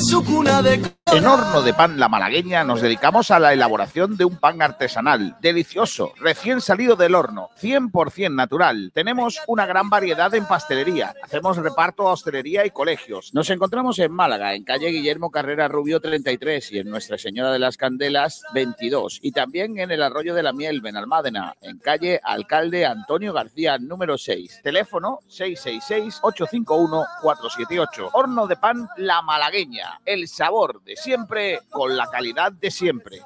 [0.00, 4.26] su cuna de En Horno de Pan La Malagueña nos dedicamos a la elaboración de
[4.26, 8.90] un pan artesanal, delicioso, recién salido del horno, 100% natural.
[8.92, 11.14] Tenemos una gran variedad en pastelería.
[11.22, 13.32] Hacemos reparto a hostelería y colegios.
[13.32, 17.58] Nos encontramos en Málaga, en calle Guillermo Carrera Rubio 33 y en Nuestra Señora de
[17.58, 19.20] las Candelas 22.
[19.22, 24.18] Y también en el Arroyo de la Miel, Benalmádena, en calle Alcalde Antonio García número
[24.18, 24.60] 6.
[24.62, 28.10] Teléfono 666-851-478.
[28.12, 30.02] Horno de Pan La Malagueña.
[30.04, 33.20] El sabor de siempre con la calidad de siempre.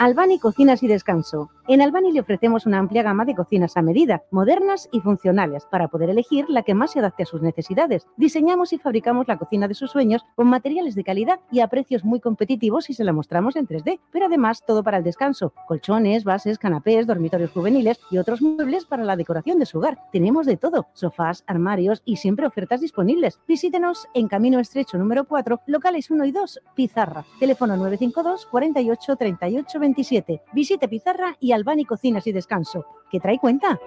[0.00, 1.50] Albani Cocinas y Descanso.
[1.66, 5.88] En Albani le ofrecemos una amplia gama de cocinas a medida, modernas y funcionales, para
[5.88, 8.06] poder elegir la que más se adapte a sus necesidades.
[8.16, 12.04] Diseñamos y fabricamos la cocina de sus sueños con materiales de calidad y a precios
[12.04, 16.24] muy competitivos y se la mostramos en 3D, pero además todo para el descanso, colchones,
[16.24, 19.98] bases, canapés, dormitorios juveniles y otros muebles para la decoración de su hogar.
[20.12, 23.40] Tenemos de todo, sofás, armarios y siempre ofertas disponibles.
[23.46, 27.24] Visítenos en Camino Estrecho número 4, locales 1 y 2, Pizarra.
[27.38, 30.42] Teléfono 952 48 38 27.
[30.52, 32.86] Visite Pizarra y Albani Cocinas y Descanso.
[33.10, 33.78] ¿Que trae cuenta?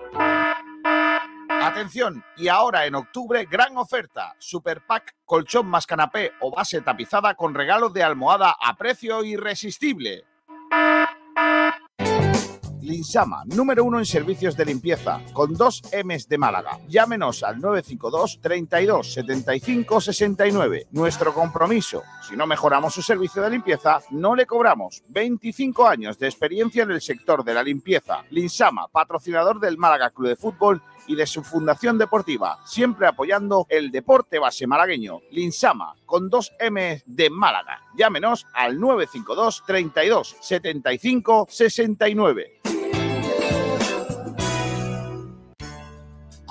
[1.49, 4.35] Atención, y ahora en octubre, gran oferta.
[4.37, 10.23] Super Pack, colchón más canapé o base tapizada con regalo de almohada a precio irresistible.
[12.87, 16.79] Linsama, número uno en servicios de limpieza, con dos M's de Málaga.
[16.87, 20.87] Llámenos al 952 32 75 69.
[20.91, 25.03] Nuestro compromiso, si no mejoramos su servicio de limpieza, no le cobramos.
[25.09, 28.23] 25 años de experiencia en el sector de la limpieza.
[28.29, 33.91] Linsama, patrocinador del Málaga Club de Fútbol y de su fundación deportiva, siempre apoyando el
[33.91, 35.19] deporte base malagueño.
[35.31, 37.81] Linsama, con dos M de Málaga.
[37.97, 42.76] Llámenos al 952 32 75 69.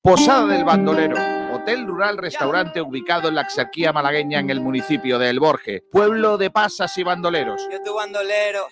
[0.00, 1.16] Posada del Bandolero,
[1.52, 6.38] hotel rural restaurante ubicado en la Axarquía malagueña en el municipio de El Borje, pueblo
[6.38, 7.68] de pasas y bandoleros.
[7.70, 8.68] Yo tu bandolero.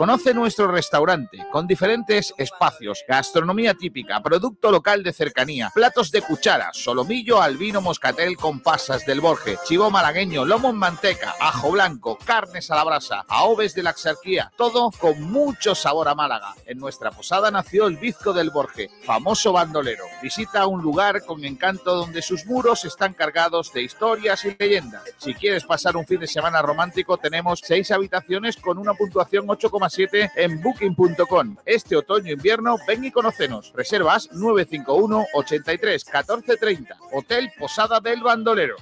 [0.00, 6.70] Conoce nuestro restaurante con diferentes espacios, gastronomía típica, producto local de cercanía, platos de cuchara,
[6.72, 12.70] solomillo, albino, moscatel con pasas del Borje, chivo malagueño, lomo en manteca, ajo blanco, carnes
[12.70, 16.54] a la brasa, aoves de la Axarquía, todo con mucho sabor a Málaga.
[16.64, 20.06] En nuestra posada nació el Bizco del Borje, famoso bandolero.
[20.22, 25.02] Visita un lugar con encanto donde sus muros están cargados de historias y leyendas.
[25.18, 29.44] Si quieres pasar un fin de semana romántico, tenemos seis habitaciones con una puntuación
[29.90, 31.56] 8,7 en booking.com.
[31.64, 33.72] Este otoño-invierno, ven y conocenos.
[33.74, 36.96] Reservas 951 83 14 30.
[37.12, 38.76] Hotel Posada del Bandolero.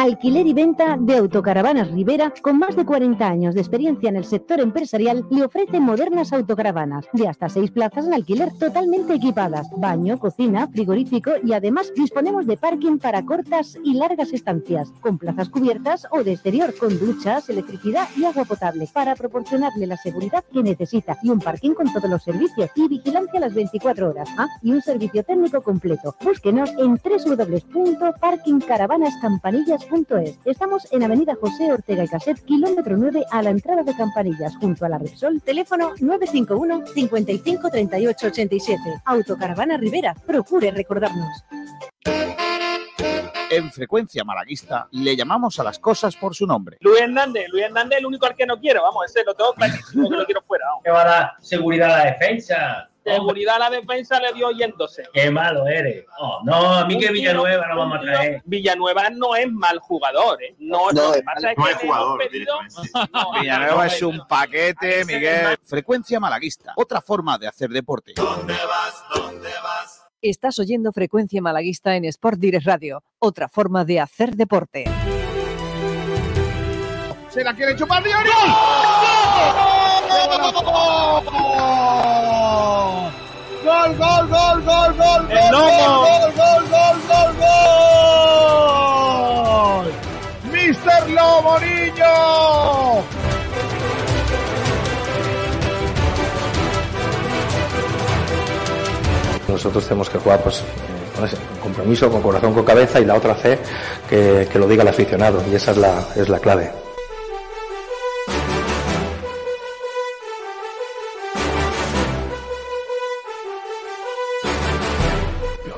[0.00, 4.24] Alquiler y venta de autocaravanas Rivera, con más de 40 años de experiencia en el
[4.24, 10.16] sector empresarial, le ofrece modernas autocaravanas de hasta seis plazas en alquiler totalmente equipadas, baño,
[10.20, 16.06] cocina, frigorífico y además disponemos de parking para cortas y largas estancias, con plazas cubiertas
[16.12, 21.18] o de exterior, con duchas, electricidad y agua potable, para proporcionarle la seguridad que necesita
[21.24, 24.28] y un parking con todos los servicios y vigilancia las 24 horas.
[24.38, 26.14] Ah, y un servicio técnico completo.
[26.22, 26.98] Búsquenos en
[30.44, 34.84] Estamos en Avenida José Ortega y Caset, kilómetro 9 a la entrada de Campanillas, junto
[34.84, 35.40] a la Repsol.
[35.40, 38.82] Teléfono 951 55 38 87.
[39.06, 40.14] Autocaravana Rivera.
[40.14, 41.44] Procure recordarnos.
[43.50, 46.76] En frecuencia malaguista le llamamos a las cosas por su nombre.
[46.80, 49.54] Luis Hernández, Luis Hernández es el único al que no quiero, vamos, ese lo tengo
[49.54, 50.66] clarísimo que lo quiero fuera.
[50.66, 50.84] vamos.
[50.84, 52.87] que va a dar seguridad a la defensa.
[53.14, 55.04] Seguridad a la defensa le dio yéndose.
[55.12, 56.04] Qué malo eres.
[56.18, 58.42] Oh, no, a mí que Villanueva no vamos a traer.
[58.44, 60.54] Villanueva no es mal jugador, ¿eh?
[60.58, 61.24] No, No, que es
[61.58, 62.58] no es jugador, pedido-
[63.12, 65.56] No, Villanueva es no, un paquete, Miguel.
[65.64, 68.14] Frecuencia malaguista, otra forma de hacer deporte.
[70.20, 74.84] Estás oyendo Frecuencia Malaguista en Sport Direct Radio, otra forma de hacer deporte.
[77.30, 78.28] Se la quiere chupar Diori.
[80.08, 82.27] ¡Gol, gol, gol,
[84.68, 85.28] gol, gol!
[85.30, 86.00] ¡El gol, lomo!
[86.00, 88.58] ¡Gol, gol, gol, gol, gol!
[90.52, 92.14] ¡Mister Lomo Niño!
[99.48, 100.64] Nosotros tenemos que jugar pues, eh,
[101.16, 103.58] con ese compromiso, con corazón, con cabeza y la otra C
[104.08, 106.87] que, que lo diga el aficionado y esa es la, es la clave.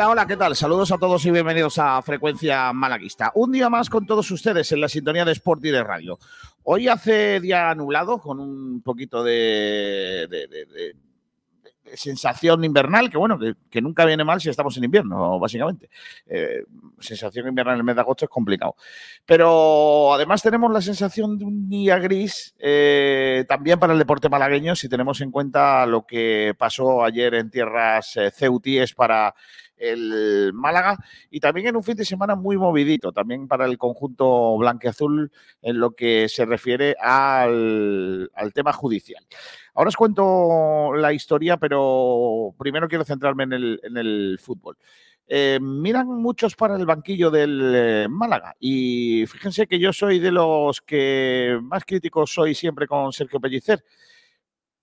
[0.00, 0.56] Hola, hola, ¿qué tal?
[0.56, 3.32] Saludos a todos y bienvenidos a Frecuencia Malaguista.
[3.34, 6.18] Un día más con todos ustedes en la sintonía de Sport y de Radio.
[6.62, 10.96] Hoy hace día nublado con un poquito de, de, de,
[11.94, 15.90] sensación invernal, que bueno, que, que, nunca viene mal si estamos en invierno, básicamente.
[16.26, 16.64] Eh,
[16.98, 18.76] sensación invernal en el mes de agosto es complicado.
[19.26, 24.74] Pero además tenemos la sensación de un día gris eh, también para el deporte malagueño,
[24.74, 29.34] si tenemos en cuenta lo que pasó ayer en tierras eh, ceutíes para
[29.80, 30.98] el Málaga
[31.30, 35.32] y también en un fin de semana muy movidito, también para el conjunto blanqueazul
[35.62, 39.26] en lo que se refiere al, al tema judicial.
[39.74, 44.76] Ahora os cuento la historia, pero primero quiero centrarme en el, en el fútbol.
[45.32, 50.32] Eh, miran muchos para el banquillo del eh, Málaga y fíjense que yo soy de
[50.32, 53.84] los que más críticos soy siempre con Sergio Pellicer,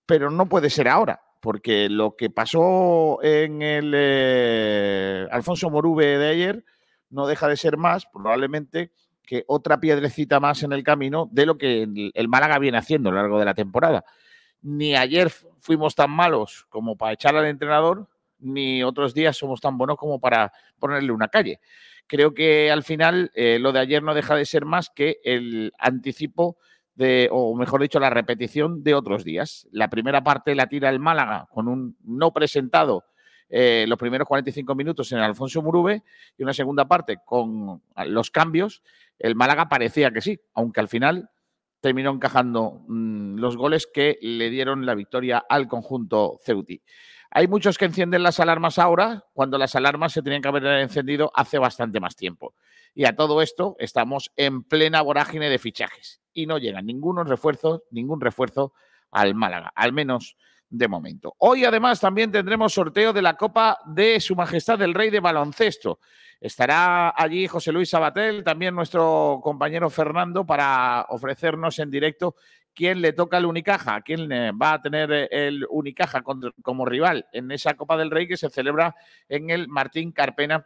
[0.06, 6.28] pero no puede ser ahora porque lo que pasó en el eh, Alfonso Morube de
[6.28, 6.64] ayer
[7.10, 8.92] no deja de ser más, probablemente,
[9.22, 11.82] que otra piedrecita más en el camino de lo que
[12.14, 14.04] el, Málaga viene haciendo a lo largo de la temporada.
[14.62, 15.30] Ni ayer
[15.60, 18.08] fuimos tan malos como para echar al entrenador,
[18.40, 21.60] ni otros días somos tan buenos como para ponerle una calle.
[22.06, 25.72] Creo que al final eh, lo de ayer no deja de ser más que el
[25.78, 26.56] anticipo
[26.98, 29.68] de, o mejor dicho, la repetición de otros días.
[29.70, 33.04] La primera parte la tira el Málaga con un no presentado
[33.48, 36.02] eh, los primeros 45 minutos en Alfonso Murube
[36.36, 38.82] y una segunda parte con los cambios.
[39.16, 41.30] El Málaga parecía que sí, aunque al final
[41.80, 46.82] terminó encajando mmm, los goles que le dieron la victoria al conjunto Ceuti.
[47.30, 51.30] Hay muchos que encienden las alarmas ahora, cuando las alarmas se tenían que haber encendido
[51.34, 52.54] hace bastante más tiempo.
[52.94, 57.82] Y a todo esto estamos en plena vorágine de fichajes y no llegan ningunos refuerzos,
[57.90, 58.72] ningún refuerzo
[59.10, 60.36] al Málaga, al menos
[60.70, 61.34] de momento.
[61.38, 65.98] Hoy además también tendremos sorteo de la Copa de Su Majestad el Rey de Baloncesto.
[66.40, 72.36] Estará allí José Luis Sabatel, también nuestro compañero Fernando, para ofrecernos en directo
[72.78, 77.74] quién le toca el Unicaja, quién va a tener el Unicaja como rival en esa
[77.74, 78.94] Copa del Rey que se celebra
[79.28, 80.64] en el Martín Carpena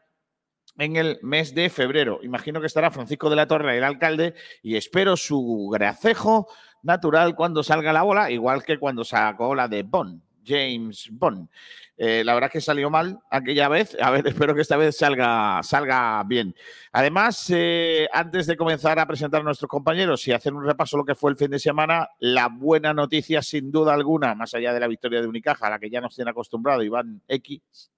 [0.76, 2.20] en el mes de febrero.
[2.22, 6.48] Imagino que estará Francisco de la Torre, el alcalde, y espero su gracejo
[6.82, 11.48] natural cuando salga la bola, igual que cuando sacó la de Bond, James Bond.
[11.96, 13.96] Eh, la verdad es que salió mal aquella vez.
[14.00, 16.54] A ver, espero que esta vez salga, salga bien.
[16.92, 21.02] Además, eh, antes de comenzar a presentar a nuestros compañeros y hacer un repaso de
[21.02, 24.72] lo que fue el fin de semana, la buena noticia, sin duda alguna, más allá
[24.72, 27.90] de la victoria de Unicaja, a la que ya nos tiene acostumbrado, Iván X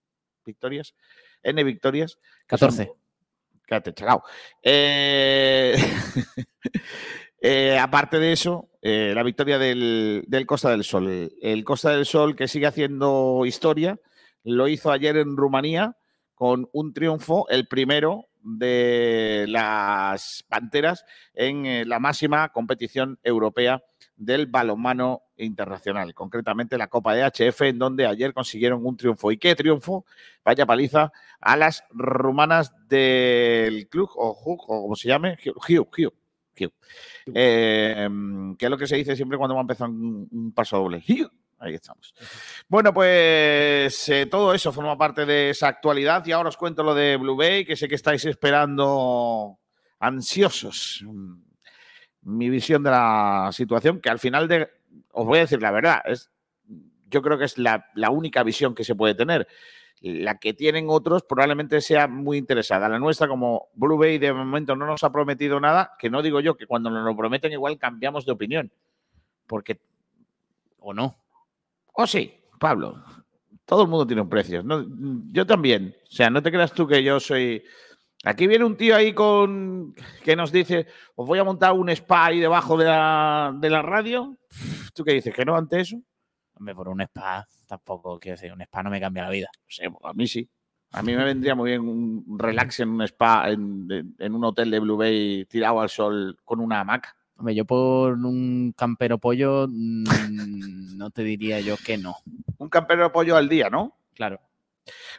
[0.45, 0.95] victorias,
[1.43, 2.19] N victorias.
[2.47, 2.93] 14.
[3.67, 4.23] Quédate, chacao.
[4.63, 5.75] Eh,
[7.47, 11.31] eh, aparte de eso, eh, la victoria del, Costa del Sol.
[11.43, 14.01] El Costa del Sol que sigue haciendo historia,
[14.45, 15.95] lo hizo ayer en Rumanía
[16.35, 23.85] con un triunfo, el primero de las Panteras en la máxima competición europea
[24.17, 29.31] del balonmano internacional, concretamente la Copa de HF, en donde ayer consiguieron un triunfo.
[29.31, 30.07] ¿Y qué triunfo?
[30.43, 36.15] Vaya paliza a las rumanas del club, o como se llame, Hugh, Hugh,
[37.35, 38.09] Eh,
[38.59, 41.03] que es lo que se dice siempre cuando va a empezar un, un paso doble.
[41.59, 42.15] Ahí estamos.
[42.69, 46.95] Bueno, pues eh, todo eso forma parte de esa actualidad y ahora os cuento lo
[46.95, 49.59] de Blue Bay, que sé que estáis esperando
[49.99, 51.35] ansiosos mm,
[52.23, 54.69] mi visión de la situación, que al final de,
[55.13, 56.31] os voy a decir la verdad, es,
[57.09, 59.47] yo creo que es la, la única visión que se puede tener.
[60.07, 62.91] La que tienen otros probablemente sea muy interesada.
[62.91, 66.41] La nuestra, como Blue Bay de momento no nos ha prometido nada, que no digo
[66.41, 68.71] yo que cuando nos lo prometen igual cambiamos de opinión.
[69.47, 69.81] Porque,
[70.81, 71.17] o no.
[71.95, 73.03] O sí, Pablo.
[73.65, 74.63] Todo el mundo tiene un precio.
[75.33, 75.97] Yo también.
[76.03, 77.65] O sea, no te creas tú que yo soy.
[78.25, 82.27] Aquí viene un tío ahí con que nos dice, os voy a montar un spa
[82.27, 84.37] ahí debajo de la, de la radio.
[84.95, 85.35] ¿Tú qué dices?
[85.35, 85.97] ¿Que no ante eso?
[86.53, 89.49] Hombre, por un spa tampoco, quiero decir, un spa no me cambia la vida.
[89.65, 90.49] Pues a mí sí.
[90.93, 94.79] A mí me vendría muy bien un relax en un spa, en, un hotel de
[94.79, 97.17] Blue Bay tirado al sol con una hamaca.
[97.37, 102.15] Hombre, yo por un campero pollo mm, no te diría yo que no.
[102.59, 103.99] Un campero pollo al día, ¿no?
[104.15, 104.41] Claro.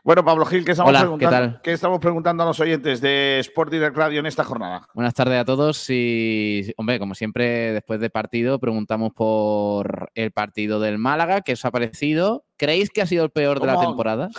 [0.04, 1.62] Bueno, Pablo Gil, ¿qué estamos, Hola, ¿qué preguntando, tal?
[1.64, 4.88] ¿qué estamos preguntando a los oyentes de Sport Direct Radio en esta jornada?
[4.94, 10.80] Buenas tardes a todos y, hombre, como siempre, después de partido, preguntamos por el partido
[10.80, 12.46] del Málaga, ¿qué os ha parecido?
[12.58, 14.30] ¿Creéis que ha sido el peor de la temporada?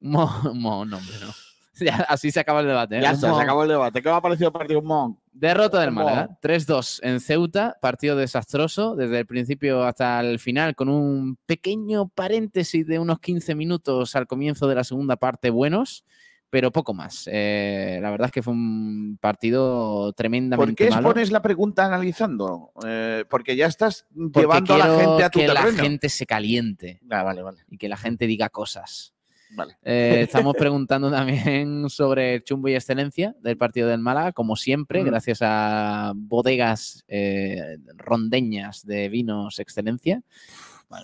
[0.00, 1.32] Mo, mo- no, hombre, no.
[1.80, 2.98] Ya, así se acaba el debate.
[2.98, 3.02] ¿eh?
[3.02, 4.02] Ya está, se acabó el debate.
[4.02, 5.18] ¿Qué os ha parecido el partido Mon?
[5.32, 6.26] Derrota del Málaga.
[6.26, 6.38] mohón.
[6.42, 12.86] 3-2 en Ceuta, partido desastroso desde el principio hasta el final, con un pequeño paréntesis
[12.86, 16.04] de unos 15 minutos al comienzo de la segunda parte buenos,
[16.50, 17.30] pero poco más.
[17.32, 21.08] Eh, la verdad es que fue un partido ¿Por tremendamente qué malo.
[21.08, 22.72] expones la pregunta analizando?
[22.86, 26.26] Eh, porque ya estás Porque llevando a la gente a tu que la gente se
[26.26, 27.58] caliente Ah, vale, vale.
[27.68, 29.14] y que la gente diga cosas.
[29.54, 29.76] Vale.
[29.82, 35.40] Eh, estamos preguntando también sobre chumbo y excelencia del partido del Málaga, como siempre, gracias
[35.42, 40.22] a bodegas eh, rondeñas de vinos excelencia.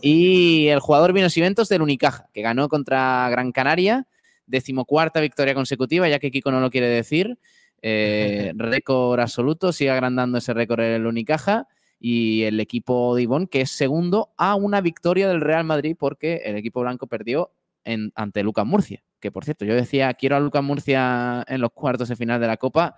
[0.03, 4.07] Y el jugador Vinos y Ventos del Unicaja, que ganó contra Gran Canaria,
[4.47, 7.39] decimocuarta victoria consecutiva, ya que Kiko no lo quiere decir.
[7.81, 11.69] Eh, récord absoluto, sigue agrandando ese récord el Unicaja.
[12.01, 16.43] Y el equipo de Ivón, que es segundo a una victoria del Real Madrid, porque
[16.45, 17.51] el equipo blanco perdió
[17.93, 19.03] en- ante Lucas Murcia.
[19.21, 22.47] Que por cierto, yo decía, quiero a Lucas Murcia en los cuartos de final de
[22.47, 22.97] la Copa.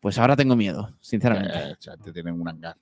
[0.00, 1.58] Pues ahora tengo miedo, sinceramente.
[1.58, 2.76] Eh, o sea, te tienen un hangar.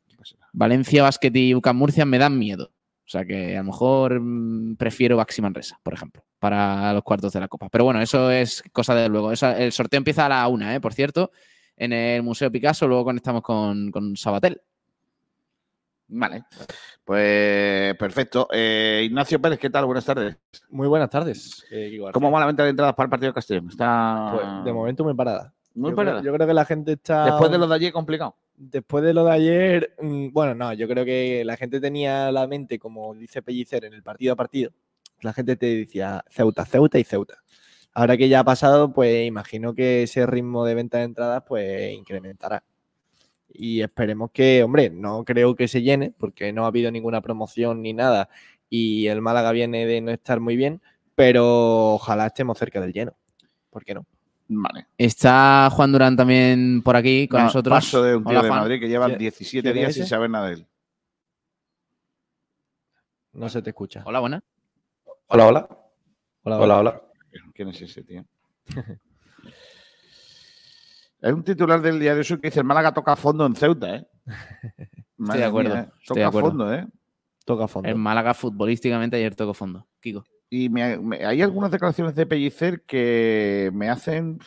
[0.53, 2.73] Valencia Basket y UCAM Murcia me dan miedo.
[3.07, 7.33] O sea que a lo mejor mm, prefiero Baxi Manresa, por ejemplo, para los cuartos
[7.33, 7.69] de la Copa.
[7.71, 9.33] Pero bueno, eso es cosa de luego.
[9.33, 10.81] Eso- el sorteo empieza a la una, ¿eh?
[10.81, 11.31] por cierto,
[11.77, 12.87] en el Museo Picasso.
[12.87, 14.61] Luego conectamos con, con Sabatel.
[16.09, 16.45] Vale.
[17.05, 17.19] Pues
[17.99, 18.49] perfecto.
[18.53, 19.85] Eh, Ignacio Pérez, ¿qué tal?
[19.87, 20.37] Buenas tardes.
[20.71, 21.65] Muy buenas tardes.
[21.71, 21.99] eh.
[22.13, 23.69] ¿Cómo va la venta de entradas para el partido de Castellón?
[23.69, 25.53] Está Pues, de momento muy parada.
[25.75, 26.21] muy yo, parada.
[26.21, 27.25] Creo, yo creo que la gente está.
[27.27, 28.37] Después de lo de allí, complicado.
[28.57, 32.47] Después de lo de ayer, mm, bueno, no, yo creo que la gente tenía la
[32.47, 34.71] mente, como dice Pellicer, en el partido a partido.
[35.21, 37.35] La gente te decía Ceuta, Ceuta y Ceuta.
[37.95, 41.93] Ahora que ya ha pasado, pues imagino que ese ritmo de venta de entradas pues
[41.93, 42.63] incrementará.
[43.53, 47.83] Y esperemos que, hombre, no creo que se llene, porque no ha habido ninguna promoción
[47.83, 48.29] ni nada.
[48.71, 50.81] Y el Málaga viene de no estar muy bien,
[51.15, 53.17] pero ojalá estemos cerca del lleno.
[53.71, 54.07] ¿Por qué no?
[54.49, 54.87] Vale.
[54.97, 57.75] Está Juan Durán también por aquí con No, nosotros.
[57.75, 58.61] Paso de un tío Hola, de Juan.
[58.61, 60.67] Madrid que lleva ¿Quién- 17 quién es días sin saber nada de él.
[63.33, 64.03] No se te escucha.
[64.07, 64.43] Hola, buena.
[65.29, 65.69] Hola, hola.
[66.45, 67.03] Hola, Hola, hola.
[67.55, 68.25] ¿Quién es ese tío?
[71.21, 74.07] Es un titular del diario Sur que dice: el Málaga toca fondo en Ceuta, ¿eh?
[75.17, 75.89] Madre de acuerdo, mía, ¿eh?
[76.01, 76.49] estoy Toca de a acuerdo.
[76.51, 76.87] fondo, ¿eh?
[77.45, 77.89] Toca fondo.
[77.89, 79.87] El Málaga futbolísticamente ayer tocó fondo.
[80.01, 80.25] Kiko.
[80.51, 84.39] Y me- me- hay algunas declaraciones de Pellicer que me hacen.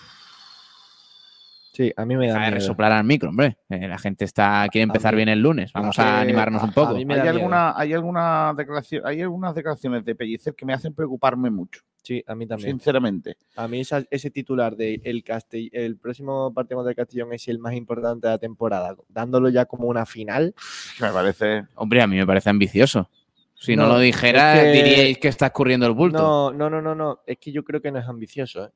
[1.74, 3.58] Sí, a mí me da Deja de resoplar al micro, hombre.
[3.70, 5.72] Eh, la gente está quiere empezar mí- bien el lunes.
[5.72, 6.90] Vamos a- a animarnos a- un poco.
[6.90, 10.74] a mí me Hay, alguna, hay, alguna declaración, hay algunas declaraciones de Pellicer que me
[10.74, 12.72] hacen preocuparme mucho, Sí, a mí también.
[12.72, 13.38] sinceramente.
[13.56, 17.58] A mí esa- ese titular de el, Castell- el próximo partido de Castellón es el
[17.60, 20.54] más importante de la temporada, dándolo ya como una final.
[21.00, 21.64] Me parece.
[21.76, 23.10] Hombre, a mí me parece ambicioso.
[23.56, 26.18] Si no, No, lo dijera, es que- diríais que está escurriendo el bulto.
[26.18, 27.20] No, no, no, no, no.
[27.26, 28.66] Es que yo creo que no es ambicioso.
[28.66, 28.70] ¿eh?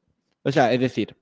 [0.44, 1.18] O sea, es decir,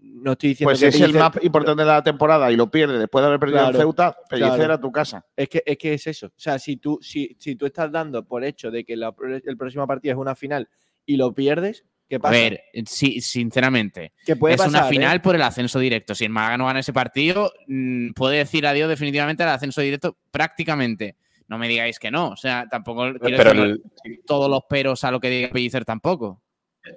[0.00, 2.98] no estoy diciendo Pues que es el más importante de la temporada y lo pierde
[2.98, 4.74] después de haber perdido Claro, en Ceuta, Pellicer claro.
[4.74, 5.24] a tu casa.
[5.36, 6.26] Es que, es que es eso.
[6.28, 9.56] O sea, si tú, si, si tú estás dando por hecho de que la- el
[9.56, 10.68] próximo partido es una final
[11.06, 12.32] y lo pierdes, que ¿Qué A pasa?
[12.34, 14.12] ver, sí, sinceramente.
[14.26, 14.90] ¿Qué puede es una eh?
[14.90, 16.14] final por el ascenso directo.
[16.14, 20.18] Si el Málaga no gana ese partido, mm, puede decir adiós definitivamente al ascenso directo
[20.30, 21.16] prácticamente.
[21.48, 22.28] No me digáis que no.
[22.28, 25.84] O sea, tampoco quiero Pero decir el- todos los peros a lo que diga Pellicer
[25.86, 26.42] tampoco.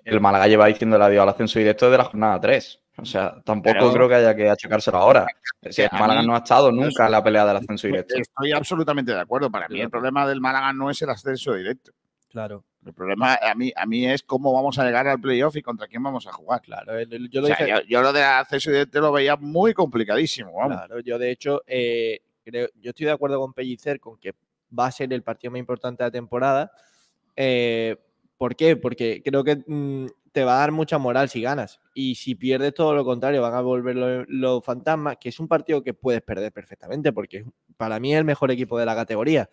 [0.04, 2.80] El Málaga lleva diciendo el adiós al ascenso directo de la jornada 3.
[3.00, 5.28] O sea, tampoco creo que haya que achacárselo ahora.
[5.62, 8.16] El Málaga mí- no ha estado nunca en la pelea del ascenso directo.
[8.18, 9.52] Estoy absolutamente de acuerdo.
[9.52, 11.92] Para mí el problema del Málaga no es el ascenso directo.
[12.30, 12.64] Claro.
[12.86, 15.88] El problema a mí, a mí es cómo vamos a llegar al playoff y contra
[15.88, 16.62] quién vamos a jugar.
[16.62, 17.70] Claro, el- el- yo O lo sea, dije.
[17.70, 20.54] yo, yo lo del ascenso directo lo veía muy complicadísimo.
[20.54, 20.78] Vamos.
[20.78, 24.34] Claro, yo de hecho, eh, creo, yo estoy de acuerdo con Pellicer con que
[24.78, 26.72] va a ser el partido más importante de la temporada.
[27.36, 27.96] Eh,
[28.38, 28.76] ¿Por qué?
[28.76, 31.80] Porque creo que mm, te va a dar mucha moral si ganas.
[31.94, 33.96] Y si pierdes todo lo contrario, van a volver
[34.28, 38.26] los, fantasmas, que es un partido que puedes perder perfectamente, porque para mí es el
[38.26, 39.50] mejor equipo de la categoría.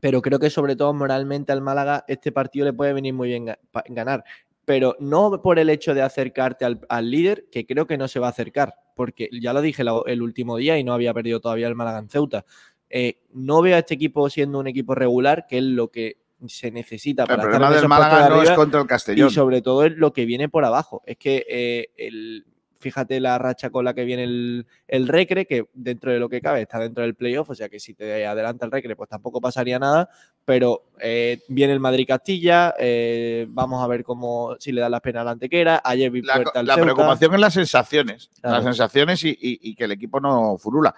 [0.00, 3.54] Pero creo que sobre todo moralmente al Málaga este partido le puede venir muy bien
[3.88, 4.24] ganar.
[4.64, 8.20] Pero no por el hecho de acercarte al, al líder, que creo que no se
[8.20, 11.68] va a acercar, porque ya lo dije el último día y no había perdido todavía
[11.68, 12.44] el Málaga en Ceuta.
[12.90, 16.70] Eh, no veo a este equipo siendo un equipo regular, que es lo que se
[16.70, 19.28] necesita El para estar problema en del Málaga de no es contra el Castellón.
[19.28, 21.02] Y sobre todo es lo que viene por abajo.
[21.06, 22.46] Es que eh, el,
[22.78, 26.40] fíjate la racha con la que viene el, el Recre, que dentro de lo que
[26.40, 29.38] cabe está dentro del playoff, o sea que si te adelanta el Recre, pues tampoco
[29.40, 30.08] pasaría nada.
[30.46, 35.20] Pero eh, viene el Madrid-Castilla, eh, vamos a ver cómo si le dan las penas
[35.20, 35.82] a la Antequera.
[35.84, 36.82] Ayer vi La, al la Ceuta.
[36.82, 38.30] preocupación es las sensaciones.
[38.40, 38.56] Claro.
[38.56, 40.94] Las sensaciones y, y- y que el equipo no furula.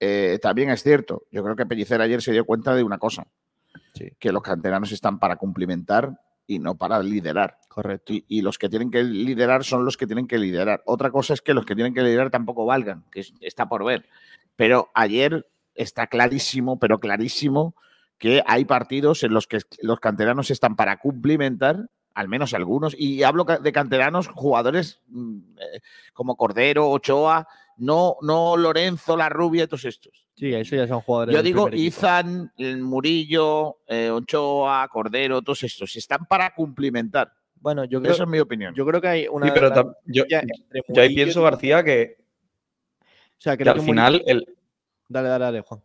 [0.00, 1.22] Eh, también es cierto.
[1.30, 3.24] Yo creo que Pellicer ayer se dio cuenta de una cosa.
[4.18, 7.58] Que los canteranos están para cumplimentar y no para liderar.
[7.68, 8.12] Correcto.
[8.12, 10.82] Y, y los que tienen que liderar son los que tienen que liderar.
[10.84, 13.84] Otra cosa es que los que tienen que liderar tampoco valgan, que es- está por
[13.84, 14.06] ver.
[14.56, 17.74] Pero ayer está clarísimo, pero clarísimo,
[18.18, 23.24] que hay partidos en los que los canteranos están para cumplimentar, al menos algunos, y
[23.24, 25.80] hablo de canteranos, jugadores mm, eh,
[26.12, 30.23] como Cordero, Ochoa, no, no Lorenzo, La Rubia, todos estos.
[30.36, 31.34] Sí, eso ya son jugadores.
[31.34, 31.68] Yo digo.
[31.72, 37.32] Izan, el Murillo, eh, Ochoa, Cordero, todos estos, están para cumplimentar.
[37.60, 38.74] Bueno, yo creo, Eso es mi opinión.
[38.74, 39.46] yo creo que hay una.
[39.46, 40.42] Sí, pero yo, ya
[40.88, 42.16] yo ahí pienso, García, que,
[43.00, 43.04] O
[43.38, 44.46] sea, que creo al que final Murillo- el,
[45.08, 45.80] Dale, dale, dale, Juan.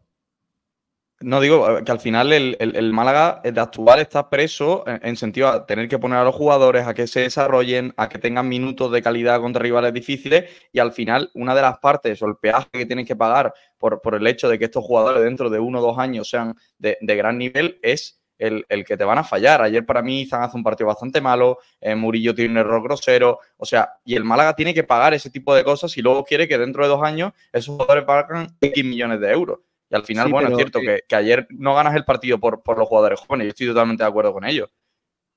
[1.21, 4.85] No digo eh, que al final el, el- el Málaga eh, de actual está preso
[4.87, 8.07] en, en sentido a tener que poner a los jugadores a que se desarrollen, a
[8.07, 12.21] que tengan minutos de calidad contra rivales difíciles y al final una de las partes
[12.21, 15.21] o el peaje que tienen que pagar por, por el hecho de que estos jugadores
[15.23, 18.95] dentro de uno o dos años sean de, de gran nivel es el, el que
[18.95, 19.61] te van a fallar.
[19.61, 23.39] Ayer para mí Izan hace un partido bastante malo, eh, Murillo tiene un error grosero,
[23.57, 26.47] o sea, y el Málaga tiene que pagar ese tipo de cosas y luego quiere
[26.47, 29.59] que dentro de dos años esos jugadores pagan X millones de euros.
[29.89, 32.39] Y al final, Sí, bueno, pero, es cierto que, que ayer no ganas el partido
[32.39, 34.69] por, por los jugadores jóvenes, yo estoy totalmente de acuerdo con ellos.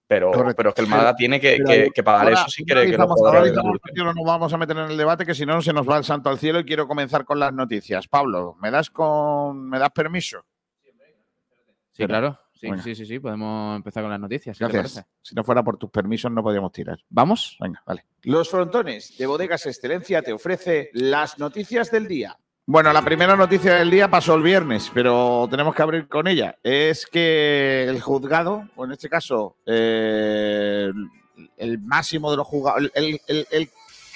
[0.07, 0.57] Pero, Correcto.
[0.57, 2.83] pero es que el Málaga tiene que, Pero que- que pagar ahora eso si quiere
[2.91, 5.73] que los ahora no nos vamos a meter en el debate que si no se
[5.73, 8.09] nos va el santo al cielo y quiero comenzar con las noticias.
[8.09, 10.45] Pablo, ¿me das con me das permiso?
[11.93, 12.38] Sí, claro.
[12.53, 13.19] Sí, sí, sí, sí.
[13.19, 14.57] Podemos empezar con las noticias.
[14.57, 15.05] si Gracias.
[15.23, 16.99] Si no fuera por tus permisos no podríamos tirar.
[17.09, 17.57] ¿Vamos?
[17.59, 18.05] Venga, vale.
[18.23, 22.37] Los frontones de Bodegas Excelencia te ofrece las noticias del día.
[22.64, 26.57] Bueno, la primera noticia del día pasó el viernes, pero tenemos que abrir con ella.
[26.62, 30.90] Es que el juzgado, o en este caso, eh,
[31.57, 33.70] el máximo de los juzgados, el, el- el- el-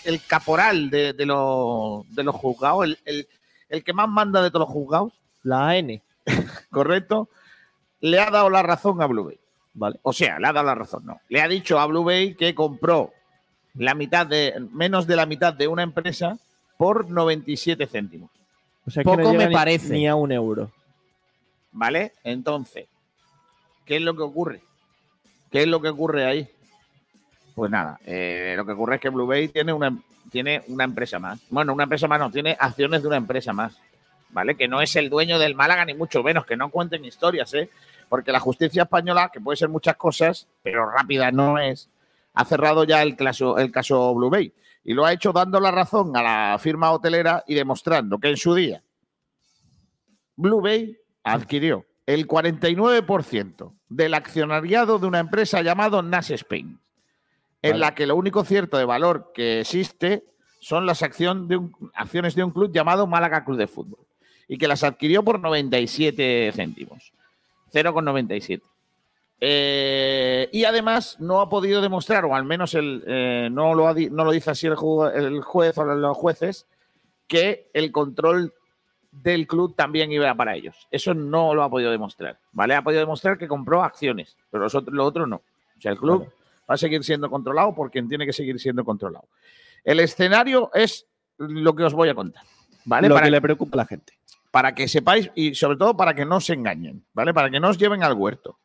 [0.05, 4.73] el caporal de, de los, de los juzgados, el que más manda de todos los
[4.73, 6.01] juzgados, La AN.
[6.71, 7.29] correcto,
[8.01, 9.41] le ha dado la razón a Blue Bay.
[9.75, 9.99] Vale.
[10.03, 11.21] O sea, le ha dado la razón, no.
[11.29, 13.13] Le ha dicho a Blue Bay que compró
[13.75, 16.39] la mitad de, menos de la mitad de una empresa
[16.77, 18.31] por 97 céntimos.
[18.87, 19.93] O sea, que no Poco me ni- parece.
[19.93, 20.71] Ni a un euro.
[21.73, 22.13] ¿Vale?
[22.25, 22.87] Entonces,
[23.85, 24.61] ¿qué es lo que ocurre?
[25.51, 26.49] ¿Qué es lo que ocurre ahí?
[27.55, 29.97] Pues nada, eh, lo que ocurre es que Blue Bay tiene una,
[30.31, 31.41] tiene una empresa más.
[31.51, 33.77] Bueno, una empresa más no, tiene acciones de una empresa más.
[34.31, 34.57] ¿Vale?
[34.57, 37.71] Que no es el dueño del Málaga, ni mucho menos, que no cuenten historias, ¿eh?
[38.09, 41.89] Porque la justicia española, que puede ser muchas cosas, pero rápida no es,
[42.35, 44.53] ha cerrado ya el caso, el caso Blue Bay.
[44.89, 48.37] Y lo ha hecho dando la razón a la firma hotelera y demostrando que en
[48.37, 48.83] su día
[50.37, 56.79] Blue Bay adquirió el 49% del accionariado de una empresa llamada Nas Spain,
[57.63, 57.81] en Vale.
[57.81, 60.25] la que lo único cierto de valor que existe
[60.61, 64.07] son las acción de un- acciones de un club llamado Málaga Club de Fútbol
[64.47, 67.13] y que las adquirió por 97 céntimos,
[67.73, 68.63] 0,97.
[69.41, 73.95] Eh, y además no ha podido demostrar, o al menos el, eh, no, lo ha
[73.95, 76.67] no lo dice así el, ju- el juez o los jueces,
[77.27, 78.55] que el control
[79.11, 80.89] del club también iba para ellos.
[80.91, 82.75] Eso no lo ha podido demostrar, ¿vale?
[82.75, 85.37] Ha podido demostrar que compró acciones, pero los lo otro no.
[85.37, 86.27] O sea, el club
[86.69, 89.27] va a seguir siendo controlado por quien tiene que seguir siendo controlado.
[89.85, 91.07] El escenario es
[91.39, 92.43] lo que os voy a contar.
[92.85, 93.09] ¿vale?
[93.09, 94.15] Lo Para que le preocupa a la gente.
[94.51, 97.35] para que sepáis y sobre todo para que no se engañen, ¿vale?
[97.35, 98.59] Para que no os lleven al huerto.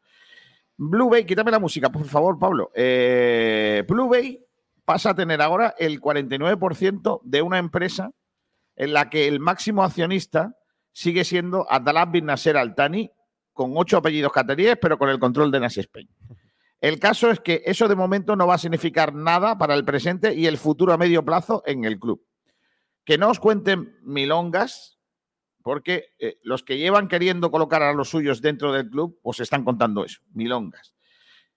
[0.83, 2.71] Blue Bay, quítame la música, por favor, Pablo.
[2.73, 4.43] Eh, Blue Bay
[4.83, 8.09] pasa a tener ahora el 49% de una empresa
[8.75, 10.57] en la que el máximo accionista
[10.91, 13.11] sigue siendo Abdallah bin Nasser Al Thani,
[13.53, 16.09] con ocho apellidos cataríes, pero con el control de Nas Spain.
[16.79, 20.33] El caso es que eso de momento no va a significar nada para el presente
[20.33, 22.25] y el futuro a medio plazo en el club.
[23.05, 24.97] Que no os cuenten milongas,
[25.63, 29.63] porque eh, los que llevan queriendo colocar a los suyos dentro del club, os están
[29.63, 30.93] contando eso, milongas.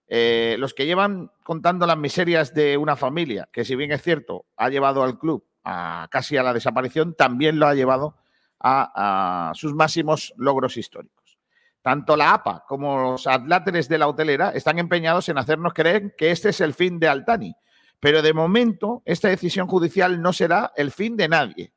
[0.06, 4.46] Eh, los que llevan contando las miserias de una familia, que si bien es cierto,
[4.56, 8.16] ha llevado al club a, casi a la desaparición, también lo ha llevado
[8.60, 11.38] a, a sus máximos logros históricos.
[11.84, 16.30] Tanto la APA como los atláteres de la hotelera están empeñados en hacernos creer que
[16.30, 17.54] este es el fin de Altani.
[18.00, 21.73] Pero de momento, esta decisión judicial no será el fin de nadie.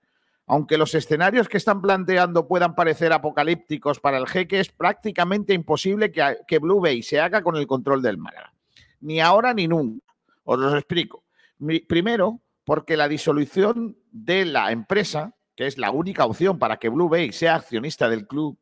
[0.48, 6.12] Aunque los escenarios que están planteando puedan parecer apocalípticos para el jeque, es prácticamente imposible
[6.12, 8.54] que, que Blue Bay se haga con el control del Málaga.
[9.02, 10.14] Ni ahora ni nunca.
[10.46, 11.26] Os los explico.
[11.88, 17.10] Primero, porque la disolución de la empresa, que es la única opción para que Blue
[17.10, 18.58] Bay sea accionista del club,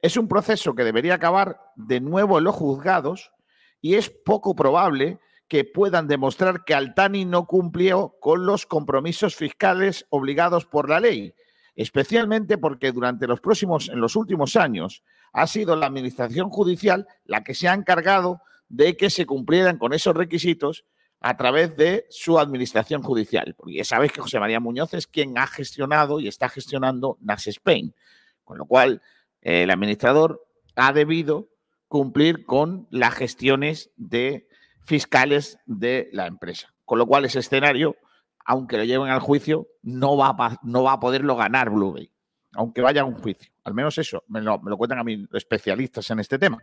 [0.00, 3.32] es un proceso que debería acabar de nuevo en los juzgados
[3.80, 10.06] y es poco probable que puedan demostrar que Altani no cumplió con los compromisos fiscales
[10.10, 11.34] obligados por la ley,
[11.74, 17.44] especialmente porque durante los próximos, en los últimos años, ha sido la administración judicial la
[17.44, 20.84] que se ha encargado de que se cumplieran con esos requisitos
[21.20, 23.54] a través de su administración judicial.
[23.56, 27.94] Porque sabéis que José María Muñoz es quien ha gestionado y está gestionando Nas Spain,
[28.44, 29.02] con lo cual
[29.42, 31.48] eh, el administrador ha debido
[31.88, 34.48] cumplir con las gestiones de
[34.86, 36.72] fiscales de la empresa.
[36.84, 37.96] Con lo cual ese escenario,
[38.44, 42.10] aunque lo lleven al juicio, no va a, no va a poderlo ganar Blue Bay,
[42.52, 43.52] aunque vaya a un juicio.
[43.64, 46.62] Al menos eso, me lo, me lo cuentan a mí especialistas en este tema.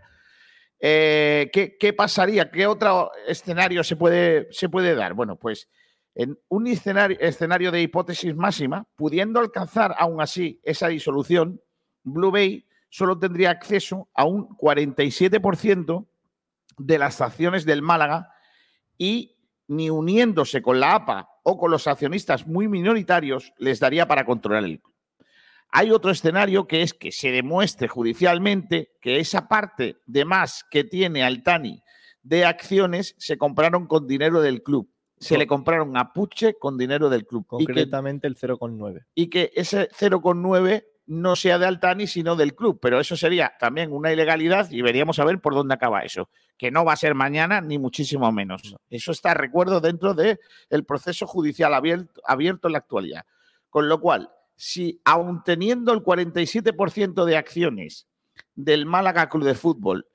[0.80, 2.50] Eh, ¿qué, qué pasaría?
[2.50, 5.14] ¿Qué otro escenario se puede, se puede dar?
[5.14, 5.70] Bueno, pues
[6.16, 11.62] en un escenario, escenario de hipótesis máxima, pudiendo alcanzar aún así esa disolución,
[12.04, 16.08] Blue Bay solo tendría acceso a un 47%
[16.78, 18.34] de las acciones del Málaga
[18.98, 24.26] y ni uniéndose con la APA o con los accionistas muy minoritarios les daría para
[24.26, 24.94] controlar el club.
[25.76, 30.84] Hay otro escenario que es que se demuestre judicialmente que esa parte de más que
[30.84, 31.82] tiene Altani
[32.22, 34.90] de acciones se compraron con dinero del club.
[35.20, 37.46] Se le compraron a Puche con dinero del club.
[37.54, 39.06] Y que, Concretamente el 0,9.
[39.16, 42.80] y que ese 0,9 no sea de Altani, sino del club.
[42.82, 46.30] Pero eso sería también una ilegalidad y veríamos a ver por dónde acaba eso.
[46.58, 48.76] Que no va a ser mañana, ni muchísimo menos.
[48.90, 50.40] Eso está, recuerdo, dentro del
[50.86, 53.26] proceso judicial abierto, abierto en la actualidad.
[53.70, 58.08] Con lo cual, si aun teniendo el 47% de acciones
[58.56, 60.08] del Málaga Club de Fútbol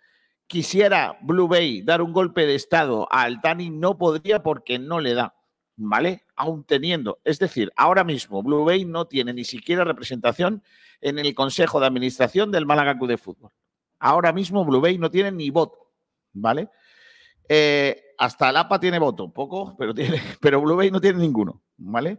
[0.47, 5.15] quisiera Blue Bay dar un golpe de Estado a Altani, no podría porque no le
[5.15, 5.35] da.
[5.81, 6.25] ¿Vale?
[6.35, 7.21] Aún teniendo.
[7.25, 10.63] Es decir, ahora mismo Blue Bay no tiene ni siquiera representación
[11.01, 13.53] en el Consejo de Administración del Málaga Club de Fútbol.
[14.01, 15.93] Ahora mismo Blue Bay no tiene ni voto.
[16.33, 16.69] ¿Vale?
[17.49, 21.63] Eh, hasta el APA tiene voto, poco, pero, tiene, pero Blue Bay no tiene ninguno.
[21.77, 22.19] ¿Vale?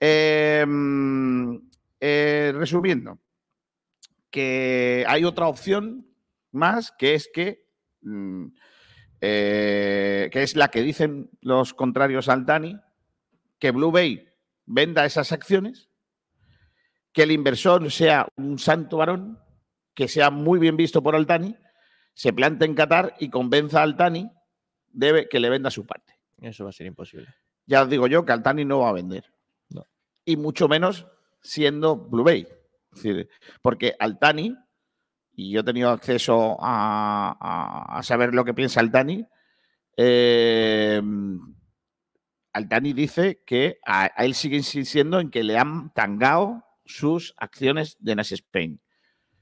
[0.00, 1.56] Mm,
[2.00, 3.18] eh, resumiendo,
[4.30, 6.06] que hay otra opción
[6.52, 7.66] más que es que,
[8.00, 8.46] mm,
[9.20, 12.78] eh, que es la que dicen los contrarios al Dani,
[13.58, 14.26] que Blue Bay
[14.66, 15.88] venda esas acciones,
[17.12, 19.38] que el inversor sea un santo varón,
[19.94, 21.56] que sea muy bien visto por Altani,
[22.14, 24.30] se plante en Qatar y convenza a Altani
[24.92, 26.18] de que le venda su parte.
[26.38, 27.28] Eso va a ser imposible.
[27.66, 29.24] Ya os digo yo que Altani no va a vender.
[30.24, 31.06] Y mucho menos
[31.42, 32.46] siendo Blue Bay.
[32.92, 33.28] Es decir,
[33.62, 34.56] porque Altani,
[35.40, 39.26] y yo he tenido acceso a, saber lo que piensa Altani,
[39.96, 41.00] eh,
[42.52, 48.16] Altani dice que a, él sigue insistiendo en que le han tangado sus acciones de
[48.16, 48.82] Nas Spain.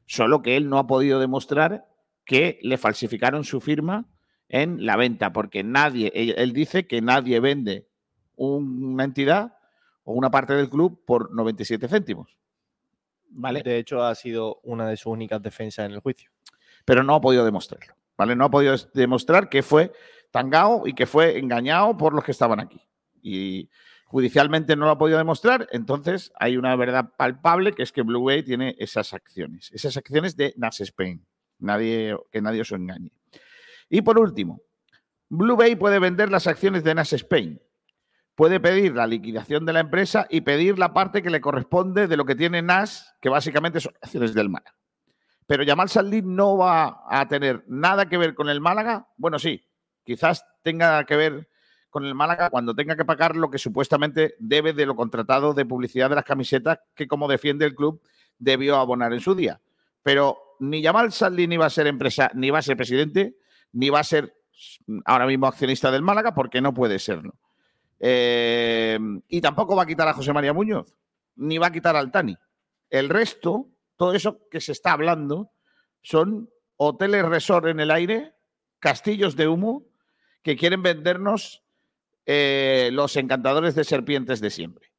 [0.06, 1.88] Solo que él no ha podido demostrar
[2.24, 4.06] que le falsificaron su firma
[4.48, 7.88] en la venta, porque nadie, él, él dice que nadie vende
[8.36, 9.56] una entidad
[10.04, 12.37] o una parte del club por 97 céntimos.
[13.30, 13.62] ¿Vale?
[13.62, 16.30] De hecho, ha sido una de sus únicas defensas en el juicio.
[16.84, 17.94] pero no ha podido demostrarlo.
[18.18, 18.34] ¿vale?
[18.34, 19.92] No ha podido demostrar que fue
[20.30, 22.80] tangado y que fue engañado por los que estaban aquí.
[23.22, 23.70] Y
[24.06, 28.24] judicialmente no lo ha podido demostrar, entonces hay una verdad palpable que es que Blue
[28.24, 31.24] Bay tiene esas acciones, esas acciones de Nas Spain.
[31.60, 33.12] Nadie, que nadie os engañe.
[33.88, 34.60] Y por último,
[35.28, 37.60] Blue Bay puede vender las acciones de Nas Spain.
[38.38, 42.16] Puede pedir la liquidación de la empresa y pedir la parte que le corresponde de
[42.16, 44.76] lo que tiene Nas, que básicamente son acciones del Málaga.
[45.48, 49.08] Pero Yamal Saldín no va a tener nada que ver con el Málaga.
[49.16, 49.66] Bueno, sí,
[50.04, 51.48] quizás tenga que ver
[51.90, 55.66] con el Málaga cuando tenga que pagar lo que supuestamente debe de lo contratado de
[55.66, 58.00] publicidad de las camisetas que, como defiende el club,
[58.38, 59.60] debió abonar en su día.
[60.04, 63.36] Pero ni Yamal Saldín ni va a ser empresa, ni va a ser presidente,
[63.72, 64.32] ni va a ser
[65.06, 67.34] ahora mismo accionista del Málaga, porque no puede serlo.
[68.00, 70.94] Eh, y tampoco va a quitar a José María Muñoz,
[71.36, 72.36] ni va a quitar al Tani.
[72.90, 75.50] El resto, todo eso que se está hablando,
[76.02, 78.34] son hoteles resort en el aire,
[78.78, 79.86] castillos de humo,
[80.42, 81.64] que quieren vendernos
[82.24, 84.92] eh, los encantadores de serpientes de siempre.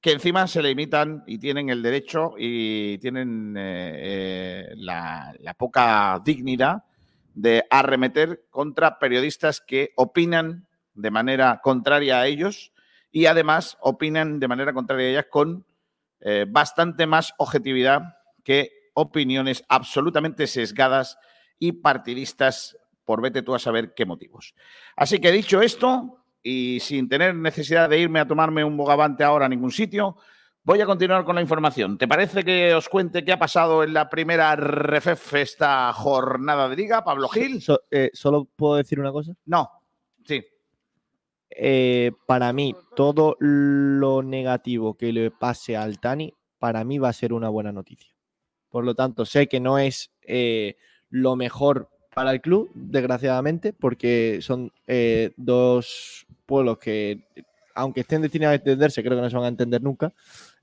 [0.00, 6.84] Que encima se limitan y tienen el derecho y tienen eh, la poca dignidad
[7.34, 10.68] de arremeter contra periodistas que opinan
[11.00, 12.72] de manera contraria a ellos
[13.10, 15.66] y además opinan de manera contraria a ellas con
[16.20, 18.02] eh, bastante más objetividad
[18.44, 21.18] que opiniones absolutamente sesgadas
[21.58, 24.54] y partidistas por vete tú a saber qué motivos.
[24.96, 29.46] Así que dicho esto, y sin tener necesidad de irme a tomarme un bogavante ahora
[29.46, 30.16] a ningún sitio,
[30.62, 31.98] voy a continuar con la información.
[31.98, 36.76] ¿Te parece que os cuente qué ha pasado en la primera RFF esta jornada de
[36.76, 37.60] liga, Pablo Gil?
[37.60, 39.32] So- eh, ¿Solo puedo decir una cosa?
[39.46, 39.70] No.
[41.50, 47.12] Eh, para mí, todo lo negativo que le pase al Tani, para mí va a
[47.12, 48.14] ser una buena noticia.
[48.70, 50.76] Por lo tanto, sé que no es eh,
[51.10, 57.20] lo mejor para el club, desgraciadamente, porque son eh, dos pueblos que,
[57.74, 60.12] aunque estén destinados a entenderse, creo que no se van a entender nunca.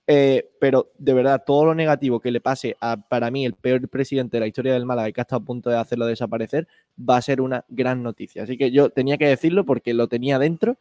[0.09, 3.87] Eh, pero de verdad, todo lo negativo que le pase a, para mí, el peor
[3.89, 6.65] presidente de la historia del Málaga, que ha estado a punto de hacerlo desaparecer,
[6.97, 8.43] va a ser una gran noticia.
[8.43, 10.77] Así que yo tenía que decirlo porque lo tenía dentro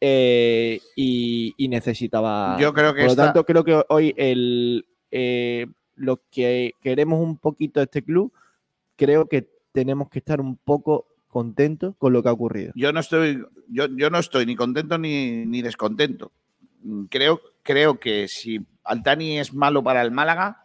[0.00, 2.58] eh, y, y necesitaba.
[2.60, 7.38] Yo creo que Por lo tanto, creo que hoy el, eh, lo que queremos un
[7.38, 8.30] poquito de este club,
[8.96, 12.72] creo que tenemos que estar un poco contentos con lo que ha ocurrido.
[12.74, 16.30] Yo no estoy, yo, yo no estoy ni contento ni, ni descontento.
[17.08, 20.64] Creo, creo que si Altani es malo para el Málaga,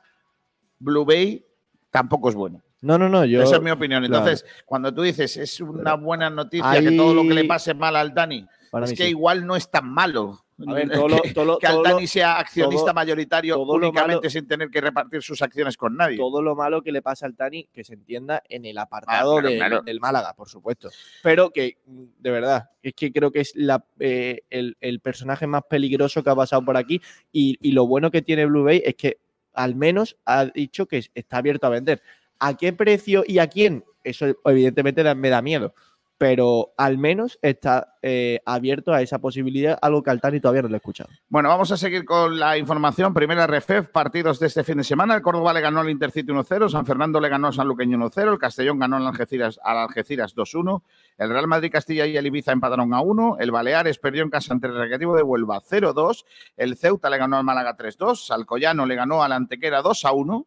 [0.79, 1.45] Blue Bay
[1.89, 2.61] tampoco es bueno.
[2.81, 3.43] No, no, no, yo.
[3.43, 4.05] Esa es mi opinión.
[4.05, 4.23] claro.
[4.23, 7.95] Entonces, cuando tú dices es una buena noticia que todo lo que le pase mal
[7.95, 8.47] al Dani,
[8.83, 9.09] es que sí.
[9.09, 10.39] igual no es tan malo.
[10.67, 14.29] A ver, todo lo- que, todo que Altani sea accionista todo- mayoritario todo únicamente malo-
[14.29, 16.17] sin tener que repartir sus acciones con nadie.
[16.17, 19.47] todo lo malo que le pasa al Tani, que se entienda en el apartado claro,
[19.49, 19.81] de- claro.
[19.81, 20.89] del Málaga, por supuesto.
[21.23, 25.63] Pero que, de verdad, es que creo que es la, eh, el, el personaje más
[25.69, 27.01] peligroso que ha pasado por aquí.
[27.31, 29.17] Y, y lo bueno que tiene Blue Bay es que
[29.53, 32.01] al menos ha dicho que está abierto a vender.
[32.39, 33.83] ¿A qué precio y a quién?
[34.03, 35.75] Eso evidentemente me da miedo.
[36.21, 40.67] Pero al menos está eh, abierto a esa posibilidad, algo que al Tani todavía no
[40.67, 41.09] lo he escuchado.
[41.29, 43.11] Bueno, vamos a seguir con la información.
[43.11, 45.15] Primera RFF, partidos de este fin de semana.
[45.15, 48.33] El Córdoba le ganó al Intercity 1-0, San Fernando le ganó al San Luqueño 1-0,
[48.33, 50.83] el Castellón ganó al Algeciras, al Algeciras 2-1,
[51.17, 54.53] el Real Madrid Castilla y el Ibiza empataron a 1, el Baleares perdió en casa
[54.53, 56.23] ante el Recreativo de Huelva 0-2,
[56.55, 60.45] el Ceuta le ganó al Málaga 3-2, Alcoyano le ganó al Antequera 2-1,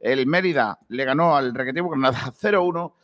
[0.00, 2.94] el Mérida le ganó al Recreativo Granada 0-1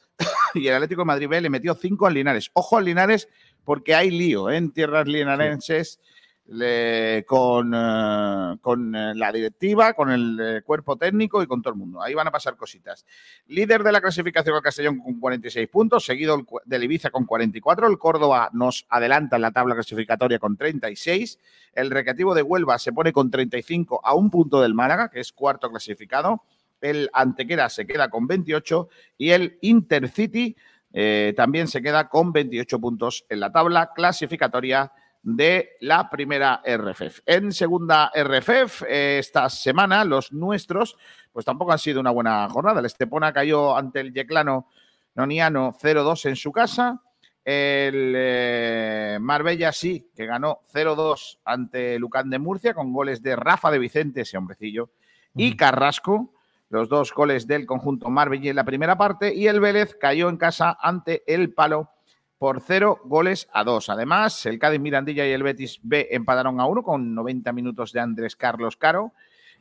[0.55, 2.51] y el Atlético de Madrid B le metió 5 al Linares.
[2.55, 3.29] Ojo al Linares
[3.65, 4.57] porque hay lío ¿eh?
[4.57, 6.01] en tierras linarenses
[6.47, 11.79] le- con, eh, con eh, la directiva, con el cuerpo técnico y con todo el
[11.79, 12.03] mundo.
[12.03, 13.07] Ahí van a pasar cositas.
[13.47, 17.87] Líder de la clasificación el Castellón con 46 puntos, seguido el del Ibiza con 44.
[17.87, 21.39] El Córdoba nos adelanta en la tabla clasificatoria con 36.
[21.75, 25.33] El Recreativo de Huelva se pone con 35 a un punto del Málaga, que es
[25.33, 26.43] cuarto clasificado.
[26.81, 28.89] El Antequera se queda con 28
[29.19, 30.57] y el Intercity
[30.93, 37.21] eh, también se queda con 28 puntos en la tabla clasificatoria de la primera RFF.
[37.27, 40.97] En segunda RFF, eh, esta semana, los nuestros,
[41.33, 42.81] pues tampoco han sido una buena jornada.
[42.81, 44.69] El Estepona cayó ante el Yeclano
[45.15, 47.01] Noniano 0-2 en su casa.
[47.45, 53.71] El eh, Marbella sí, que ganó 0-2 ante Lucán de Murcia con goles de Rafa
[53.71, 54.91] de Vicente, ese hombrecillo,
[55.35, 56.35] y Carrasco,
[56.71, 60.37] los dos goles del conjunto Marbella en la primera parte, y el Vélez cayó en
[60.37, 61.91] casa ante el Palo
[62.39, 63.91] por 0 goles a 2.
[63.91, 68.01] Además, el Cádiz Mirandilla y el Betis B empataron a 1 con 90 minutos de
[68.01, 69.13] Andrés Carlos Caro.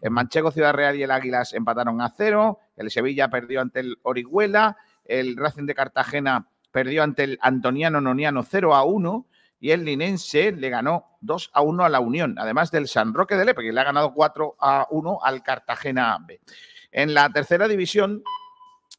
[0.02, 2.58] En Manchego, Ciudad Real y el Águilas empataron a 0.
[2.78, 4.78] El Sevilla perdió ante el Orihuela.
[5.04, 9.26] El Racing de Cartagena perdió ante el Antoniano Noniano 0 a 1.
[9.60, 13.36] Y el Linense le ganó 2 a 1 a la Unión, además del San Roque
[13.36, 16.40] de Lepe, que le ha ganado 4 a 1 al Cartagena B.
[16.92, 18.24] En la tercera división,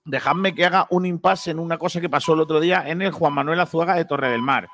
[0.05, 3.13] Dejadme que haga un impasse en una cosa que pasó el otro día en el
[3.13, 4.69] Juan Manuel Azuaga de Torre del Mar.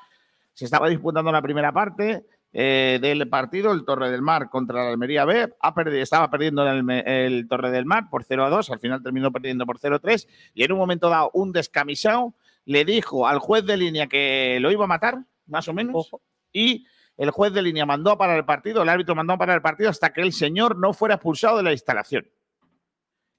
[0.55, 4.90] Se estaba disputando la primera parte eh, del partido, el Torre del Mar contra la
[4.90, 5.52] Almería B.
[5.61, 9.33] Ha perdido, estaba perdiendo el Torre del Mar por 0 a 2, al final terminó
[9.33, 10.29] perdiendo por 0 a 3.
[10.55, 12.33] Y en un momento dado, un descamisado
[12.64, 16.11] le dijo al juez de línea que lo iba a matar, más o menos.
[16.52, 19.57] Y el juez de línea mandó a parar el partido, el árbitro mandó a parar
[19.57, 22.26] el partido hasta que el señor no fuera expulsado de la instalación.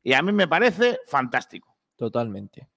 [0.03, 1.75] Y a mí me parece fantástico.
[1.95, 2.67] Totalmente.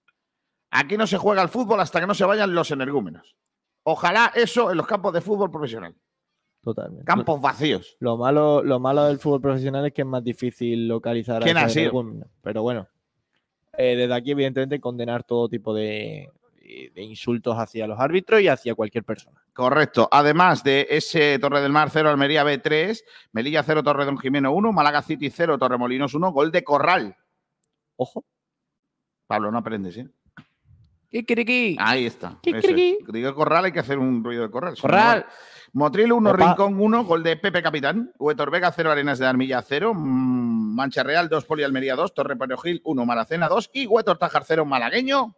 [0.71, 3.37] Aquí no se juega al fútbol hasta que no se vayan los energúmenos.
[3.83, 5.95] Ojalá eso en los campos de fútbol profesional.
[6.63, 7.05] Totalmente.
[7.05, 7.97] Campos vacíos.
[8.01, 11.57] Lo malo, lo malo del fútbol profesional es que es más difícil localizar a ¿Quién
[11.57, 11.83] ha esos sido?
[11.85, 12.29] energúmenos.
[12.43, 12.87] Pero bueno,
[13.77, 16.31] eh, desde aquí, evidentemente, condenar todo tipo de,
[16.95, 19.43] de insultos hacia los árbitros y hacia cualquier persona.
[19.61, 20.09] Correcto.
[20.11, 22.99] Además de ese Torre del Mar 0, Almería B3,
[23.33, 27.15] Melilla 0, Torre Don Jimeno 1, Málaga City 0, Torremolinos 1, gol de Corral.
[27.97, 28.25] Ojo.
[29.27, 30.09] Pablo, no aprendes, ¿eh?
[31.11, 31.77] Kikiriki.
[31.79, 32.39] Ahí está.
[32.41, 33.01] Kikiriki.
[33.03, 33.13] es.
[33.13, 34.79] Digo Corral, hay que hacer un ruido de Corral.
[34.81, 35.27] Corral.
[35.75, 36.39] Motril 1, Opa.
[36.39, 38.15] Rincón 1, gol de Pepe Capitán.
[38.19, 42.35] Huetor Vega 0, Arenas de Armilla 0, mm, Mancha Real 2, Poli Almería 2, Torre
[42.63, 45.37] Gil 1, Maracena 2 y Huetor Tajar 0, Malagueño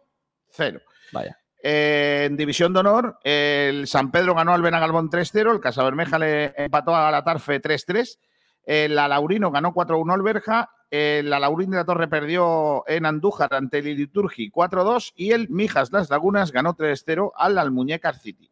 [0.51, 0.79] 0.
[1.11, 1.42] Vaya.
[1.65, 6.53] Eh, en División de Honor, el San Pedro ganó al Benagalbón 3-0, el Casabermeja le
[6.57, 8.19] empató a la Tarfe 3-3,
[8.65, 13.79] el Alaurino ganó 4-1 al Berja, el Alaurín de la Torre perdió en Andújar ante
[13.79, 18.51] el Iliturgi 4-2 y el Mijas Las Lagunas ganó 3-0 al Almuñécar City.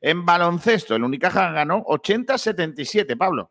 [0.00, 3.50] En baloncesto, el Unicaja ganó 80-77, Pablo.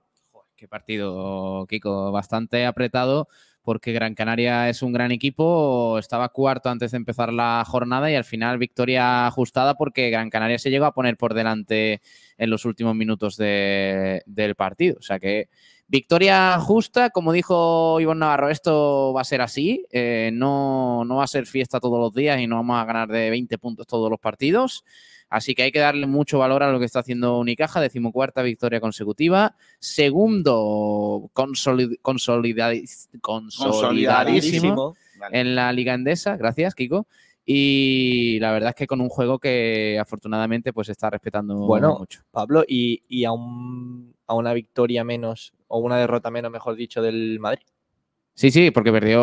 [0.55, 3.27] Qué partido, Kiko, bastante apretado
[3.65, 8.15] porque Gran Canaria es un gran equipo, estaba cuarto antes de empezar la jornada y
[8.15, 12.01] al final victoria ajustada porque Gran Canaria se llegó a poner por delante
[12.37, 14.97] en los últimos minutos de- del partido.
[14.99, 15.49] O sea que
[15.87, 21.23] victoria justa, como dijo Iván Navarro, esto va a ser así, eh, no, no va
[21.25, 24.09] a ser fiesta todos los días y no vamos a ganar de 20 puntos todos
[24.09, 24.83] los partidos.
[25.29, 28.79] Así que hay que darle mucho valor a lo que está haciendo Unicaja, decimocuarta victoria
[28.79, 34.95] consecutiva, segundo consolid- consolidadis- consolidadísimo
[35.31, 37.07] en la Liga Endesa, gracias Kiko,
[37.45, 42.23] y la verdad es que con un juego que afortunadamente pues está respetando Bueno, mucho.
[42.31, 47.01] Pablo, y, y a, un- a una victoria menos, o una derrota menos, mejor dicho,
[47.01, 47.65] del Madrid.
[48.37, 49.21] Sí, sí, porque perdió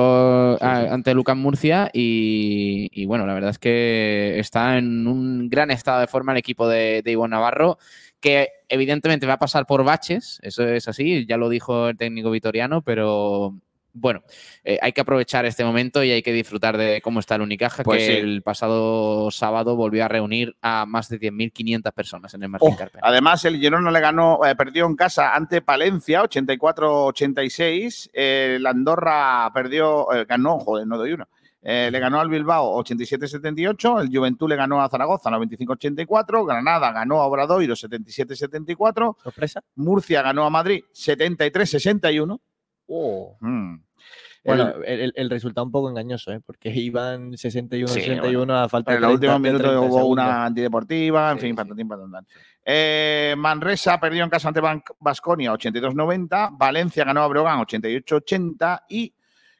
[0.62, 5.70] a- ante Lucas Murcia y, y, bueno, la verdad es que está en un gran
[5.70, 7.76] estado de forma el equipo de, de Ivonne Navarro,
[8.20, 12.30] que evidentemente va a pasar por baches, eso es así, ya lo dijo el técnico
[12.30, 13.54] vitoriano, pero
[13.94, 14.22] bueno,
[14.64, 17.82] eh, hay que aprovechar este momento y hay que disfrutar de cómo está el Unicaja,
[17.82, 18.20] Pues que sí.
[18.20, 22.76] el pasado sábado volvió a reunir a más de 10.500 personas en el Martín Oh,
[22.76, 23.02] Carpena.
[23.06, 28.10] Además, el Girona le ganó, eh, perdió en casa ante Palencia, 84-86.
[28.12, 31.28] Eh, el Andorra perdió, eh, ganó, joder, no doy uno.
[31.64, 37.20] Eh, le ganó al Bilbao 87-78, el Juventud le ganó a Zaragoza 95-84, Granada ganó
[37.20, 39.62] a Obradoiro 77-74, ¿Sorpresa?
[39.76, 42.40] Murcia ganó a Madrid 73-61.
[42.94, 43.36] Oh.
[43.40, 43.76] Mm.
[44.44, 46.40] Bueno, El- el, el- resultado un poco engañoso, ¿eh?
[46.44, 48.58] porque iban 61-61 Sí, bueno.
[48.58, 50.24] a falta de En los 30 últimos minutos 30 hubo segundos.
[50.26, 52.26] una antideportiva, en Sí, fin, patatín, patatán.
[52.64, 54.60] Eh, Manresa perdió en casa ante
[54.98, 59.14] Basconia 82-90, Valencia ganó a Brogan 88-80 y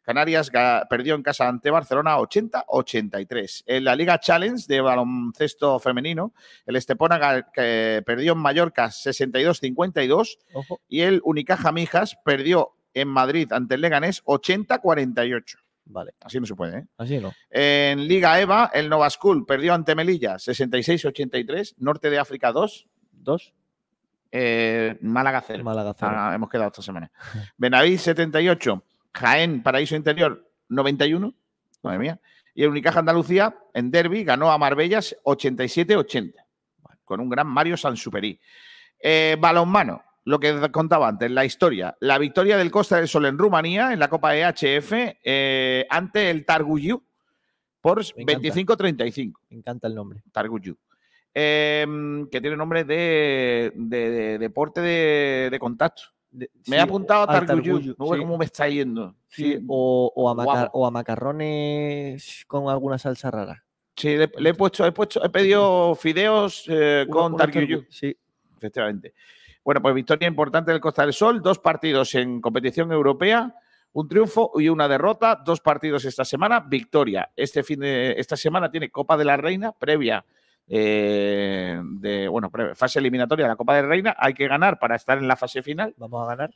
[0.04, 0.50] Canarias
[0.90, 3.62] perdió en casa ante Barcelona 80-83.
[3.66, 6.34] En la Liga Challenge de baloncesto femenino,
[6.66, 7.46] el Estepona
[8.04, 10.80] perdió en Mallorca 62-52 Ojo.
[10.88, 15.56] y el Unicaja Mijas perdió en Madrid ante el Leganés 80-48.
[15.84, 16.86] Vale, Así no se puede, ¿eh?
[16.96, 17.32] así no.
[17.50, 23.52] En Liga EVA, el Nova School perdió ante Melilla 66-83, Norte de África 2, Dos,
[24.30, 25.62] eh, Málaga 0.
[25.62, 26.12] Málaga cero.
[26.14, 27.10] Ah, hemos quedado esta semana.
[27.56, 31.34] Benavís 78, Jaén Paraíso Interior 91,
[31.82, 32.20] madre mía.
[32.54, 36.34] Y el Unicaja Andalucía en Derby ganó a Marbellas 87-80,
[37.04, 38.40] con un gran Mario Sansuperi.
[38.98, 41.96] Eh, balonmano, lo que contaba antes, la historia.
[42.00, 44.92] La victoria del Costa del Sol en Rumanía en la Copa EHF
[45.24, 47.02] eh, ante el Targuyu
[47.80, 48.48] por Me encanta.
[48.48, 49.32] 25-35.
[49.50, 50.22] Me encanta el nombre.
[50.30, 50.76] Targuyu.
[51.34, 51.86] Eh,
[52.30, 56.02] que tiene nombre de, de- de deporte de, de contacto.
[56.30, 57.46] Me sí, he apuntado a Targuyu.
[57.74, 58.20] Targuyu, No sé sí.
[58.20, 59.14] cómo me está yendo.
[59.28, 63.64] Sí, o, o a o macarrones con alguna salsa rara.
[63.96, 67.80] sí, le, le he puesto, he puesto, he pedido fideos eh, con Targuyu.
[67.82, 68.16] targu- Sí,
[68.56, 69.14] Efectivamente.
[69.64, 73.54] Bueno, pues victoria importante del Costa del Sol, dos partidos en competición europea,
[73.92, 77.30] un triunfo y una derrota, dos partidos esta semana, victoria.
[77.36, 80.24] Este fin de esta semana tiene Copa de la Reina previa
[80.66, 84.96] eh, de bueno, fase eliminatoria de la Copa de la Reina, hay que ganar para
[84.96, 85.94] estar en la fase final.
[85.96, 86.50] vamos a ganar.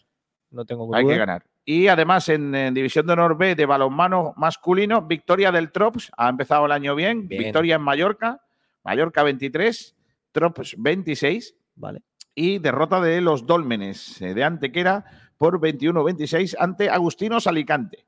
[0.51, 1.19] No tengo Hay que duda.
[1.19, 1.45] ganar.
[1.65, 6.29] Y además en, en División de Honor B de balonmano masculino, victoria del Trops, ha
[6.29, 7.43] empezado el año bien, Bien.
[7.43, 8.41] victoria en Mallorca,
[8.85, 9.97] Mallorca 23,
[10.33, 12.03] Trops 26, Vale.
[12.37, 15.05] Y derrota de los Dólmenes eh, de Antequera
[15.39, 18.07] por 21-26 ante Agustinos Alicante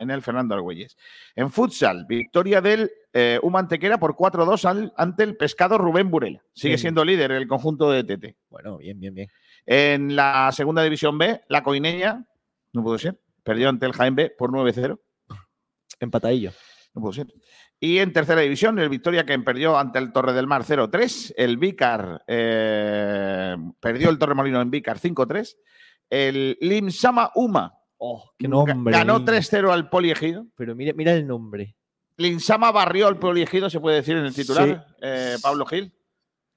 [0.00, 0.96] en el Fernando Argüelles.
[1.36, 6.42] En futsal, victoria del eh, UMA Antequera por 4-2 al- ante el pescado Rubén Burela.
[6.54, 6.78] Sigue Bien.
[6.78, 8.36] siendo líder el conjunto de TT.
[8.48, 9.28] Bueno, bien, bien, bien.
[9.66, 12.24] En la segunda división B, la Coineña,
[12.72, 14.98] no pudo ser, perdió ante el Jaén B por 9-0.
[16.00, 16.52] Empatadillo.
[16.94, 17.26] No pudo ser.
[17.84, 21.34] Y en tercera división, el Victoria que perdió ante el Torre del Mar 0-3.
[21.36, 25.56] El Vícar eh, perdió el Torremolino en Vícar 5-3.
[26.08, 27.74] El Limsama Uma
[28.04, 28.92] Oh, qué ga- nombre.
[28.96, 29.26] ganó niño.
[29.32, 30.46] 3-0 al Poliegido.
[30.56, 31.76] Pero mira, mira el nombre.
[32.18, 34.94] Linsama barrió al Poliegido, se puede decir en el titular, Sí.
[35.02, 35.92] eh, Pablo Gil.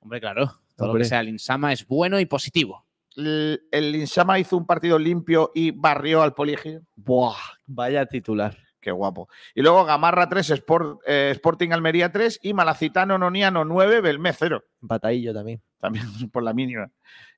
[0.02, 0.52] Hombre, claro.
[0.76, 2.86] Todo lo que sea el Insama es bueno y positivo.
[3.16, 6.82] El, el Linsama hizo un partido limpio y barrió al Poliegido.
[6.96, 8.58] Buah, vaya titular.
[8.86, 9.28] Qué guapo.
[9.56, 14.64] Y luego Gamarra 3, Sport- eh, Sporting Almería 3 y Malacitano Noniano 9, Belmez 0.
[14.80, 15.60] Empatadillo también.
[15.80, 16.92] También por la mínima.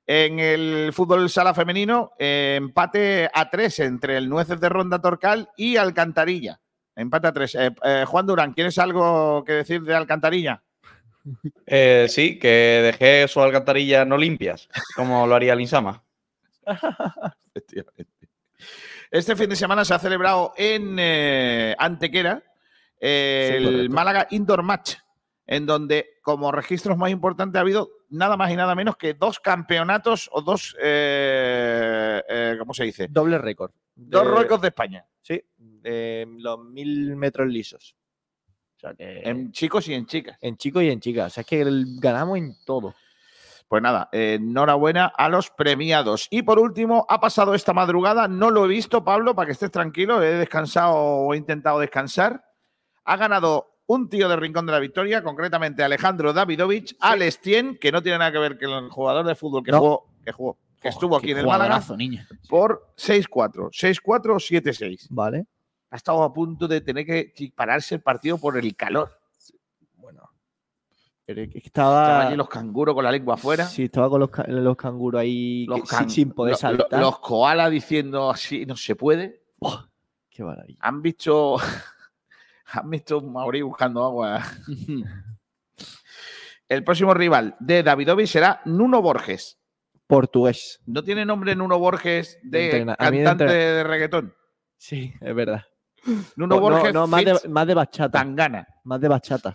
[0.06, 5.48] En el fútbol sala femenino, eh, empate a 3 entre el Nueces de Ronda Torcal
[5.56, 6.60] y Alcantarilla.
[6.94, 7.56] Empate a 3.
[8.06, 10.62] Juan Durán, ¿quieres algo que decir de Alcantarilla?
[11.66, 12.48] Eh, sí, que
[12.84, 16.02] dejé sus alcantarillas no limpias, como lo haría el Insama.
[17.54, 18.28] Efectivamente.
[19.10, 22.42] Este fin de semana se ha celebrado en eh, Antequera
[23.00, 23.90] eh, Sí, el.
[23.90, 24.96] Málaga Indoor Match,
[25.46, 29.40] en donde como registros más importantes ha habido nada más y nada menos que dos
[29.40, 33.08] campeonatos o dos, eh, eh, ¿cómo se dice?
[33.08, 33.72] Doble récord.
[33.94, 37.96] Dos récords de España, Sí, de los mil metros lisos.
[38.76, 39.22] O sea que.
[39.24, 40.38] en chicos y en chicas.
[40.40, 41.26] en chicos y en chicas.
[41.26, 41.64] O sea, es que
[42.00, 42.94] ganamos en todo.
[43.68, 46.26] Pues nada, enhorabuena a los premiados.
[46.30, 49.70] Y por último, ha pasado esta madrugada, no lo he visto, Pablo, para que estés
[49.70, 52.44] tranquilo, he descansado o he intentado descansar.
[53.04, 57.92] Ha ganado un tío de Rincón de la Victoria, concretamente Alejandro Davidovich, al Estien, que
[57.92, 59.78] no tiene nada que ver con el jugador de fútbol que No.
[59.80, 62.22] jugó, que jugó, que Oh, estuvo aquí en el Málaga, niño.
[62.48, 65.06] por 6-4, 6-4, 7-6.
[65.10, 65.44] Vale.
[65.90, 69.17] Ha estado a punto de tener que pararse el partido por el calor.
[71.28, 71.28] Bueno.
[71.28, 72.26] Pero es que Estaban estaba.
[72.28, 73.66] allí los canguros con la lengua afuera.
[73.66, 76.56] Sí, estaba con los, ca- los canguros ahí los que- can- sin, sin poder lo-
[76.72, 77.00] lo- saltar.
[77.00, 79.42] los koalas diciendo así, no se puede.
[80.30, 80.78] Qué maravilla.
[80.80, 81.58] Han visto,
[82.72, 84.42] han visto un maorí buscando agua.
[86.68, 89.58] El próximo rival de Davidovic será Nuno Borges.
[90.06, 90.80] Portugués.
[90.86, 94.34] ¿No tiene nombre Nuno Borges de Entrena- de cantante entrena- de reggaetón?
[94.78, 95.64] Sí, es verdad.
[96.36, 98.18] Nuno No, no, Borges no, más, de, más de bachata.
[98.18, 98.66] Tangana.
[98.84, 99.54] Más de bachata.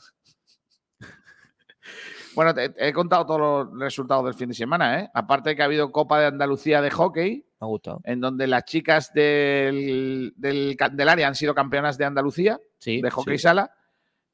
[2.35, 5.09] Bueno, te- te he contado todos los resultados del fin de semana, ¿eh?
[5.13, 8.01] Aparte de que ha habido Copa de Andalucía de hockey, Me ha gustado.
[8.03, 12.59] en donde las chicas del, del Candelaria han sido campeonas de Andalucía.
[12.79, 13.01] Sí.
[13.01, 13.43] de hockey sí.
[13.43, 13.71] sala.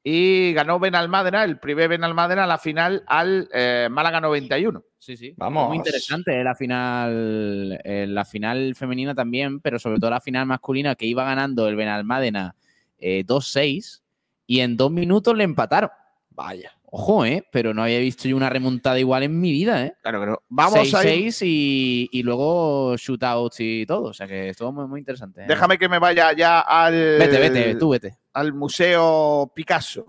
[0.01, 4.81] Y ganó Benalmádena, el primer Benalmádena, la final al eh, Málaga 91.
[4.97, 5.33] Sí, sí.
[5.37, 5.67] Vamos.
[5.67, 10.45] Muy interesante eh, la final, eh, la final femenina también, pero sobre todo la final
[10.45, 12.55] masculina que iba ganando el Benalmádena
[12.97, 14.01] eh, 2-6
[14.47, 15.89] y en dos minutos le empataron.
[16.29, 16.71] Vaya.
[16.91, 17.45] Ojo, ¿eh?
[17.51, 19.93] Pero no había visto yo una remontada igual en mi vida, ¿eh?
[20.01, 20.39] Claro no.
[20.49, 21.27] Vamos a ir.
[21.31, 24.03] 6-6 y, y luego shootouts y todo.
[24.09, 25.41] O sea que estuvo muy, muy interesante.
[25.41, 25.45] ¿eh?
[25.47, 28.17] Déjame que me vaya ya al, Vete, vete, tú vete.
[28.33, 30.05] al Museo Picasso,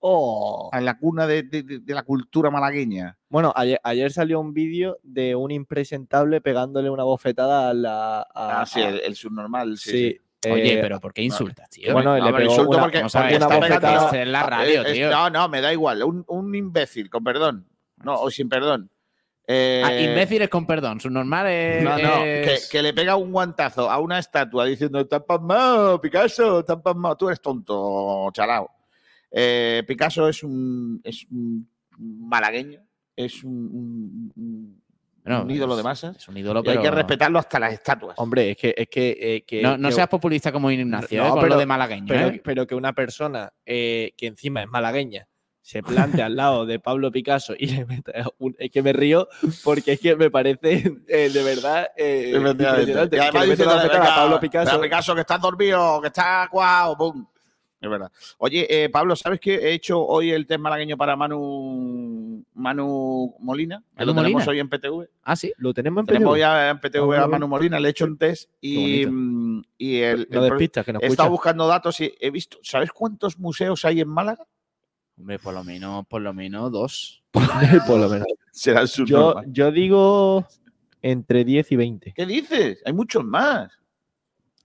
[0.00, 0.68] Oh.
[0.72, 3.18] a la cuna de, de- de- de la cultura malagueña.
[3.28, 8.18] Bueno, ayer, ayer salió un vídeo de un impresentable pegándole una bofetada a la.
[8.20, 9.76] a- Ah, sí, a- el, el subnormal.
[9.76, 10.20] Sí, sí, sí.
[10.50, 11.92] Oye, eh, pero ¿por qué insultas, tío?
[11.92, 14.24] bueno, No, le pegó insulto una- porque, una bofetada.
[14.26, 15.10] La radio, es- tío.
[15.10, 16.02] No, no, me da igual.
[16.04, 17.66] Un, un imbécil, con perdón.
[18.04, 18.90] No, o sin perdón.
[19.50, 21.00] Eh, Ah, imbéciles con perdón.
[21.00, 21.82] Su normal es.
[21.82, 22.22] No, no,
[22.70, 27.16] que, le pega un guantazo a una estatua diciendo, estás pasmado, Picasso, estás pasmado.
[27.16, 28.70] Tú eres tonto, chalao.
[29.30, 31.68] Eh, Picasso es un, es un
[31.98, 32.80] malagueño,
[33.16, 34.82] es un, un- un-
[35.28, 36.16] Bueno, un ídolo es- de masas.
[36.16, 38.14] Es un ídolo, Y hay que respetarlo hasta las estatuas.
[38.18, 38.74] Hombre, es que.
[38.76, 41.32] Es que, eh, que- No, no que- seas populista como Ignacio, No, ¿eh?
[41.36, 42.06] pero- lo de malagueño.
[42.08, 42.40] pero, ¿eh?
[42.44, 45.28] pero que una persona eh, que encima es malagueña
[45.60, 49.28] se plante al lado de Pablo Picasso y le meta un- es que me río
[49.64, 52.32] porque es que me parece eh, de verdad eh.
[52.34, 52.34] Y
[53.10, 54.80] que además le meta dice una bofetada a Pablo Picasso.
[54.80, 56.06] Picasso que estás dormido, que
[56.96, 57.26] pum.
[57.80, 58.10] Es verdad.
[58.38, 63.82] Oye, eh, Pablo, ¿sabes que he hecho hoy el test malagueño para Manu, Manu Molina?
[63.96, 65.08] Que ¿Manu lo tenemos hoy en PTV.
[65.22, 65.52] Ah, sí.
[65.58, 66.38] Lo tenemos en Tenemos PTV.
[66.40, 69.96] ya en PTV Ah, a Manu Molina, le he hecho un test y, mm, y
[70.00, 73.38] el, No el- despistas, que nos he estado buscando datos y he visto, ¿sabes cuántos
[73.38, 74.44] museos hay en Málaga?
[75.16, 77.22] Hombre, por lo menos, por lo menos dos.
[77.86, 78.26] Por lo menos.
[78.50, 80.46] Será el Yo, yo digo
[81.02, 82.12] entre 10 y 20.
[82.16, 82.82] ¿Qué dices?
[82.84, 83.70] Hay muchos más.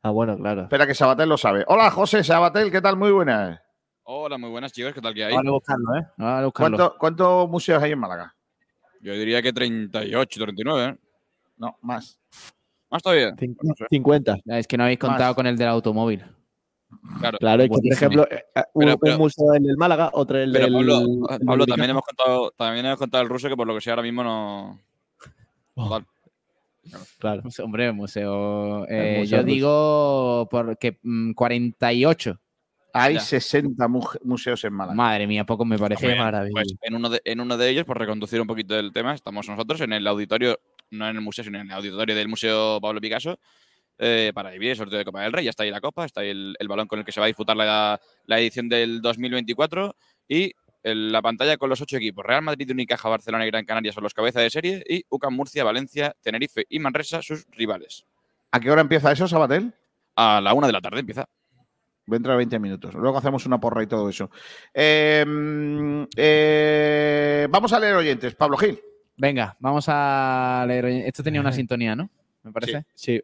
[0.05, 0.63] Ah, bueno, claro.
[0.63, 1.63] Espera que Sabatel lo sabe.
[1.67, 2.97] Hola, José Sabatel, ¿qué tal?
[2.97, 3.59] Muy buenas.
[4.03, 5.33] Hola, muy buenas chicos, ¿qué tal que hay?
[5.33, 6.05] Vale buscarlo, ¿eh?
[6.17, 6.77] Vale buscarlo.
[6.77, 8.35] ¿Cuánto- ¿Cuántos museos hay en Málaga?
[8.99, 10.97] Yo diría que 38, 39, ¿eh?
[11.57, 12.19] No, más.
[12.89, 13.33] Más todavía.
[13.89, 14.37] 50.
[14.43, 15.35] Ya, Es que no habéis contado Más.
[15.35, 16.23] con el del automóvil.
[17.19, 19.77] Claro, Claro, es que, por ejemplo, eh, eh, un, Pero- pero- un museo en el
[19.77, 20.73] Málaga, otro en el Pero del.
[20.73, 20.99] Pablo,
[21.29, 23.81] el Pablo, del también hemos contado, también hemos contado el ruso que por lo que
[23.81, 24.79] sea ahora mismo no.
[25.75, 26.05] Total.
[27.19, 27.41] Claro.
[27.63, 28.85] Hombre, museo.
[28.89, 32.39] eh, museo yo digo porque mm, 48.
[32.95, 33.19] Hay Ya.
[33.21, 34.95] 60 mu- museos en Málaga.
[34.95, 36.13] Madre mía, poco me parece.
[36.19, 39.15] Hombre, Pues en uno, de, en uno de ellos, por reconducir un poquito el tema,
[39.15, 40.59] estamos nosotros en el auditorio,
[40.91, 43.39] no en el museo, sino en el auditorio del Museo Pablo Picasso,
[43.97, 45.43] eh, para vivir el sorteo de Copa del Rey.
[45.45, 47.25] Ya está ahí la copa, está ahí el, el balón con el que se va
[47.25, 49.95] a disputar la, la edición del 2024
[50.27, 50.51] y
[50.83, 52.25] el- la pantalla con los ocho equipos.
[52.25, 55.63] Real Madrid, Unicaja, Barcelona y Gran Canaria son los cabezas de serie y UCAM, Murcia,
[55.63, 58.05] Valencia, Tenerife y Manresa sus rivales.
[58.51, 59.73] ¿A qué hora empieza eso, Sabatel?
[60.15, 61.27] A la una de la tarde empieza.
[62.05, 62.93] Dentro de 20 minutos.
[62.95, 64.29] Luego hacemos una porra y todo eso.
[64.73, 68.35] Eh, mm, eh, vamos a leer oyentes.
[68.35, 68.79] Pablo Gil.
[69.15, 70.85] Venga, vamos a leer.
[70.85, 72.09] Esto tenía una sintonía, ¿no?
[72.43, 72.85] Me parece.
[72.93, 73.23] Sí.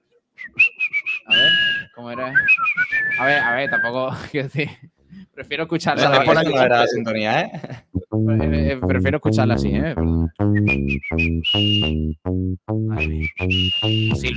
[1.28, 1.52] A ver,
[1.94, 2.34] ¿cómo era?
[3.20, 4.16] A ver, a ver, tampoco.
[4.32, 4.70] quiero decir,
[5.40, 6.04] prefiero escucharla.
[6.04, 6.50] Esa así.
[6.54, 7.52] no era la sintonía, ¿eh?
[7.54, 9.96] Eh, eh, Prefiero escucharla así, ¿eh?
[13.40, 14.34] Sí, sí,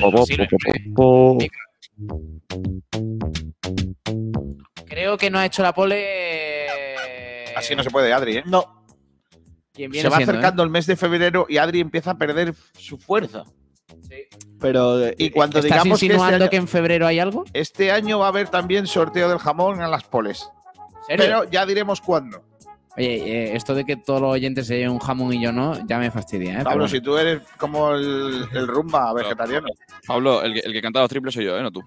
[4.86, 6.66] Creo que no ha hecho la pole.
[7.56, 8.42] Así no se puede, Adri, ¿eh?
[8.46, 8.84] No.
[9.72, 10.36] ¿Quién viene Se va siendo, eh?
[10.36, 13.42] acercando el mes de febrero y Adri empieza a perder su fuerza.
[14.60, 15.04] Pero.
[15.04, 17.44] eh, Y cuando ¿Estás digamos que este, insinuando año, que en febrero hay algo?
[17.54, 20.48] este año va a haber también sorteo del jamón en las poles.
[21.16, 21.38] ¿Serio?
[21.40, 22.42] Pero ya diremos cuándo.
[22.96, 25.78] Oye, eh, esto de que todos los oyentes se lleven un jamón y yo no,
[25.86, 26.64] ya me fastidia, ¿eh?
[26.64, 29.68] Pablo, si tú eres como el, el rumba vegetariano.
[30.06, 31.62] Pablo, el que, el que canta los triples soy yo, ¿eh?
[31.62, 31.80] No tú.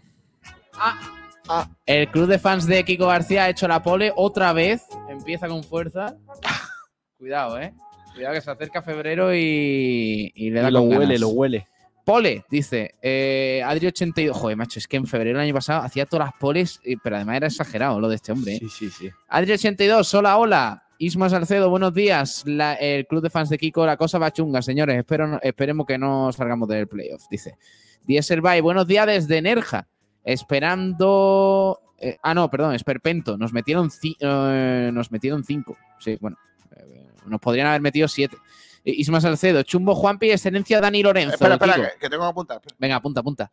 [1.86, 4.84] El club de fans de Kiko García ha hecho la pole otra vez.
[5.10, 6.16] Empieza con fuerza.
[7.20, 7.74] Cuidado, eh.
[8.16, 11.20] Cuidado que se acerca febrero y, y le da Y lo con huele, ganas.
[11.22, 11.68] lo huele.
[12.06, 12.96] Pole, dice.
[13.02, 14.32] Eh, Adri82.
[14.32, 17.16] Joder, macho, es que en febrero del año pasado hacía todas las poles, y- pero
[17.18, 18.56] además era exagerado lo de este hombre.
[18.56, 18.60] ¿eh?
[18.62, 19.10] Sí, sí, sí.
[19.30, 20.82] Adri82, hola, hola.
[20.98, 22.44] Isma Salcedo, buenos días.
[22.46, 24.98] La- el club de fans de Kiko, la cosa va chunga, señores.
[24.98, 27.58] Espero, esperemos que no salgamos del playoff, dice.
[28.06, 29.88] Dieselby, buenos días desde Nerja.
[30.24, 31.80] Esperando.
[31.98, 33.38] eh, ah, no, perdón, Esperpento.
[33.38, 33.90] Nos metieron,
[34.22, 35.78] eh, nos metieron cinco.
[36.00, 36.38] Sí, bueno.
[36.76, 38.38] eh, nos podrían haber metido siete.
[38.86, 41.34] Eh, Isma Salcedo, Chumbo Juanpi, excelencia Dani Lorenzo.
[41.34, 42.62] espera, espera, que, que tengo que apuntar.
[42.78, 43.52] Venga, apunta, apunta.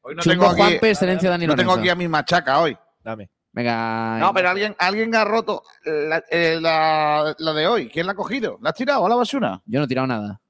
[0.00, 1.80] Hoy no Chumbo tengo aquí, Juanpi, excelencia Dani no tengo Lorenzo.
[1.80, 2.76] aquí a mi machaca hoy.
[3.02, 3.30] Dame.
[3.52, 4.16] Venga.
[4.18, 7.88] No, pero alguien, alguien ha roto la, eh, la- la de hoy.
[7.88, 8.58] ¿Quién la ha cogido?
[8.60, 9.62] ¿La has tirado a la basura?
[9.66, 10.40] Yo no he tirado nada.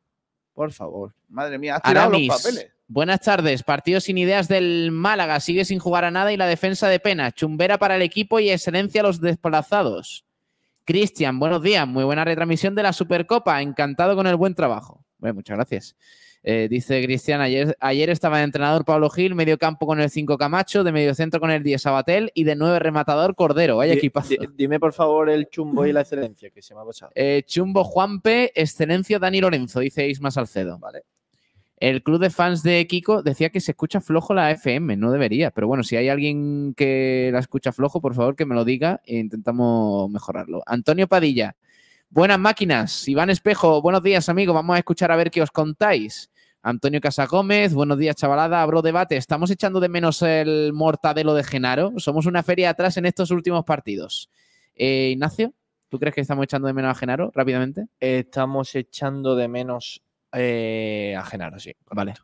[0.54, 1.12] Por favor.
[1.28, 2.68] Madre mía, has tirado Aramis, los papeles.
[2.86, 3.62] buenas tardes.
[3.62, 5.38] Partido sin ideas del Málaga.
[5.40, 7.30] Sigue sin jugar a nada y la defensa de pena.
[7.32, 10.24] Chumbera para el equipo y excelencia a los desplazados.
[10.84, 11.86] Cristian, buenos días.
[11.88, 13.62] Muy buena retransmisión de la Supercopa.
[13.62, 15.04] Encantado con el buen trabajo.
[15.18, 15.96] Bueno, muchas gracias.
[16.46, 20.36] Eh, dice Cristian, ayer, ayer estaba de entrenador Pablo Gil, medio campo con el 5
[20.36, 23.78] Camacho, de medio centro con el 10 Sabatel y de 9 rematador Cordero.
[23.78, 24.28] Vaya equipazo.
[24.28, 27.12] di- dime por favor el chumbo y la excelencia que se me ha pasado.
[27.14, 30.78] Eh, Chumbo Juanpe, excelencia Dani Lorenzo, dice Isma Salcedo.
[30.78, 31.04] Vale.
[31.84, 35.50] El club de fans de Kiko decía que se escucha flojo la FM, no debería,
[35.50, 39.02] pero bueno, si hay alguien que la escucha flojo, por favor que me lo diga
[39.04, 40.62] e intentamos mejorarlo.
[40.64, 41.56] Antonio Padilla,
[42.08, 43.06] buenas máquinas.
[43.06, 44.54] Iván Espejo, buenos días, amigo.
[44.54, 46.30] Vamos a escuchar a ver qué os contáis.
[46.62, 48.62] Antonio Casagómez, buenos días, chavalada.
[48.62, 49.18] Abro debate.
[49.18, 51.92] ¿Estamos echando de menos el mortadelo de Genaro?
[51.98, 54.30] Somos una feria atrás en estos últimos partidos.
[54.74, 55.52] Eh, Ignacio,
[55.90, 57.88] ¿tú crees que estamos echando de menos a Genaro rápidamente?
[58.00, 60.02] Estamos echando de menos
[60.34, 61.72] eh, a Genaro, sí.
[61.90, 62.14] Vale.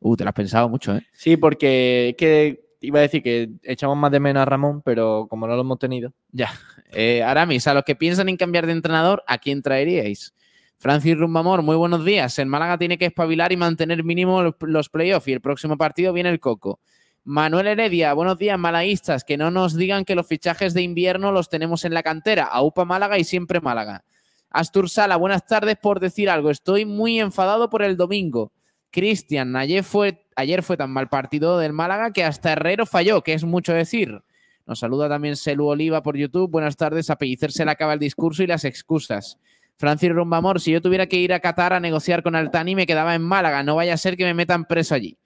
[0.00, 1.06] Uh, te lo has pensado mucho, ¿eh?
[1.12, 5.26] Sí, porque es que iba a decir que echamos más de menos a Ramón, pero
[5.28, 6.12] como no lo hemos tenido.
[6.30, 6.50] Ya.
[6.92, 10.34] Eh, Aramis, a los que piensan en cambiar de entrenador, ¿a quién traeríais?
[10.78, 12.38] Francis Rumbamor, muy buenos días.
[12.38, 16.12] El Málaga tiene que espabilar y mantener mínimo los- los playoffs y el próximo partido
[16.12, 16.78] viene el Coco.
[17.24, 19.24] Manuel Heredia, buenos días, malaguistas.
[19.24, 22.44] Que no nos digan que los fichajes de invierno los tenemos en la cantera.
[22.44, 24.04] AUPA Málaga y siempre Málaga.
[24.50, 26.50] Astur Sala, buenas tardes por decir algo.
[26.50, 28.52] Estoy muy enfadado por el domingo.
[28.90, 33.34] Cristian, ayer fue, ayer fue tan mal partido del Málaga que hasta Herrero falló, que
[33.34, 34.22] es mucho decir.
[34.66, 36.50] Nos saluda también Selu Oliva por YouTube.
[36.50, 37.10] Buenas tardes.
[37.10, 39.38] A Pellicer se le acaba el discurso y las excusas.
[39.76, 43.14] Francis Rumbamor, si yo tuviera que ir a Qatar a negociar con Altani, me quedaba
[43.14, 43.62] en Málaga.
[43.62, 45.16] No vaya a ser que me metan preso allí.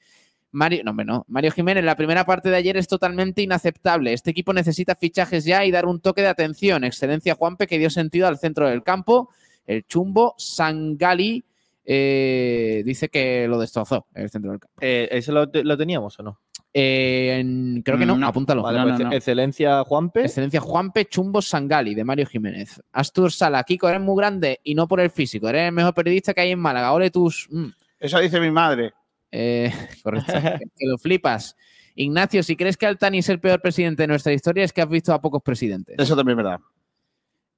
[0.53, 1.25] Mario, no, no.
[1.29, 4.13] Mario Jiménez, la primera parte de ayer es totalmente inaceptable.
[4.13, 6.85] Este equipo necesita fichajes ya y dar un toque de atención.
[6.85, 9.31] Excelencia Juanpe, que dio sentido al centro del campo.
[9.67, 11.43] El chumbo Sangali
[11.85, 14.77] eh, dice que lo destrozó el centro del campo.
[14.81, 16.39] Eh, ¿Ese lo, lo teníamos o no?
[16.75, 18.27] Eh, en- creo que no, No.
[18.27, 18.63] apúntalo.
[18.63, 20.23] Vale, pues, Excelencia Juanpe.
[20.23, 22.81] Excelencia Juanpe Chumbo Sangali, de Mario Jiménez.
[22.93, 25.49] Astur Sala, Kiko, eres muy grande y no por el físico.
[25.49, 26.93] Eres el mejor periodista que hay en Málaga.
[26.93, 27.47] Ole tus.
[27.51, 27.67] mm.
[28.01, 28.93] Eso dice mi madre.
[29.33, 29.73] Eh,
[30.03, 30.33] correcto.
[30.33, 31.57] que, lo flipas.
[31.95, 34.89] Ignacio, si crees que Altani es el peor presidente de nuestra historia, es que has
[34.89, 35.97] visto a pocos presidentes.
[35.99, 36.61] Eso también es verdad.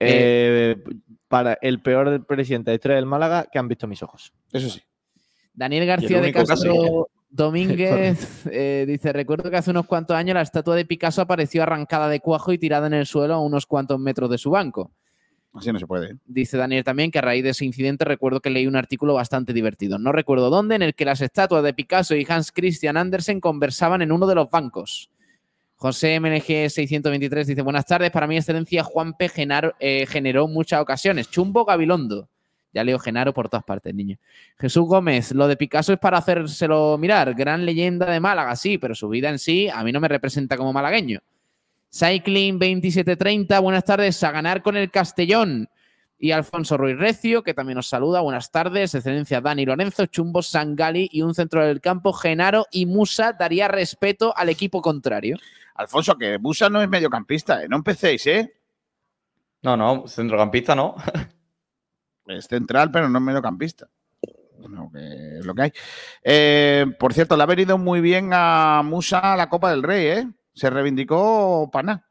[0.01, 0.77] Eh,
[1.29, 4.33] para el peor presidente de la historia del Málaga que han visto mis ojos.
[4.53, 4.83] Eso sí.
[5.53, 7.09] Daniel García de Castro caso.
[7.29, 12.09] Domínguez eh, dice: Recuerdo que hace unos cuantos años la estatua de Picasso apareció arrancada
[12.09, 14.93] de cuajo y tirada en el suelo a unos cuantos metros de su banco.
[15.55, 16.17] Así no se puede.
[16.27, 19.53] Dice Daniel también que a raíz de ese incidente recuerdo que leí un artículo bastante
[19.53, 23.41] divertido, no recuerdo dónde, en el que las estatuas de Picasso y Hans Christian Andersen
[23.41, 25.11] conversaban en uno de los bancos.
[25.77, 29.29] José MNG 623 dice, buenas tardes, para mi excelencia Juan P.
[29.29, 31.31] Genaro- eh, generó muchas ocasiones.
[31.31, 32.29] Chumbo Gabilondo.
[32.73, 34.17] Ya leo Genaro por todas partes, niño.
[34.59, 37.33] Jesús Gómez, lo de Picasso es para hacérselo mirar.
[37.35, 40.57] Gran leyenda de Málaga, sí, pero su vida en sí a mí no me representa
[40.57, 41.21] como malagueño.
[41.95, 45.69] Cycling 2730, buenas tardes, a ganar con el Castellón.
[46.19, 48.21] Y Alfonso Ruiz Recio, que también nos saluda.
[48.21, 53.33] Buenas tardes, excelencia Dani Lorenzo, Chumbo Sangali y un centro del campo, Genaro y Musa
[53.33, 55.37] daría respeto al equipo contrario.
[55.77, 57.69] Alfonso, que Busa no es mediocampista, ¿eh?
[57.69, 58.53] No empecéis, ¿eh?
[59.63, 60.97] No, no, centrocampista no.
[62.27, 63.89] Es central, pero no es mediocampista.
[64.67, 65.73] Lo que, lo que hay.
[66.25, 70.27] Eh, por cierto, le ha venido muy bien a Musa la Copa del Rey, ¿eh?
[70.55, 72.07] Se reivindicó Paná.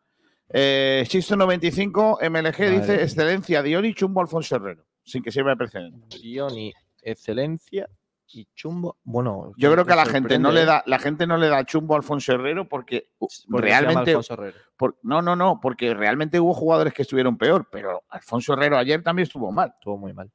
[0.49, 4.85] Eh, Xisto 95, MLG dice excelencia, Dioni, Chumbo, Alfonso Herrero.
[5.03, 6.17] Sin que sirva de precedente.
[6.19, 6.71] Dioni,
[7.01, 7.89] Excelencia
[8.27, 8.97] y Chumbo.
[9.03, 10.65] Bueno, Yo creo que a la gente no le ¿eh?
[10.65, 14.11] da, la gente no le da chumbo a Alfonso Herrero porque Porque se llama realmente.
[14.11, 14.57] Alfonso Herrero.
[14.77, 19.01] por- no, no, no, porque realmente hubo jugadores que estuvieron peor, pero Alfonso Herrero ayer
[19.03, 19.73] también estuvo mal.
[19.75, 20.31] Estuvo muy mal.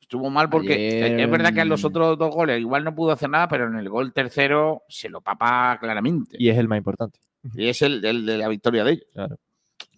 [0.00, 3.10] Estuvo mal porque Ayer, es verdad que en los otros dos goles igual no pudo
[3.10, 6.36] hacer nada, pero en el gol tercero se lo papa claramente.
[6.38, 7.18] Y es el más importante.
[7.54, 9.06] Y es el, el de la victoria de ellos.
[9.12, 9.36] Claro.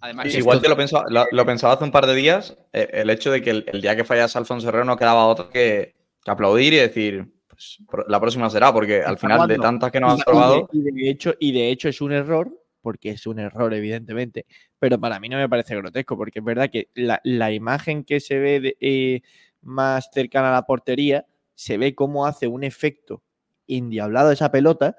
[0.01, 2.89] Además, Igual esto- te lo pensaba, lo, lo pensaba hace un par de días, eh,
[2.93, 5.95] el hecho de que el, el día que fallase Alfonso Herrero no quedaba otro que,
[6.25, 10.13] que aplaudir y decir, pues la próxima será, porque al final de tantas que nos
[10.13, 13.27] han Y de- probado, Y de, hecho, y de hecho es un error, porque es
[13.27, 14.47] un error, evidentemente,
[14.79, 18.21] pero para mí no me parece grotesco, porque es verdad que la, la imagen que
[18.21, 19.23] se ve de, eh,
[19.63, 21.27] más cercana a la portería,
[21.57, 23.23] se ve cómo hace un efecto
[23.67, 24.97] indiablado esa pelota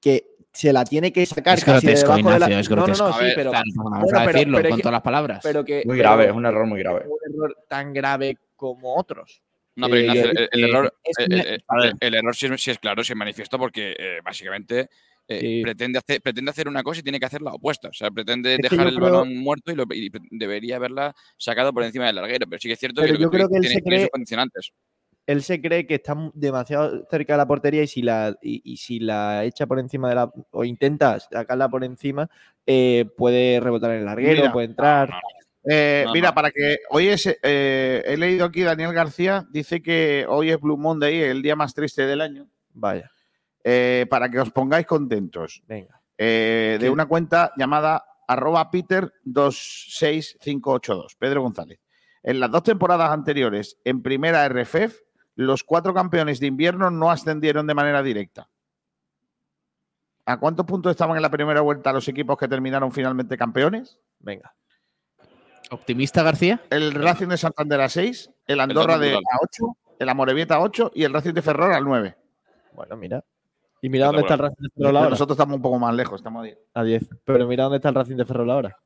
[0.00, 2.76] que se la tiene que sacar Es casi grotesco, debajo de la- Ignacio, es No,
[2.76, 3.04] no, grotesco.
[3.08, 4.92] no, A sí, ver, pero claro, vamos bueno, a pero- decirlo pero con que- todas
[4.92, 5.40] las palabras.
[5.42, 7.04] pero que- muy pero grave, es un error muy grave.
[7.06, 9.42] un error tan grave como otros.
[9.76, 11.32] No, pero Eh, Ignacio, el, el eh, error, el,
[11.68, 14.88] una- el- error sí, es- sí es claro, sí es manifiesto, porque eh, básicamente
[15.28, 15.60] eh, Sí.
[15.60, 17.88] pretende, hacer, pretende hacer una cosa y tiene que hacer la opuesta.
[17.88, 21.16] O sea, pretende Es que dejar el creo- balón muerto y, lo- y debería haberla
[21.36, 22.46] sacado por encima del larguero.
[22.48, 23.74] Pero sí que es cierto Pero que lo yo que tú creo que él dices
[23.74, 24.70] se tiene, tiene sus cree- condicionantes.
[25.26, 28.76] Él se cree que está demasiado cerca de la portería y si la, y, y
[28.76, 30.30] si la echa por encima de la.
[30.50, 32.28] o intenta sacarla por encima,
[32.64, 34.52] eh, puede rebotar en el larguero, Mira.
[34.52, 35.10] puede entrar.
[35.68, 40.24] Eh, No, mira, para que hoy es, eh, he leído aquí Daniel García, dice que
[40.28, 43.10] hoy es Blue Monday, el día más triste del año, Vaya,
[43.64, 45.62] eh, para que os pongáis contentos.
[45.66, 46.00] venga.
[46.18, 51.78] Eh, de una cuenta llamada arroba Peter26582, Pedro González.
[52.22, 55.00] En las dos temporadas anteriores, en primera RFEF,
[55.36, 58.48] los cuatro campeones de invierno no ascendieron de manera directa.
[60.24, 64.00] ¿A cuántos puntos estaban en la primera vuelta los equipos que terminaron finalmente campeones?
[64.18, 64.52] Venga.
[65.70, 66.60] ¿Optimista García?
[66.70, 70.92] El Racing de Santander a 6, el Andorra de a 8, el Amorebieta a 8
[70.94, 72.16] y el Racing de Ferrol al 9.
[72.72, 73.24] Bueno, mira.
[73.82, 75.10] Y mira dónde está el Racing de Ferrol ahora.
[75.10, 76.58] Nosotros estamos un poco más lejos, estamos a 10.
[76.74, 77.08] A 10.
[77.24, 78.76] Pero mira dónde está el Racing de Ferrol ahora.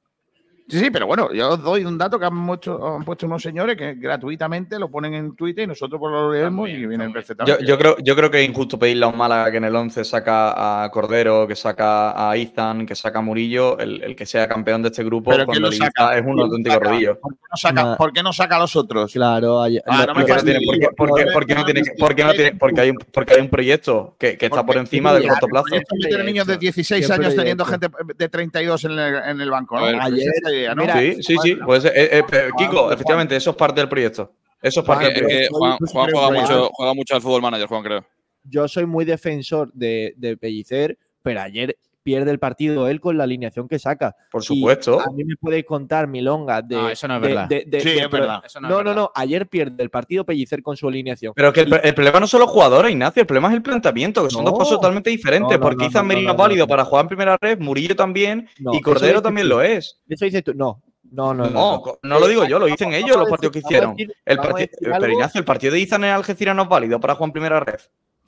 [0.71, 3.43] Sí, sí, pero bueno, yo os doy un dato que han, mucho- han puesto unos
[3.43, 7.12] señores que gratuitamente lo ponen en Twitter y nosotros pues lo leemos y vienen Yo,
[7.14, 7.64] perfectamente.
[7.66, 10.05] yo creo, yo creo que es injusto pedirle a un Málaga que en el 11
[10.05, 14.47] saca a Cordero, que saca a Izan, que saca a Murillo, el, el que sea
[14.49, 16.14] campeón de este grupo, Pero ¿quién cuando lo el saca?
[16.16, 16.89] Es un ¿Quién lo auténtico saca?
[16.89, 17.21] rodillo.
[17.21, 19.12] ¿Por qué no saca, por qué no saca a los otros?
[19.12, 20.66] Claro, hay- Ah, no Porque no tiene, fastidies.
[20.66, 24.14] porque, porque- porque no tiene, porque no tiene, porque hay un, porque hay un proyecto
[24.18, 25.66] que, que está por encima del corto plazo.
[25.68, 29.77] proyecto niños de 16 Siempre años teniendo gente de 32 en el, en el banco.
[29.79, 30.82] Pues ayer- esa idea, ¿no?
[30.82, 31.54] mira, Sí, sí, sí.
[31.64, 32.22] Pues, eh, eh,
[32.56, 32.92] Kiko, Juan.
[32.94, 34.32] efectivamente, eso es parte del proyecto.
[34.62, 35.42] Eso es parte del proyecto.
[35.42, 38.06] es que Juan, Juan creo juega, que- mucho, juega mucho al fútbol manager, Juan, creo.
[38.44, 43.24] yo soy muy defensor de, de Pellicer, pero ayer pierde el partido él con la
[43.24, 44.16] alineación que saca.
[44.30, 45.01] Por Y supuesto.
[45.01, 46.76] A mí me puede contar milongas de.
[46.76, 47.48] No, eso no es verdad.
[47.48, 48.42] de- de- Sí, de- es verdad.
[48.44, 49.03] Eso no No, es no, verdad.
[49.03, 49.12] no.
[49.14, 51.32] Ayer pierde el partido Pellicer con su alineación.
[51.36, 54.24] Pero que el, el problema no son los jugadores, Ignacio, el problema es el planteamiento,
[54.24, 55.51] que son dos cosas totalmente diferentes.
[55.51, 56.68] No, no, porque no, Izan no, Merino no, es válido no.
[56.68, 59.55] para jugar en primera red, Murillo también, No, y Cordero también tú.
[59.57, 60.01] lo es.
[60.09, 60.55] Eso dices tú.
[60.55, 60.82] No,
[61.12, 61.51] no, no.
[61.51, 63.96] No, no, no lo digo yo, lo dicen Vamos- ellos vamos los partidos que hicieron.
[63.96, 67.28] decir- El pero Ignacio, el partido de Izan en Algeciras no es válido para jugar
[67.28, 67.80] en primera red.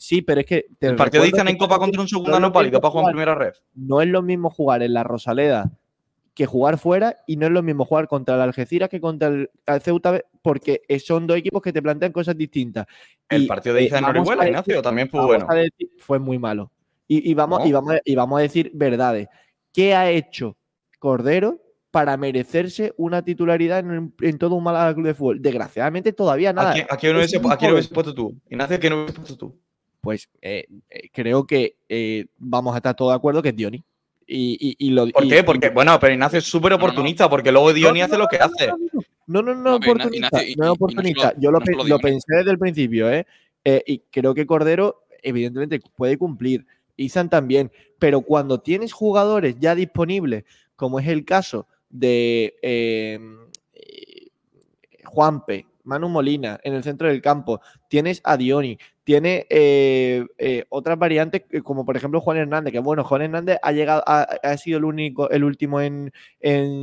[0.02, 0.66] Sí, pero es que.
[0.80, 3.04] te El partido de que en Copa contra un segunda no pálido mismo para jugar
[3.06, 3.52] en primera red.
[3.74, 5.70] No es lo mismo jugar en la Rosaleda
[6.34, 9.50] que jugar fuera y no es lo mismo jugar contra el Algeciras que contra el,
[9.80, 12.86] Ceuta porque son dos equipos que te plantean cosas distintas.
[13.28, 15.46] El Y, partido de Izan en Orihuela, Ignacio, también fue bueno.
[15.46, 16.72] decir- fue muy malo.
[17.06, 17.66] Y, y vamos, No.
[17.66, 19.28] y, vamos, a- y vamos a decir verdades.
[19.72, 20.56] ¿Qué ha hecho
[20.98, 21.60] Cordero
[21.92, 25.42] para merecerse una titularidad en, en todo un Málaga Club de Fútbol?
[25.42, 26.70] Desgraciadamente todavía nada.
[26.70, 28.34] ¿A quién, a quién Es hubiese, puesto tú?
[28.50, 29.60] Ignacio, ¿a quién hubieses puesto tú?
[30.02, 33.82] Pues eh, eh, creo que eh, vamos a estar todos de acuerdo que es Dioni.
[34.26, 35.44] Y, y- y lo, ¿Por y- qué?
[35.44, 38.66] Porque, bueno, pero Ignacio es súper oportunista, porque luego Dioni hace lo que hace.
[39.28, 40.28] No, no, no, No, oportunista.
[40.32, 41.32] No es y no oportunista.
[41.38, 43.26] Yo lo, no pe- lo pensé desde el principio, ¿eh?
[43.64, 46.66] Eh, Y creo que Cordero, evidentemente, puede cumplir.
[46.96, 47.70] Izan también.
[48.00, 50.42] Pero cuando tienes jugadores ya disponibles,
[50.74, 53.20] como es el caso de eh,
[55.04, 60.98] Juanpe, Manu Molina en el centro del campo, tienes a Dioni, tiene eh, eh, otras
[60.98, 64.78] variantes, eh, como por ejemplo Juan Hernández, que bueno, Juan Hernández ha llegado, ha, sido
[64.78, 66.12] el único, el último en,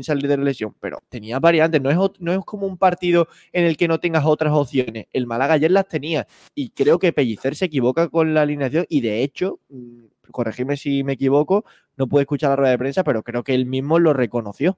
[0.03, 3.65] salir de la lesión, pero tenía variantes, no es, no es como un partido en
[3.65, 5.07] el que no tengas otras opciones.
[5.13, 9.01] El Málaga ayer las tenía y creo que Pellicer se equivoca con la alineación y
[9.01, 11.65] de hecho, mm, corregime si me equivoco,
[11.97, 14.77] no pude escuchar la rueda de prensa, pero creo que él mismo lo reconoció.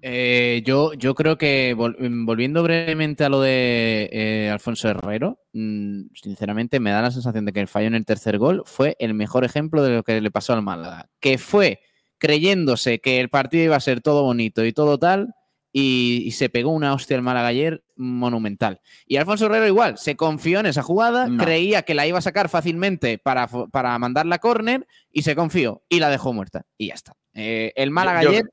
[0.00, 6.02] Eh, yo, yo creo que mm, volviendo brevemente a lo de eh, Alfonso Herrero, mm,
[6.14, 9.14] sinceramente me da la sensación de que el fallo en el tercer gol fue el
[9.14, 11.80] mejor ejemplo de lo que le pasó al Málaga, que fue
[12.18, 15.34] creyéndose que el partido iba a ser todo bonito y todo tal,
[15.72, 18.80] y, y se pegó una hostia al Málaga ayer monumental.
[19.06, 21.42] Y Alfonso Herrero igual, se confió en esa jugada, No.
[21.44, 25.82] creía que la iba a sacar fácilmente para, para mandarla a córner y se confió
[25.88, 26.62] y la dejó muerta.
[26.76, 27.12] Y ya está.
[27.34, 28.50] Eh, el Málaga yo- ayer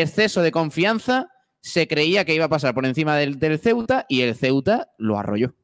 [0.00, 1.28] exceso de confianza,
[1.60, 5.18] se creía que iba a pasar por encima del, del Ceuta y el Ceuta lo
[5.18, 5.54] arrolló.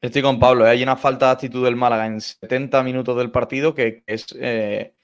[0.00, 0.70] Estoy con Pablo, ¿eh?
[0.70, 4.94] hay una falta de actitud del Málaga en 70 minutos del partido que es, eh,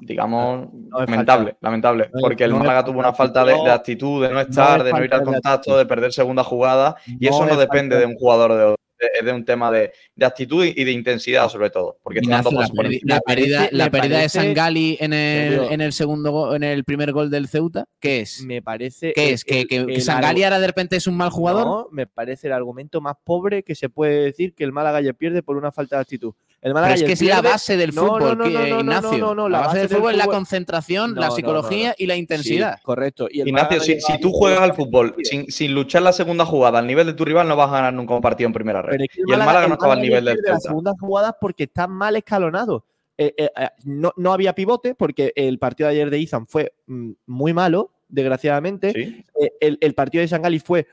[0.00, 1.58] digamos, es lamentable, falta.
[1.60, 3.66] lamentable, porque el Málaga tuvo una falta de, actitud.
[3.66, 6.12] de actitud, de no No estar, es de no ir al de contacto, de perder
[6.12, 8.74] segunda jugada, y No eso no es depende falta de un jugador de,
[9.18, 13.20] es de un tema de, de actitud y de intensidad, sobre todo, porque la, la
[13.20, 17.30] pérdida, parece- la pérdida de Sangali en el, en el segundo en el primer gol
[17.30, 18.42] del Ceuta, ¿qué es?
[18.44, 19.12] Me parece.
[19.14, 19.44] ¿Qué el- es?
[19.44, 21.66] ¿Que, el- que, que Sangali ahora de repente es un mal jugador?
[21.66, 25.14] No, me parece el argumento más pobre que se puede decir que el Málaga ayer
[25.14, 26.34] pierde por una falta de actitud.
[26.62, 28.68] El Málaga Pero es que es la base del No, fútbol, no, no, no, no,
[28.68, 29.18] no, Ignacio.
[29.18, 31.94] no, no, la base del fútbol es la concentración, No, la no, psicología no, no.
[31.98, 32.76] y la intensidad.
[32.76, 33.28] Sí, correcto.
[33.30, 36.44] Y Ignacio, Málaga si, no si tú juegas al fútbol sin, sin luchar la segunda
[36.44, 38.82] jugada al nivel de tu rival, no vas a ganar nunca un partido en primera
[38.82, 39.00] red.
[39.00, 40.68] Es que y el Málaga no estaba al nivel del pierde las Celta.
[40.68, 42.84] segundas jugadas porque está mal escalonado.
[43.16, 46.74] Eh, eh, eh, no, no había pivote porque el partido de ayer de Izan fue
[46.86, 48.92] mm, muy malo, desgraciadamente.
[48.92, 49.24] Sí.
[49.40, 50.86] Eh, el, el partido de Sangali fue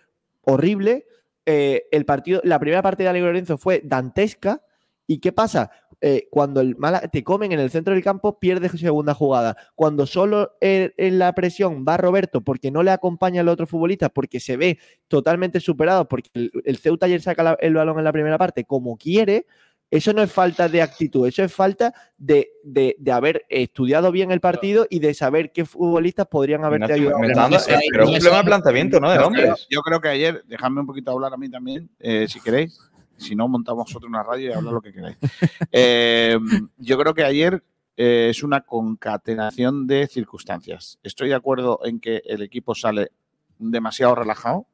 [0.43, 1.05] horrible.
[1.45, 4.61] Eh, el partido, la primera parte de Ale Lorenzo fue dantesca.
[5.07, 5.71] ¿Y qué pasa?
[5.99, 9.55] Eh, cuando el Málaga te comen en el centro del campo, pierdes segunda jugada.
[9.73, 14.09] Cuando solo eh, en la presión va Roberto porque no le acompaña el otro futbolista,
[14.09, 14.77] porque se ve
[15.07, 18.63] totalmente superado, porque el, el Ceuta ayer saca la- el balón en la primera parte
[18.65, 19.47] como quiere,
[19.89, 24.31] eso no es falta de actitud, eso es falta de, de- de haber estudiado bien
[24.31, 27.19] el partido y de saber qué futbolistas podrían haberte ayudado.
[27.21, 29.09] me está dando- eh, pero es un problema de planteamiento, ¿no?
[29.09, 32.39] De creo- Yo creo que ayer, dejadme un poquito hablar a mí también, eh, si
[32.41, 32.77] queréis.
[33.18, 35.18] Si no, montamos otra una radio y habla lo que queráis.
[35.72, 36.38] Eh,
[36.78, 37.63] yo creo que ayer
[37.97, 40.99] eh, es una concatenación de circunstancias.
[41.03, 43.11] Estoy de acuerdo en que el equipo sale
[43.57, 44.68] demasiado relajado,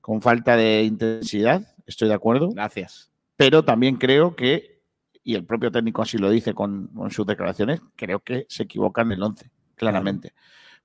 [0.00, 1.74] con falta de intensidad.
[1.86, 2.50] Estoy de acuerdo.
[2.50, 3.10] Gracias.
[3.36, 4.82] Pero también creo que,
[5.22, 9.12] y el propio técnico así lo dice con, con sus declaraciones, creo que se equivocan
[9.12, 10.32] el 11, claramente.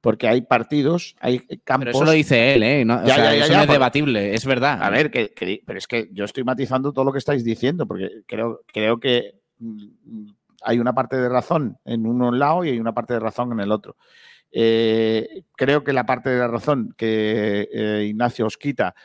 [0.01, 1.85] Porque hay partidos, hay campos.
[1.85, 2.83] Pero eso lo dice él, ¿eh?
[2.83, 4.81] No, o Ya, sea, ya, ya, eso ya, no es debatible, es verdad.
[4.81, 7.85] A ver, que, que- pero es que yo estoy matizando todo lo que estáis diciendo,
[7.85, 10.29] porque creo, creo que mm,
[10.63, 13.59] hay una parte de razón en uno lado y hay una parte de razón en
[13.59, 13.95] el otro.
[14.51, 18.95] Eh, creo que la parte de la razón que eh, Ignacio os quita,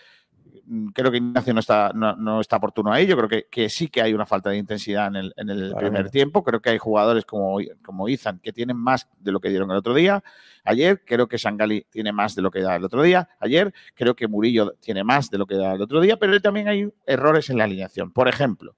[0.93, 3.07] creo que Ignacio no está, no, no está oportuno ahí.
[3.07, 5.75] Yo creo que, que sí que hay una falta de intensidad en el, en el
[5.75, 6.43] primer tiempo.
[6.43, 9.77] Creo que hay jugadores como, como Izan que tienen más de lo que dieron el
[9.77, 10.23] otro día.
[10.65, 13.29] Ayer creo que Sangali tiene más de lo que da el otro día.
[13.39, 16.69] Ayer creo que Murillo tiene más de lo que da el otro día, pero también
[16.69, 18.13] hay errores en la alineación.
[18.13, 18.75] Por ejemplo,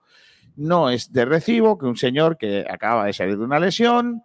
[0.57, 4.23] no es de recibo que un señor que acaba de salir de una lesión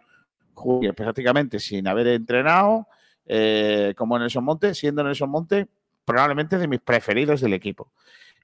[0.52, 2.86] juegue prácticamente sin haber entrenado,
[3.26, 5.68] eh, como Nelson Monte, siendo Nelson Monte
[6.04, 7.92] probablemente de mis preferidos del equipo.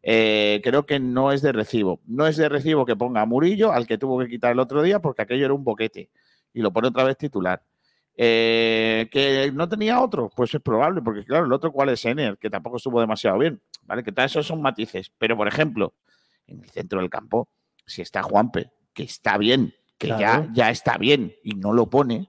[0.02, 2.00] Eh, creo que no es de recibo.
[2.06, 4.82] No es de recibo que ponga a Murillo, al que tuvo que quitar el otro
[4.82, 6.10] día, porque aquello era un boquete.
[6.52, 7.62] Y lo pone otra vez titular.
[8.16, 12.36] Eh, que no tenía otro, pues es probable, porque claro, el otro cuál es Ener,
[12.38, 14.02] que tampoco estuvo demasiado bien, ¿vale?
[14.02, 15.10] Que tal esos son matices.
[15.16, 15.94] Pero, por ejemplo,
[16.46, 17.48] en el centro del campo,
[17.86, 20.20] si está Juanpe, que está bien, que Claro.
[20.20, 22.28] ya, ya está bien y no lo pone,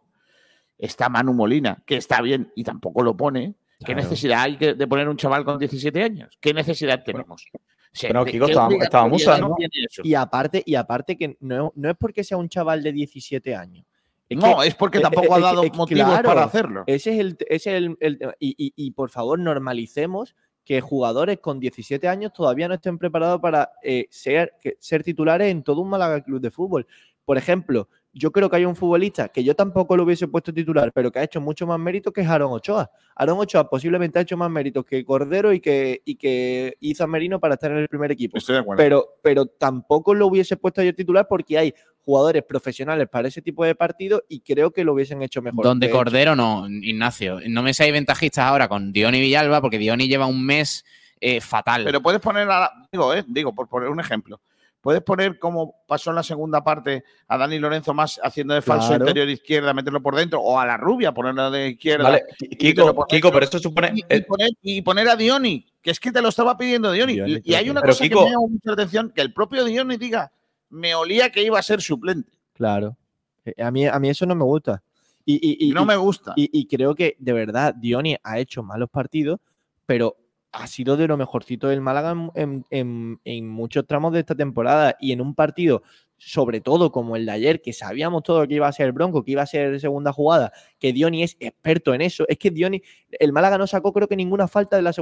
[0.77, 3.55] está Manu Molina, que está bien y tampoco lo pone,
[3.86, 4.01] ¿qué Claro.
[4.09, 6.38] necesidad hay de poner un chaval con 17 años?
[6.39, 7.45] ¿Qué necesidad tenemos?
[7.53, 7.59] O
[7.93, 10.01] sea, Pero, ¿de Kiko, eso?
[10.03, 13.86] Y aparte, y aparte que no, no es porque sea un chaval de 17 años.
[14.29, 16.84] No, es porque tampoco ha dado motivos para hacerlo.
[16.88, 18.17] Ese es el, ese es el.
[18.39, 23.41] Y, y- y, por favor, normalicemos que jugadores con 17 años todavía no estén preparados
[23.41, 26.88] para eh, ser, que- ser titulares en todo un Málaga Club de Fútbol.
[27.25, 30.91] Por ejemplo, yo creo que hay un futbolista que yo tampoco lo hubiese puesto titular,
[30.93, 32.89] pero que ha hecho mucho más mérito que es Aaron Ochoa.
[33.16, 37.39] Aaron Ochoa posiblemente ha hecho más méritos que Cordero y que, y que Iza Merino
[37.39, 38.38] para estar en el primer equipo.
[38.38, 38.78] Estoy de acuerdo.
[38.84, 43.64] Pero, pero tampoco lo hubiese puesto yo titular porque hay jugadores profesionales para ese tipo
[43.64, 45.64] de partidos y creo que lo hubiesen hecho mejor.
[45.64, 47.39] Donde Cordero no, Ignacio.
[47.47, 50.84] No me seáis ventajistas ahora con Diony Villalba, porque Diony lleva un mes
[51.20, 51.84] eh, fatal.
[51.86, 54.41] Pero puedes poner, a la- digo, eh, digo, por poner un ejemplo,
[54.82, 58.88] puedes poner como pasó en la segunda parte a Dani Lorenzo más haciendo de falso
[58.89, 59.03] Claro.
[59.05, 62.03] interior izquierda, meterlo por dentro, o a la rubia ponerlo de izquierda.
[62.05, 62.23] Vale,
[62.59, 63.91] Kiko, Kiko, pero eso supone.
[63.95, 67.13] Y, y poner, y poner a Dioni, que es que te lo estaba pidiendo Dioni.
[67.13, 69.63] Dioni, y, y hay una cosa Kiko- que me llama mucha atención, que el propio
[69.63, 70.32] Dioni diga,
[70.69, 72.32] me olía que iba a ser suplente.
[72.53, 72.97] Claro.
[73.45, 74.82] Eh, A mí, a mí eso no me gusta.
[75.23, 76.34] Y, no me gusta.
[76.36, 79.39] Y, y creo que de verdad Dioni ha hecho malos partidos,
[79.86, 80.17] pero
[80.51, 85.21] ha sido de lo mejorcito del Málaga en, muchos tramos de esta temporada y en
[85.21, 85.83] un partido,
[86.17, 89.31] sobre todo como el de ayer, que sabíamos todo que iba a ser Bronco, que
[89.31, 92.25] iba a ser segunda jugada, que Dioni es experto en eso.
[92.27, 92.81] Es que Dioni,
[93.11, 94.93] el Málaga no sacó creo que ninguna falta en la,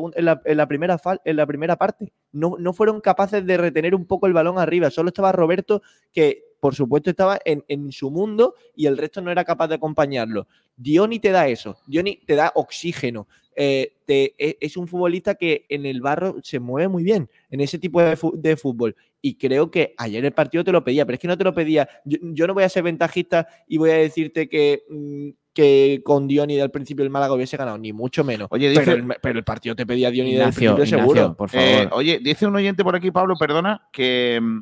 [0.46, 2.14] en la, primera, parte.
[2.32, 4.92] No fueron capaces de retener un poco el balón arriba.
[4.92, 5.82] Solo estaba Roberto,
[6.12, 9.76] que por supuesto estaba en, en su mundo y el resto no era capaz de
[9.76, 10.48] acompañarlo.
[10.76, 13.28] Dioni te da eso, Dioni te da oxígeno.
[13.62, 17.60] eh, te- e- es un futbolista que en el barro se mueve muy bien, en
[17.60, 18.16] ese tipo de,
[18.56, 18.96] fútbol.
[19.22, 21.54] Y creo que ayer el partido te lo pedía, pero es que no te lo
[21.54, 21.90] pedía.
[22.06, 26.26] Yo, yo no voy a ser ventajista y voy a decirte que, mm, que con
[26.26, 28.48] Dioni del principio el Málaga hubiese ganado, ni mucho menos.
[28.50, 31.36] Oye, dice- pero, el, pero el partido te pedía Dioni del Ignacio, principio Ignacio, seguro.
[31.36, 31.68] por favor.
[31.68, 34.60] Eh, oye, dice un oyente por aquí, Pablo, perdona, que, mm,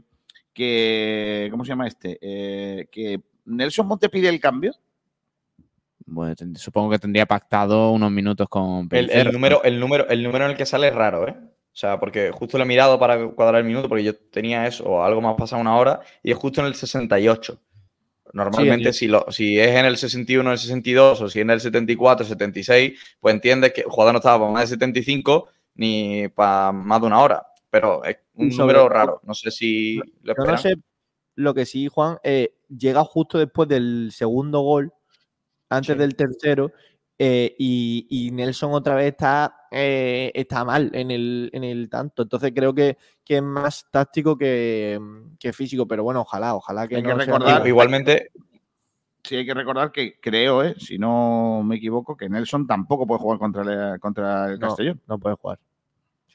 [0.58, 2.18] que ¿cómo se llama este?
[2.20, 4.74] Eh, que Nelson Monte pide el cambio.
[6.08, 10.46] Bueno, supongo que tendría pactado unos minutos con El, el número, el, número, el número
[10.46, 11.36] en el que sale es raro, ¿eh?
[11.38, 14.86] O sea, porque justo lo he mirado para cuadrar el minuto, porque yo tenía eso,
[14.86, 17.62] o algo más pasado una hora, y es justo en el 68.
[18.34, 21.44] Normalmente, Sí, si, lo, si es en el 61 o el 62, o si es
[21.44, 25.50] en el 74 76, pues entiendes que el jugador no estaba para más de 75
[25.76, 27.46] ni para más de una hora.
[27.70, 29.22] Pero es un sobre número raro.
[29.24, 30.76] No sé si lo no sé
[31.36, 34.92] lo que sí, Juan, eh, llega justo después del segundo gol,
[35.70, 36.72] antes del tercero,
[37.20, 42.24] eh, y, y Nelson otra vez está, eh, está mal en el, en el tanto.
[42.24, 45.00] Entonces creo que, que es más táctico que,
[45.40, 47.68] que físico, pero bueno, ojalá, ojalá que Hay no que recordar-.
[47.68, 48.32] Igualmente,
[49.24, 53.20] Sí, hay que recordar que creo, eh, si no me equivoco, que Nelson tampoco puede
[53.20, 53.62] jugar contra
[53.94, 55.02] el, contra el No, Castellón.
[55.06, 55.60] no puede jugar.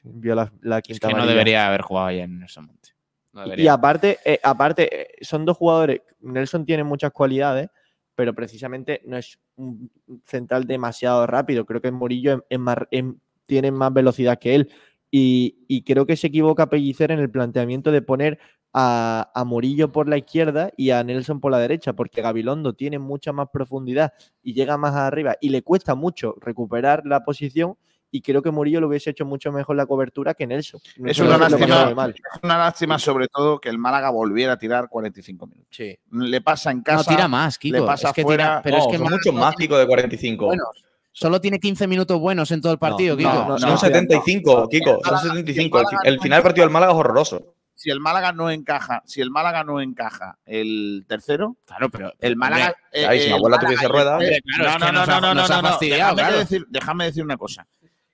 [0.03, 2.89] Vio la, la Es que no debería haber jugado ayer en Nelson Monte.
[3.31, 6.01] No Y- aparte, eh, aparte, eh, son dos jugadores.
[6.19, 7.69] Nelson tiene muchas cualidades,
[8.15, 9.89] pero precisamente no es un
[10.25, 11.65] central demasiado rápido.
[11.65, 13.05] Creo que Murillo es- es más- es-
[13.45, 14.69] tiene más velocidad que él.
[15.09, 18.39] Y, y creo que se equivoca Pellicer en el planteamiento de poner
[18.73, 22.97] a, a Murillo por la izquierda y a Nelson por la derecha, porque Gabilondo tiene
[22.99, 27.77] mucha más profundidad y llega más arriba y le cuesta mucho recuperar la posición.
[28.15, 30.79] Y creo que Murillo lo hubiese hecho mucho mejor la cobertura que Nelson.
[30.85, 34.87] Es Nelson una lástima, es una lástima sobre todo que el Málaga volviera a tirar
[34.87, 35.67] 45 minutos.
[35.71, 35.97] Sí.
[36.11, 37.09] Le pasa en No, casa.
[37.09, 37.75] tira más, Kiko.
[37.79, 38.43] Le pasa es que fuera.
[38.43, 40.45] tira- pero es no, que son no más, Kiko, de 45.
[40.45, 40.67] buenos.
[41.11, 43.33] Solo tiene 15 minutos buenos en todo el partido, no, Kiko.
[43.49, 45.79] no, son no, 75, Kiko, son 75.
[45.79, 47.55] El, fi- el final del partido del Málaga es horroroso.
[47.73, 52.13] Si el Málaga no encaja, si el Málaga no encaja el tercero, Claro, pero.
[52.19, 52.75] el Málaga.
[52.91, 54.21] eh, ahí, si mi el abuela tuviese ruedas.
[54.21, 57.65] no, no, no, no, no, no, decir, déjame decir una cosa.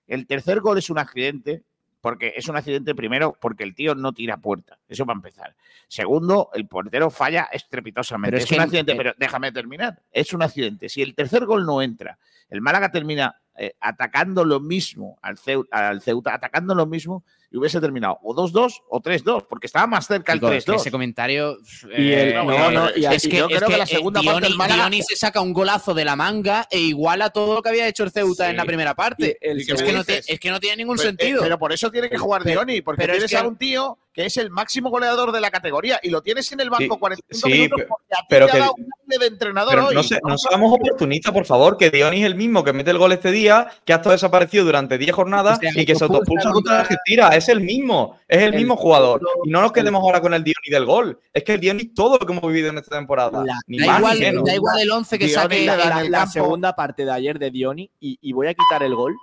[0.09, 1.63] El tercer gol es un accidente,
[2.01, 4.79] porque es un accidente primero porque el tío no tira puerta.
[4.87, 5.55] Eso para empezar.
[5.87, 8.31] Segundo, el portero falla estrepitosamente.
[8.31, 10.01] Pero es es, que un accidente, el- pero déjame terminar.
[10.11, 10.89] Es un accidente.
[10.89, 12.17] Si el tercer gol no entra,
[12.49, 15.37] el Málaga termina eh, atacando lo mismo al
[15.71, 20.05] al Ceuta, atacando lo mismo y hubiese terminado o 2-2 o 3-2, porque estaba más
[20.05, 20.75] cerca el Kiko, es que 3-2.
[20.75, 21.57] ese comentario.
[21.97, 23.83] Y el- eh, no, eh, no, y es y que, yo es creo que la
[23.85, 26.79] eh, segunda parte Dioni, del Málaga- Dioni se saca un golazo de la manga e
[26.79, 28.51] iguala todo lo que había hecho el Ceuta Sí.
[28.51, 29.37] en la primera parte.
[29.41, 31.41] Y el es, que no tiene, es que no tiene ningún Pero, eh, sentido.
[31.41, 33.57] pero por eso tiene que jugar Pero- Dioni, porque pero es tienes que- a un
[33.57, 36.95] tío que es el máximo goleador de la categoría y lo tienes en el banco
[36.95, 38.85] Sí, 45 sí, minutos porque a ti pero te que- ha dado un
[39.19, 39.95] de entrenador Pero hoy.
[39.95, 42.97] no, se- no seamos oportunistas, por favor, que Dioni es el mismo que mete el
[42.99, 46.03] gol este día, que ha estado desaparecido durante 10 jornadas O sea, y que se
[46.03, 47.29] autopulsa contra la Argentina.
[47.39, 49.21] Es el mismo, es el, El mismo jugador.
[49.45, 51.19] Y no nos quedemos ahora con el Diony del gol.
[51.33, 53.43] Es que el Diony todo lo que hemos vivido en esta temporada.
[53.67, 54.43] ni da más igual- ni menos.
[54.45, 57.51] da igual el 11 que Dioni saque la, la- la segunda parte de ayer de
[57.51, 59.15] Dioni y, y voy a quitar el gol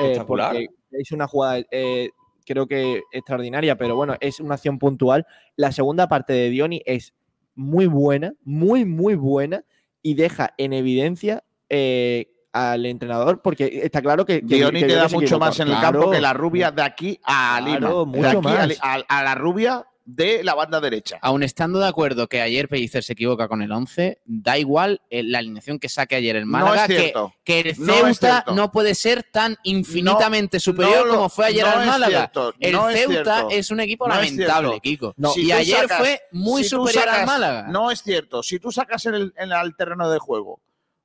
[0.00, 2.10] eh, porque es una jugada eh,
[2.44, 5.26] creo que extraordinaria, pero bueno, es una acción puntual.
[5.56, 7.12] La segunda parte de Dioni es
[7.54, 9.64] muy buena, muy, muy buena
[10.02, 12.28] y deja en evidencia eh,
[12.72, 15.74] al entrenador porque está claro que, que Dioni que te da mucho más en el
[15.78, 16.00] Claro.
[16.00, 18.04] campo que la rubia de aquí a Claro, Lima.
[18.04, 18.78] mucho de aquí a más.
[19.08, 21.18] A, a la rubia de la banda derecha.
[21.20, 25.24] Aun estando de acuerdo que ayer Pellicer se equivoca con el 11, da igual eh,
[25.24, 27.34] la alineación que saque ayer el No Málaga, es que, cierto.
[27.42, 28.54] que el No es Ceuta cierto.
[28.54, 32.18] no, puede ser tan infinitamente superior no lo- como fue ayer no al Málaga.
[32.18, 33.50] cierto, el no es Ceuta cierto.
[33.50, 34.78] es, un equipo lamentable.
[34.80, 35.12] Kiko.
[35.16, 37.66] No, y ayer sacas- fue muy si superior al Málaga.
[37.68, 38.44] No es cierto.
[38.44, 40.60] Si tú sacas en el, en el terreno de juego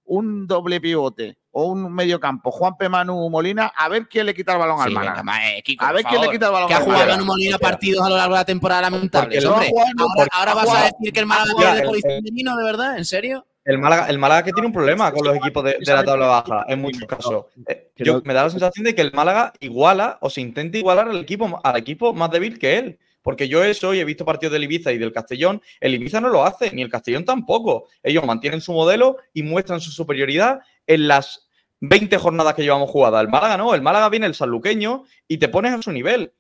[0.06, 2.88] un doble pivote o un medio campo, Juan P.
[2.90, 5.24] Manu Molina, a ver quién le quita el balón al Málaga.
[5.50, 7.08] eh, Kiko, a ver quién le quita el balón que ha al jugado.
[7.08, 9.44] Manu Molina partidos a lo largo de la temporada lamentables.
[9.44, 9.70] No hombre.
[9.98, 12.98] ahora, ahora vas a decir que el Málaga por el- el- femenino, ¿de verdad?
[12.98, 13.46] ¿En serio?
[13.64, 16.26] El Málaga, el Málaga que tiene un problema con los equipos de, de la tabla
[16.28, 17.46] baja, en muchos casos.
[17.68, 21.10] Eh, Yo, me da la sensación de que el Málaga iguala o se intenta igualar
[21.10, 23.00] al equipo, al equipo más débil que él.
[23.24, 26.30] Porque yo eso, y he visto partidos del Ibiza y del Castellón, el Ibiza no
[26.30, 27.88] lo hace, ni el Castellón tampoco.
[28.02, 31.48] Ellos mantienen su modelo y muestran su superioridad en las
[31.82, 33.22] 20 jornadas que llevamos jugadas.
[33.24, 36.34] El Málaga no, el Málaga viene el sanluqueño y te pones a su nivel.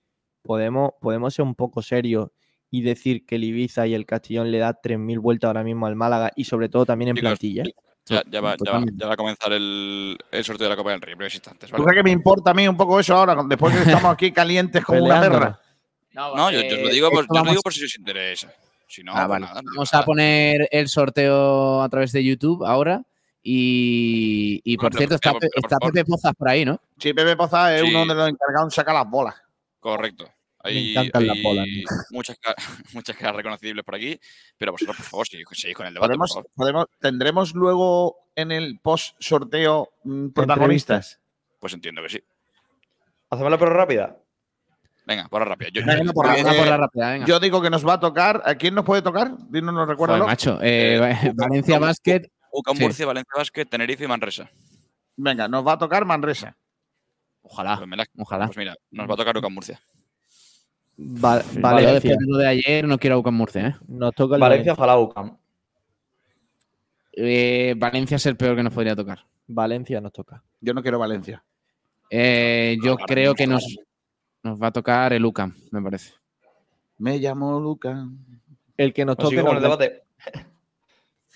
[0.43, 2.29] podemos, podemos ser un poco serios
[2.69, 5.95] y decir que el Ibiza y el Castellón le da 3.000 vueltas ahora mismo al
[5.95, 7.63] Málaga y sobre todo también en Chicos, plantilla.
[8.07, 8.93] Ya, ya va, ya, va, Totalmente.
[8.97, 11.69] ya va a comenzar el, el sorteo de la Copa del Rey, en breves instantes.
[11.69, 11.83] ¿Tú ¿vale?
[11.85, 14.83] crees que me importa a mí un poco eso ahora, después que estamos aquí calientes
[14.85, 15.59] como una perra?
[16.13, 17.95] No, yo, yo os lo eh, digo, por, yo lo digo vamos- por si os
[17.97, 18.51] interesa.
[18.87, 19.45] Si no, Ah, pues vale.
[19.45, 23.03] nada, no Vamos a poner el sorteo a través de YouTube ahora.
[23.43, 25.77] Y, y por cierto, está, pero- pero, por está.
[25.79, 26.79] Pepe Pozas por ahí, ¿no?
[26.97, 27.89] Sí, Pepe Poza es Sí.
[27.89, 29.35] uno de los encargados de sacar las bolas.
[29.79, 30.29] Correcto.
[30.63, 31.65] Hay, encantan las bolas,
[32.11, 32.37] muchas,
[32.93, 34.19] muchas caras reconocibles por aquí,
[34.59, 36.09] pero vosotros, por favor, seguid, seguid con el debate.
[36.09, 36.49] por Podemos, favor.
[36.55, 41.19] podemos, ¿Tendremos luego en el post sorteo mm, protagonistas?
[41.59, 42.23] Pues entiendo que sí.
[43.31, 44.17] ¿Hacemos la prueba rápida?
[45.07, 45.69] Venga, porra rápida.
[45.73, 47.25] Yo, Venga, yo- porra, Eh, porra rápida, venga.
[47.25, 48.43] Yo digo que nos va a tocar.
[48.45, 49.31] ¿A quién nos puede tocar?
[49.49, 50.13] Dinos, no recuerdo.
[50.13, 50.59] Joder, macho.
[50.61, 52.21] eh, Eh, Valencia Basket.
[52.51, 52.83] UCAM Sí.
[52.83, 54.49] Murcia, Valencia Basket, Tenerife y Manresa.
[55.17, 56.55] Venga, nos va a tocar Manresa.
[57.43, 57.77] Ojalá.
[57.77, 58.45] Pues, la- Ojalá.
[58.47, 59.81] pues mira, nos va a tocar UCAM Murcia.
[60.99, 63.75] Va- Vale, yo de lo de ayer no quiero a UCAM Murcia, ¿eh?
[63.87, 65.13] Nos toca el Valencia, Valencia.
[65.13, 65.39] Falau.
[67.13, 69.25] Eh, Valencia es el peor que nos podría tocar.
[69.47, 70.43] Valencia nos toca.
[70.61, 71.43] Yo no quiero Valencia.
[72.09, 73.63] Eh, yo creo que nos,
[74.43, 76.13] nos va a tocar el UCAM, me parece.
[76.97, 78.05] Me llamo Luca.
[78.77, 80.03] El que nos toque sigo con el nos debate.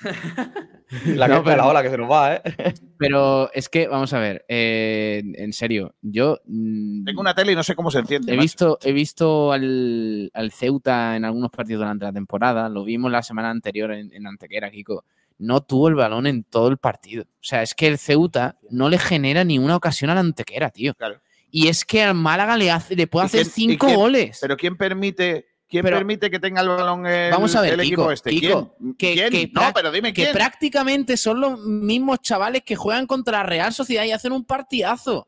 [1.05, 2.41] la No, que pero- la ola que se nos va, ¿eh?
[2.97, 7.55] Pero es que, vamos a ver, eh, en serio, yo mm, Tengo una tele y
[7.55, 8.31] no sé cómo se enciende.
[8.31, 8.43] he macho.
[8.43, 13.21] visto, he visto al, al Ceuta en algunos partidos durante la temporada, lo vimos la
[13.23, 15.03] semana anterior en, en Antequera, Kiko.
[15.37, 17.23] No tuvo el balón en todo el partido.
[17.23, 20.93] O sea, es que el Ceuta no le genera ni una ocasión al Antequera, tío.
[20.93, 21.19] Claro.
[21.51, 24.37] Y es que al Málaga le, hace, le puede ¿Y hacer quién- cinco quién- goles.
[24.41, 27.79] Pero ¿quién permite, quién Pero- permite que tenga el balón el, Vamos a ver, el
[27.81, 28.29] equipo Kiko, este?
[28.31, 28.95] Kiko, ¿Quién?
[28.97, 29.29] que- ¿Quién?
[29.31, 30.33] que no, pero dime que quién.
[30.33, 35.27] prácticamente son los mismos chavales que juegan contra la Real Sociedad y hacen un partidazo.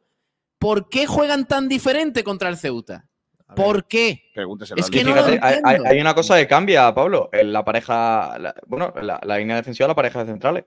[0.59, 3.05] ¿Por qué juegan tan diferente contra el Ceuta?
[3.55, 4.23] ¿Por qué?
[4.33, 5.89] Pregúnteselo Es que no fíjate, hay, hay- entiendo.
[5.89, 7.29] hay una cosa que cambia, Pablo.
[7.31, 10.65] En la pareja, la- bueno, la, la línea defensiva, la pareja de centrales.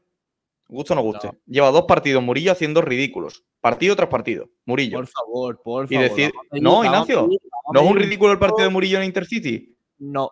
[0.71, 1.31] Gusto o no guste.
[1.47, 3.45] Lleva dos partidos Murillo haciendo ridículos.
[3.61, 4.49] Partido tras partido.
[4.67, 4.99] Murillo.
[4.99, 6.11] Por favor, por y favor.
[6.11, 7.29] decir, a medir, no, Ignacio,
[7.73, 8.73] no es un ridículo el partido de.
[8.73, 9.77] Murillo en Intercity.
[9.99, 10.31] No.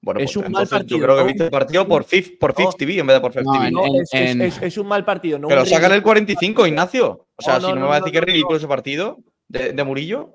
[0.00, 2.38] Bueno, Es pues un mal entonces partido, yo creo que viste el partido por FIF,
[2.38, 2.72] por FIF No.
[2.72, 3.70] TV en vez de por FIF No, TV.
[3.70, 5.38] No, en- es, un mal partido.
[5.38, 7.26] Lo sacan el 45, Ignacio.
[7.36, 9.18] O sea, No, si no, me va a no, decir que es ridículo ese partido
[9.48, 10.32] de, de Murillo.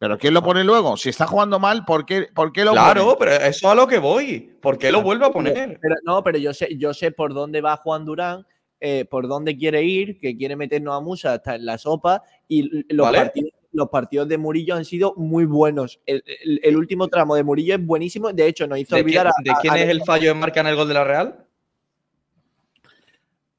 [0.00, 0.96] Pero ¿quién lo pone luego?
[0.96, 3.16] Si está jugando mal, ¿por qué, por qué lo Claro, pone?
[3.18, 4.56] pero eso es a lo que voy.
[4.62, 5.78] ¿Por qué lo vuelve a poner?
[5.78, 8.46] Pero, no, pero yo sé, yo sé por dónde va Juan Durán,
[8.80, 12.22] eh, por dónde quiere ir, que quiere meternos a Musa hasta en la sopa.
[12.48, 12.62] Y
[12.94, 13.18] los, ¿Vale?
[13.18, 16.00] partidos, los partidos de Murillo han sido muy buenos.
[16.06, 18.32] El, el- el último tramo de Murillo es buenísimo.
[18.32, 20.34] De hecho, nos hizo ¿De, olvidar quién, a- de quién a- es el fallo de
[20.34, 21.44] marca en el gol de la Real?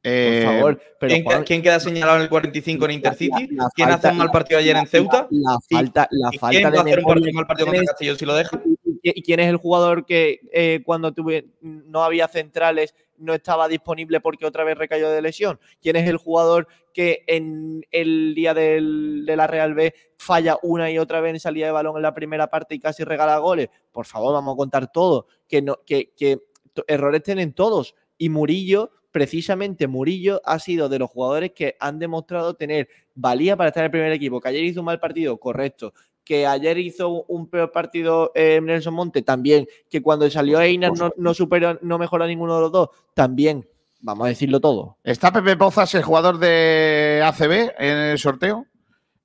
[0.03, 3.47] Eh, Por favor, pero ¿Quién, Juan, quién queda señalado en el 45 en Intercity?
[3.51, 5.27] la- la ¿Quién falta- hace un mal partido ayer en Ceuta?
[5.29, 7.47] La, ¿Y- falta, la ¿Y falta quién va de a hacer un memoria partido, mal
[7.47, 8.61] partido contra Castillo si lo deja?
[9.03, 14.19] ¿Y quién es el jugador que eh, cuando tuve, no había centrales no estaba disponible
[14.21, 15.59] porque otra vez recayó de lesión?
[15.81, 20.89] ¿Quién es el jugador que en el día del- de la Real B falla una
[20.91, 23.69] y otra vez en salida de balón en la primera parte y casi regala goles?
[23.91, 25.27] Por favor, vamos a contar todo.
[25.47, 26.39] Que, no, que, que
[26.73, 27.95] to- errores tienen todos.
[28.17, 33.69] Y Murillo, precisamente Murillo, ha sido de los jugadores que han demostrado tener valía para
[33.69, 34.39] estar en el primer equipo.
[34.39, 35.93] Que ayer hizo un mal partido, correcto.
[36.23, 41.11] que ayer hizo un peor partido eh, Nelson Monte, también, que cuando salió Einar no,
[41.17, 43.67] no superó, no mejoró ninguno de los dos, también.
[44.01, 44.97] Vamos a decirlo todo.
[45.03, 48.65] ¿Está Pepe Pozas, el jugador de ACB, en el sorteo?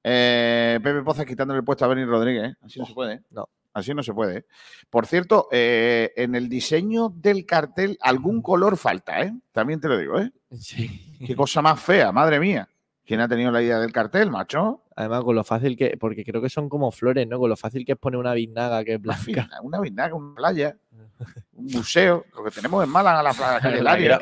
[0.04, 2.52] Eh, Pepe Pozas quitándole el puesto a Benny Rodríguez.
[2.52, 2.56] ¿eh?
[2.62, 3.14] Así no se puede.
[3.14, 3.20] ¿eh?
[3.30, 3.48] No.
[3.76, 4.38] Así no se puede.
[4.38, 4.46] ¿eh?
[4.88, 9.34] Por cierto, eh, en el diseño del cartel algún color falta, ¿eh?
[9.52, 10.32] También te lo digo, ¿eh?
[10.58, 11.14] Sí.
[11.26, 12.66] Qué cosa más fea, madre mía.
[13.04, 14.84] ¿Quién ha tenido la idea del cartel, macho?
[14.96, 15.98] Además, con lo fácil que.
[15.98, 17.38] Porque creo que son como flores, ¿no?
[17.38, 19.46] Con lo fácil que es poner una biznaga que es blanca.
[19.62, 20.78] una vinaga, una playa,
[21.52, 22.24] un museo.
[22.34, 24.20] Lo que tenemos en Málaga, la playa Mira, Laria.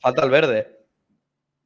[0.00, 0.78] falta, el verde.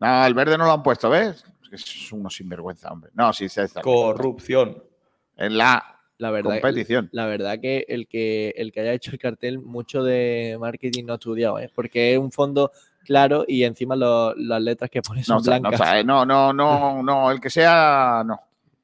[0.01, 1.45] No, el verde no lo han puesto, ¿ves?
[1.71, 3.13] Es uno sinvergüenza, hombre.
[3.15, 3.81] No, sí, se está.
[3.81, 4.83] Corrupción.
[5.37, 7.09] En la La verdad, competición.
[7.13, 11.15] La verdad que el que el que haya hecho el cartel, mucho de marketing no
[11.15, 11.71] ha estudiado, ¿eh?
[11.75, 12.71] Porque es un fondo
[13.05, 15.81] claro y encima lo- las letras que pone son No, está- no, blancas.
[15.81, 18.41] está, eh, no, no, no, no, el que sea, no.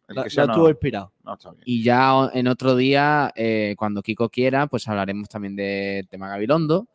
[0.09, 1.13] El No- que sea, no estuvo inspirado.
[1.25, 1.63] No, está bien.
[1.67, 6.87] Y ya en otro día, eh, cuando Kiko quiera, pues hablaremos también del tema Gabilondo.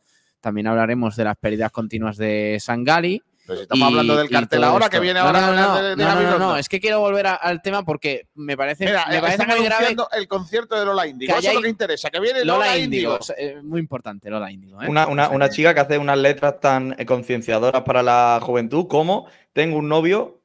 [0.42, 3.22] También hablaremos de las pérdidas continuas de Sangali.
[3.46, 4.96] Pero si estamos hablando del cartel ahora, esto.
[4.98, 6.39] que viene ahora no, no, de- de no, no, no, Gabilondo.
[6.39, 9.66] no, es que quiero volver a- al tema porque me parece, Mira, me parece muy
[9.66, 9.96] grave.
[10.14, 11.34] el concierto de Lola Índigo.
[11.34, 13.12] que Eso es lo que interesa, que viene Lola, Lola Índigo.
[13.12, 14.82] Índigo, o sea, muy importante, Lola Índigo.
[14.82, 14.88] ¿eh?
[14.88, 19.28] Una, una- una chica que hace unas letras tan eh, concienciadoras para la juventud como
[19.52, 20.39] tengo un novio,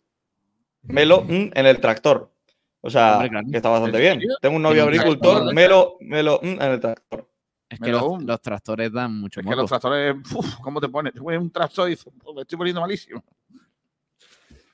[0.83, 2.33] melo mm, en el tractor.
[2.81, 3.47] O sea, Hombre, claro.
[3.51, 4.31] que está bastante ¿En bien.
[4.41, 7.29] Tengo un novio ¿En un agricultor, melo, melo mm, en el tractor.
[7.69, 11.13] Es que los, los tractores dan mucho Es que los tractores, uf, ¿cómo te pones?
[11.13, 13.23] Te pones un tractor y dices, "Uf, me estoy poniendo malísimo.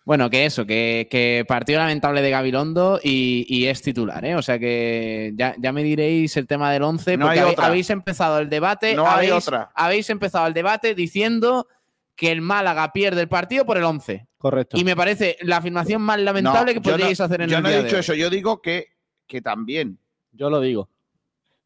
[0.05, 4.37] Bueno, que eso, que, que partido lamentable de Gabilondo y, y es titular, ¿eh?
[4.37, 7.53] O sea que ya, ya me diréis el tema del 11, No porque hay habe-
[7.53, 7.67] otra.
[7.67, 8.95] habéis empezado el debate.
[8.95, 9.71] No hay otra.
[9.75, 11.69] Habéis empezado el debate diciendo
[12.15, 14.27] que el Málaga pierde el partido por el 11.
[14.37, 14.77] Correcto.
[14.79, 17.57] Y me parece la afirmación más lamentable No, que yo no- podríais hacer en Yo
[17.57, 18.89] el no día he dicho eso, yo digo que,
[19.27, 19.99] que también.
[20.33, 20.91] Yo lo digo.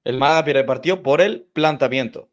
[0.08, 2.30] El Málaga pierde el partido por el planteamiento.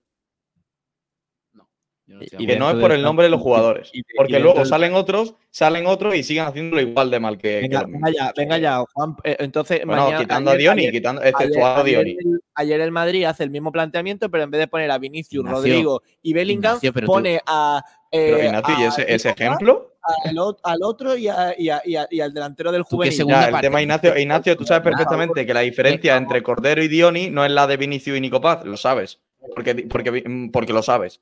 [2.08, 3.90] No Y de que no es por el nombre de los jugadores.
[3.92, 7.38] y- y Porque luego del- salen otros, salen otros y siguen haciéndolo igual de mal
[7.38, 9.16] que, Venga, venga ya, venga ya, Juan.
[9.24, 12.12] eh, entonces, Bueno, mañana- quitando a Dioni, ayer- quitando, exceptuado a ayer- Dioni.
[12.12, 14.98] ayer el- Ayer el Madrid hace el mismo planteamiento, pero en vez de poner a
[14.98, 17.84] Vinicius, Ignacio, Rodrigo y Bellingham, Ignacio, pero tú- pone a.
[18.12, 19.92] eh, Pero Ignacio, ¿y a ese, ejemplo?
[20.26, 23.26] Al, ot- al otro y, a- y a- y a- y al delantero del juvenil.
[23.28, 23.68] Ya, el parte.
[23.68, 27.52] tema Ignacio, Ignacio, tú sabes perfectamente que la diferencia entre Cordero y Dioni no es
[27.52, 29.20] la de Vinicius y Nico Paz, lo sabes.
[29.56, 31.22] Porque, porque, porque lo sabes.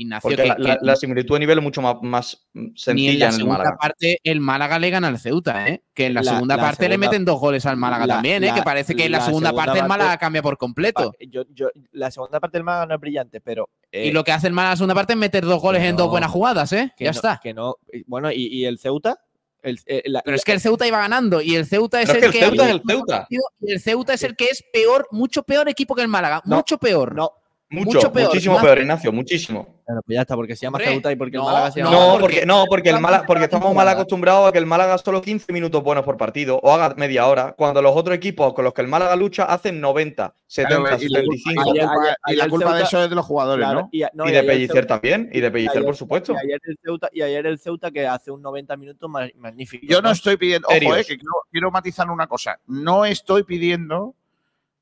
[0.00, 2.60] Ignacio, Porque que, la, que la- la similitud de nivel es mucho más, más mm,
[2.60, 3.76] ni en sencilla la en el segunda Málaga.
[3.76, 5.82] parte el Málaga le gana al Ceuta, ¿eh?
[5.92, 8.44] Que en la, La- segunda la parte le meten dos goles al Málaga la- también,
[8.44, 8.46] ¿eh?
[8.48, 11.12] la- que parece que en la, segunda, segunda parte el parte- Málaga cambia por completo.
[11.28, 13.68] Yo, yo, la segunda parte del Málaga no es brillante, pero.
[13.90, 15.82] eh, y lo que hace el Málaga en la segunda parte es meter dos goles
[15.82, 16.92] en dos buenas jugadas, ¿eh?
[16.96, 17.40] que Ya no- está.
[17.42, 17.76] Que no,
[18.06, 19.18] bueno, y, y el Ceuta.
[19.60, 22.20] El, eh, la- Pero es que el Ceuta iba ganando y el Ceuta es el
[22.20, 23.26] que el que Ceuta es el Ceuta.
[23.60, 26.56] y el Ceuta es el que es peor, mucho peor equipo que el Málaga, No,
[26.58, 27.16] mucho peor.
[27.16, 27.32] no,
[27.70, 29.77] Mucho, mucho peor, muchísimo peor, Ignacio, muchísimo.
[30.04, 31.90] Pues ya está, porque se llama Hombre, Ceuta y porque no, el Málaga se llama.
[31.92, 34.98] No, porque, porque- no, porque el Málaga, porque estamos mal acostumbrados a que el Málaga
[34.98, 38.64] solo 15 minutos buenos por partido o haga media hora, cuando los otros equipos con
[38.64, 41.50] los que el Málaga lucha hacen 90, 70, Claro, y la culpa- 75.
[41.50, 43.64] y la Ayer- culpa- ayer- y la ayer culpa de eso es de los jugadores,
[43.64, 43.88] Claro, ¿no?
[43.90, 46.32] y, no, de Pellicer Ceuta- también, y de Pellicer, ayer- por supuesto.
[46.34, 49.86] Y ayer el Ceuta, y ayer el Ceuta que hace un 90 minutos ma- magnífico.
[49.88, 52.58] Yo no estoy pidiendo, ojo, eh, que quiero, quiero matizar una cosa.
[52.66, 54.14] No estoy pidiendo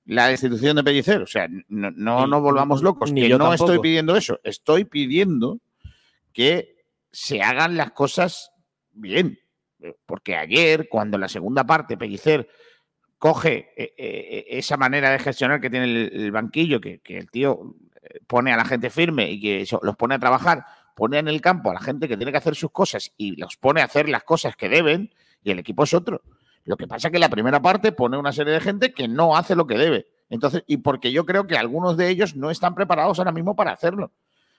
[0.06, 1.22] la destitución de Pellicer.
[1.22, 3.12] O sea, no, no nos volvamos locos.
[3.12, 3.72] ni que yo no tampoco.
[3.72, 4.40] estoy pidiendo eso.
[4.42, 5.60] Estoy pidiendo
[6.32, 8.52] que se hagan las cosas
[8.92, 9.38] bien.
[9.80, 12.48] Eh, Porque ayer, cuando en la segunda parte Pellicer
[13.18, 17.74] coge eh, eh, esa manera de gestionar que tiene el, banquillo, que, que el tío
[18.26, 20.64] pone a la gente firme y que los pone a trabajar,
[20.94, 23.56] pone en el campo a la gente que tiene que hacer sus cosas y los
[23.56, 25.12] pone a hacer las cosas que deben,
[25.42, 26.22] y el equipo es otro.
[26.66, 29.36] Lo que pasa es que la primera parte pone una serie de gente que no
[29.36, 30.06] hace lo que debe.
[30.28, 33.72] Entonces, y porque yo creo que algunos de ellos no están preparados ahora mismo para
[33.72, 34.12] hacerlo.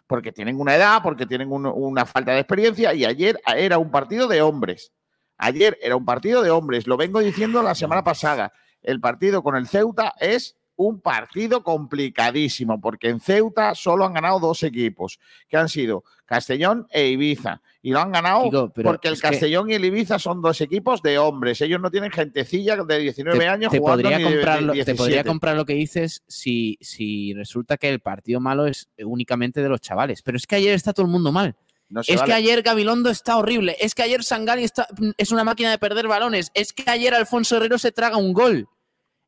[0.07, 3.91] Porque tienen una edad, porque tienen un- una falta de experiencia, y ayer era un
[3.91, 4.93] partido de hombres.
[5.37, 6.87] Ayer era un partido de hombres.
[6.87, 8.53] Lo vengo diciendo la semana pasada.
[8.81, 14.39] El partido con el Ceuta es un partido complicadísimo, porque en Ceuta solo han ganado
[14.39, 17.61] dos equipos, que han sido Castellón e Ibiza.
[17.81, 21.17] Y lo han ganado porque el que- Castellón y el Ibiza son dos equipos de
[21.17, 21.59] hombres.
[21.61, 24.95] Ellos no tienen gentecilla de 19 te, años te jugando podría ni comprar de te
[24.95, 25.27] podría 17.
[25.27, 29.81] comprar lo que dices si, si resulta que el partido malo es únicamente de los
[29.81, 30.21] chavales.
[30.21, 31.55] Pero es que ayer está todo el mundo mal.
[31.89, 32.25] No Es vale.
[32.25, 33.77] que ayer Gabilondo está horrible.
[33.79, 34.87] Es que ayer Sangali está,
[35.17, 36.51] es una máquina de perder balones.
[36.53, 38.67] Es que ayer Alfonso Herrero se traga un gol.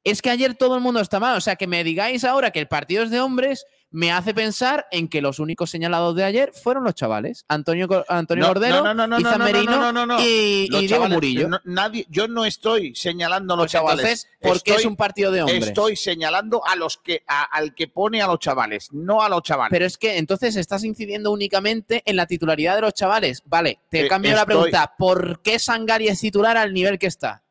[0.03, 1.35] Es que ayer todo el mundo está mal.
[1.38, 4.85] O sea, que me digáis ahora que el partido es de hombres, me hace pensar
[4.91, 7.43] en que los únicos señalados de ayer fueron los chavales.
[7.47, 10.21] Antonio, Antonio No, Cordero, no, no, no, no, Izan no, no, Merino no, no, no.
[10.21, 11.49] y, y Diego Murillo.
[11.49, 13.99] no- nadie, yo no estoy señalando a los Pues chavales.
[14.05, 15.63] entonces, ¿por qué es un partido de hombres?
[15.67, 19.41] Estoy señalando a los que a- al que pone a los chavales, no a los
[19.41, 19.71] chavales.
[19.71, 23.41] Pero es que entonces estás incidiendo únicamente en la titularidad de los chavales.
[23.45, 24.93] Vale, te Eh, cambio la pregunta.
[24.99, 27.43] ¿Por qué Sangari es titular al nivel que está?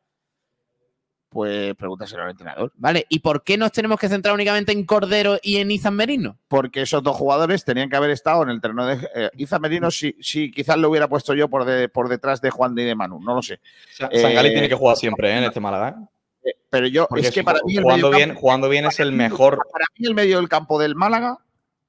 [1.29, 2.71] Pues pregúntaselo al entrenador.
[2.75, 6.39] Vale, ¿y por qué nos tenemos que centrar únicamente en Cordero y en Izan Merino?
[6.47, 9.91] Porque esos dos jugadores tenían que haber estado en el terreno de eh, Iza Merino.
[9.91, 12.85] Si, si quizás lo hubiera puesto yo por, de- por detrás de Juan de y
[12.85, 13.59] de Manu, no lo sé.
[13.95, 15.37] Sangali Eh, tiene que jugar siempre ¿eh?
[15.37, 15.97] en este Málaga.
[16.43, 16.53] ¿eh?
[16.71, 19.59] Pero yo, Porque es que para mí el jugando bien, jugando bien es el mejor.
[19.71, 21.37] Para mí el medio del campo del Málaga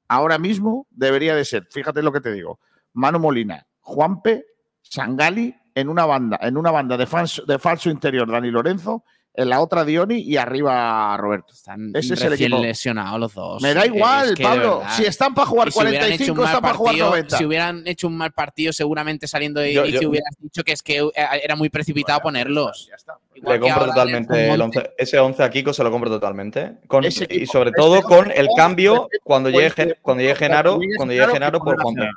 [0.09, 2.61] ahora mismo debería de ser, fíjate lo que te digo,
[2.93, 4.45] Manu Molina, Juanpe,
[4.83, 9.49] Sangali en una banda, en una banda de, falso, de falso interior Dani Lorenzo, en
[9.49, 11.53] la otra Dioni y arriba Roberto.
[11.95, 12.63] Ese es el Recién equipo.
[12.63, 13.63] lesionados los dos.
[13.63, 14.83] Me da igual, es que de Pablo.
[14.97, 17.07] Si están para jugar Y si hubieran 45, hecho un mal están para jugar partido-
[17.11, 17.37] 90.
[17.39, 20.73] Si hubieran hecho un mal partido, seguramente saliendo de Yo- inicio yo- hubieras dicho que
[20.73, 21.13] es que eh,
[21.45, 22.91] era muy precipitado ponerlos.
[23.35, 24.61] Le compro totalmente el.
[24.61, 26.73] 11 ese 11 a Kiko se lo compro totalmente.
[26.89, 30.35] Con- Ese y sobre ese todo con el cambio cuando Pues, llegue, Gen- cuando llegue
[30.35, 32.11] Genaro, cuando llegue Genaro por Juanpe.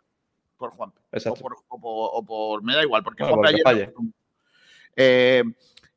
[0.57, 0.99] Por Juanpe.
[0.99, 1.41] O Exacto.
[1.41, 3.94] por, o por- o por- me da igual, porque Bueno, Juanpe porque falle.
[4.95, 5.44] Eh,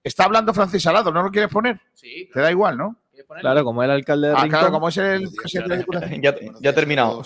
[0.09, 1.81] está hablando Francis Salado, ¿no lo quieres poner?
[1.95, 2.29] Sí.
[2.33, 2.97] Te da igual, ¿no?
[3.41, 4.59] Claro, como el alcalde de Ah, Rincón.
[4.61, 6.23] claro, como es el presidente de la Diputación.
[6.23, 7.23] Ya, ya ha terminado.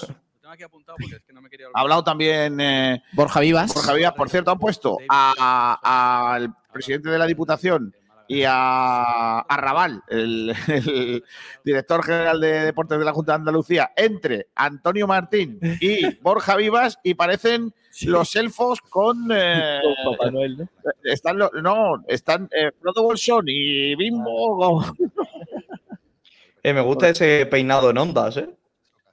[1.74, 3.72] Ha hablado también eh, Borja Vivas.
[3.74, 7.94] Borja Vivas, por cierto, han puesto a- a- al presidente de la Diputación
[8.26, 11.24] y a, a Raval, el, el
[11.64, 16.98] director general de deportes de la Junta de Andalucía, entre Antonio Martín y Borja Vivas
[17.02, 19.28] y parecen los elfos con...
[19.32, 20.68] eh, Con Papá Noel, ¿no?
[21.04, 24.84] están los- no, están eh, Frodo Bolsón y Bimbo.
[26.62, 28.50] Eh, me gusta ese peinado en ondas, ¿eh?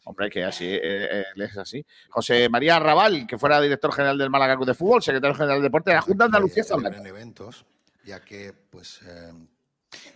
[0.04, 1.86] Hombre, que así eh, eh, él es así.
[2.10, 5.64] José María Raval, que fuera director general del Málaga Club de Fútbol, secretario general de
[5.64, 6.64] deporte de la Junta de Andalucía.
[6.98, 7.66] en eventos,
[8.06, 9.32] ya que, pues, eh,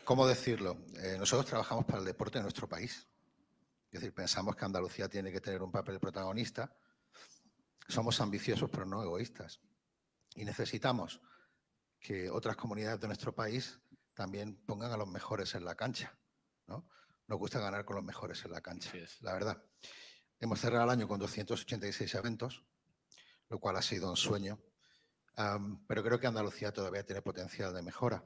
[0.03, 0.77] ¿cómo decirlo?
[1.01, 3.07] Eh, nosotros trabajamos para el deporte de nuestro país.
[3.91, 6.69] Es decir, pensamos que Andalucía tiene que tener un papel protagonista.
[7.91, 9.59] Somos ambiciosos, pero no egoístas.
[10.35, 11.19] Y necesitamos
[11.99, 13.81] que otras comunidades de nuestro país
[14.13, 16.17] también pongan a los mejores en la cancha.
[16.67, 16.87] ¿no?
[17.27, 19.61] Nos gusta ganar con los mejores en la cancha, la verdad.
[20.39, 22.63] Hemos cerrado el año con 286 eventos,
[23.49, 24.57] lo cual ha sido un sueño.
[25.85, 28.23] Pero creo que Andalucía todavía tiene potencial de mejora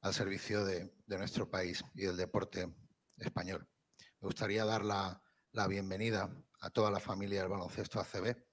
[0.00, 2.74] al servicio de, de nuestro país y del deporte
[3.18, 3.68] español.
[4.20, 8.49] Me gustaría dar la, la bienvenida a toda la familia del baloncesto ACB.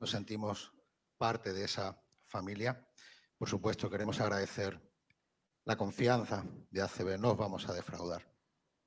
[0.00, 0.72] Nos sentimos
[1.18, 2.88] parte de esa familia.
[3.36, 4.80] Por supuesto, queremos agradecer
[5.64, 7.18] la confianza de ACB.
[7.18, 8.26] No os vamos a defraudar.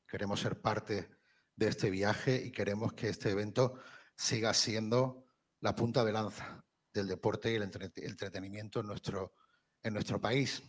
[0.08, 1.10] Queremos ser parte
[1.56, 3.80] de este viaje y queremos que este evento
[4.16, 5.28] siga siendo
[5.60, 9.34] la punta de lanza del deporte y el entre- entretenimiento en nuestro,
[9.84, 10.64] en nuestro país.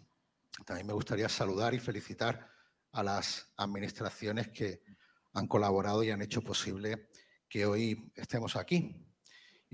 [0.67, 2.51] También me gustaría saludar y felicitar
[2.93, 4.83] a las administraciones que
[5.33, 7.09] han colaborado y han hecho posible
[7.49, 8.95] que hoy estemos aquí.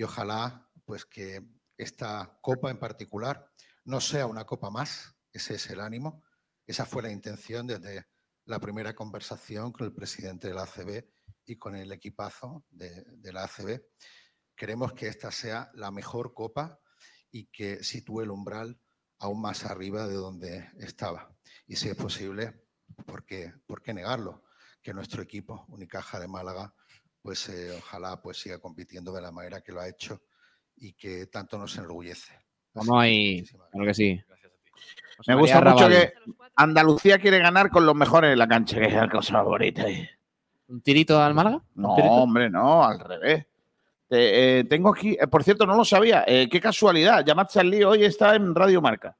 [0.00, 1.46] Y ojalá pues que
[1.76, 3.52] esta copa en particular
[3.84, 6.24] no sea una copa más, ese es el ánimo,
[6.66, 8.06] esa fue la intención desde
[8.46, 11.04] la primera conversación con el presidente de la ACB
[11.44, 13.78] y con el equipazo de, la ACB.
[14.56, 16.80] Queremos que esta sea la mejor copa
[17.30, 18.80] y que sitúe el umbral
[19.18, 21.30] aún más arriba de donde estaba.
[21.66, 22.68] Y si es posible,
[23.04, 24.44] ¿por qué, por qué negarlo?
[24.80, 26.74] Que nuestro equipo, Unicaja de Málaga,
[27.22, 30.22] pues eh, ojalá pues siga compitiendo de la manera que lo ha hecho
[30.76, 32.32] y que tanto nos enorgullece.
[32.74, 33.44] Vamos ahí.
[33.70, 34.20] Claro que sí.
[35.16, 36.12] José Me gusta mucho que
[36.56, 39.84] Andalucía quiere ganar con los mejores en la cancha, que es la cosa bonita.
[40.68, 41.60] ¿Un tirito al Málaga?
[41.74, 43.46] No, hombre, no, al revés.
[44.12, 46.24] Eh, eh, tengo aquí, eh, por cierto, no lo sabía.
[46.26, 47.24] eh, qué casualidad.
[47.24, 49.16] Yamat Charlie hoy está en Radio Marca.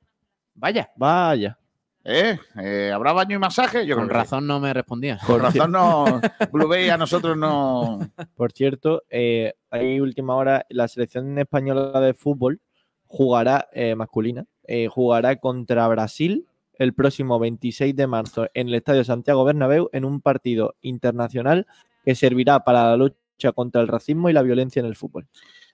[0.55, 0.91] Vaya.
[0.97, 1.59] Vaya.
[2.05, 2.39] ¿Eh?
[2.59, 3.87] Eh, ¿Habrá baño y masaje?
[3.87, 5.19] Yo Con que razón no me respondía.
[5.27, 6.21] Con razón no.
[6.51, 7.99] Blue Bay a nosotros no.
[8.37, 12.61] Por cierto, eh, hay última hora, la selección española de fútbol
[13.07, 16.47] jugará, eh, masculina, eh, jugará contra Brasil
[16.79, 21.67] el próximo 26 de marzo en el Estadio Santiago Bernabéu en un partido internacional
[22.05, 25.27] que servirá para la lucha contra el racismo y la violencia en el fútbol.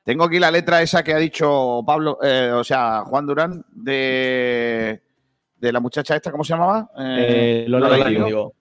[0.02, 2.18] Tengo aquí la letra esa que ha dicho Pablo,
[2.54, 5.02] o sea, Juan Durán, de,
[5.58, 6.90] de la muchacha esta, ¿cómo se llamaba?
[6.98, 8.10] Eh, Lola Lola.
[8.10, 8.54] Índigo.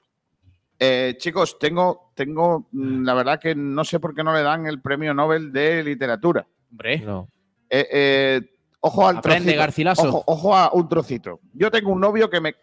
[0.78, 4.66] Eh, chicos, tengo, tengo, mm, la verdad que no sé por qué no le dan
[4.66, 6.46] el premio Nobel de literatura.
[6.72, 7.00] Hombre.
[7.00, 7.30] No.
[7.70, 8.42] Eh, eh,
[8.82, 9.60] ojo al Aprende, trocito.
[9.60, 10.08] Garcilaso.
[10.10, 11.40] Ojo, ojo a un trocito.
[11.54, 12.56] Yo tengo un novio que me,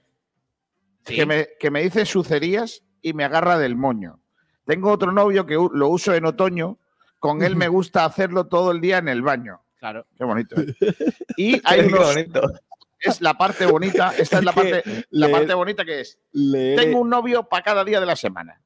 [1.06, 1.16] Sí.
[1.16, 4.20] que me, que me dice sucerías y me agarra del moño.
[4.66, 6.78] Tengo otro novio que lo uso en otoño.
[7.18, 9.62] Con él me gusta hacerlo todo el día en el baño.
[9.78, 10.06] Claro.
[10.16, 10.60] Qué bonito.
[10.60, 10.74] ¿eh?
[11.36, 12.14] Y hay Qué unos.
[13.02, 14.12] Es la parte bonita.
[14.16, 16.18] Esta es la parte, la leer- parte bonita que es.
[16.32, 18.60] Leer- Tengo un novio para cada día de la semana.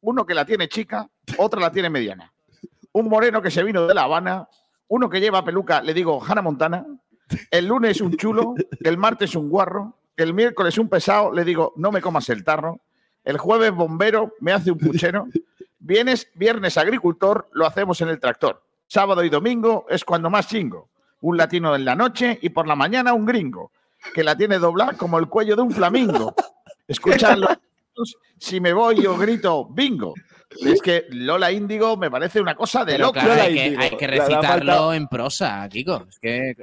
[0.00, 1.08] Uno que la tiene chica,
[1.38, 2.32] otra la tiene mediana.
[2.92, 4.48] Un moreno que se vino de La Habana,
[4.88, 6.86] uno que lleva peluca, le digo Hannah Montana.
[7.50, 11.90] El lunes un chulo, el martes un guarro, el miércoles un pesado, le digo no
[11.92, 12.80] me comas el tarro.
[13.24, 15.26] El jueves bombero, me hace un puchero.
[15.78, 18.62] Viernes, viernes agricultor, lo hacemos en el tractor.
[18.86, 20.88] Sábado y domingo es cuando más chingo.
[21.20, 23.72] Un latino en la noche y por la mañana un gringo,
[24.14, 26.34] que la tiene doblada como el cuello de un flamingo.
[26.88, 27.48] Escuchadlo.
[28.38, 30.14] Si me voy, yo grito bingo.
[30.50, 33.12] Es que Lola Índigo me parece una cosa de claro,
[33.42, 36.06] hay que, hay que recitarlo en prosa, Kiko.
[36.08, 36.56] Es que.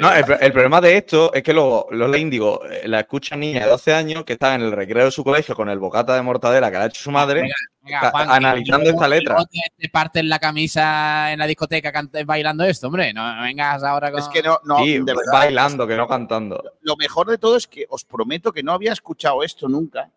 [0.00, 3.64] No, el, el problema de esto es que luego Lola Índigo eh, la escuchan niñas
[3.64, 6.22] de 12 años que están en el recreo de su colegio con el bocata de
[6.22, 7.50] mortadela que le ha hecho su madre,
[7.82, 9.36] Venga, Juan, analizando esta letra.
[9.50, 11.92] Te, te parten la camisa en la discoteca
[12.26, 13.12] bailando esto, hombre.
[13.14, 14.20] No no vengas ahora con.
[14.20, 15.32] Es que no, no, Sí, de verdad.
[15.32, 16.62] bailando, que no cantando.
[16.82, 20.10] Lo mejor de todo es que os prometo que no había escuchado esto nunca.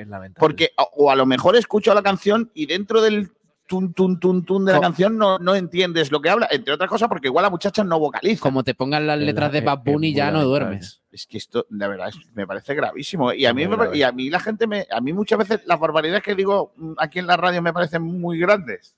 [0.00, 0.40] Es lamentable.
[0.40, 3.30] Porque, o- a lo mejor escucho la canción y dentro del
[3.66, 6.88] tun, tun, tun, tun de la canción no, no entiendes lo que habla, entre otras
[6.88, 8.40] cosas porque igual la muchacha no vocaliza.
[8.42, 11.02] Como te pongan las letras la- de Bad Bunny ya no duermes.
[11.10, 13.32] Es que esto, de verdad, es- me parece gravísimo.
[13.32, 14.86] Y a, mí, me y a mí la gente me.
[14.90, 18.02] A mí muchas veces las barbaridades que digo mm, aquí en la radio me parecen
[18.02, 18.94] muy grandes.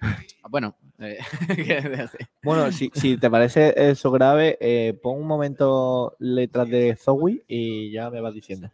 [0.50, 1.18] Bueno, eh.
[2.42, 7.90] Bueno, si, si te parece eso grave, eh, pon un momento letras de Zoe y
[7.92, 8.70] ya me vas diciendo.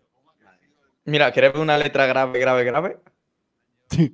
[1.07, 2.99] Mira, ¿quieres ver una letra grave, grave, grave?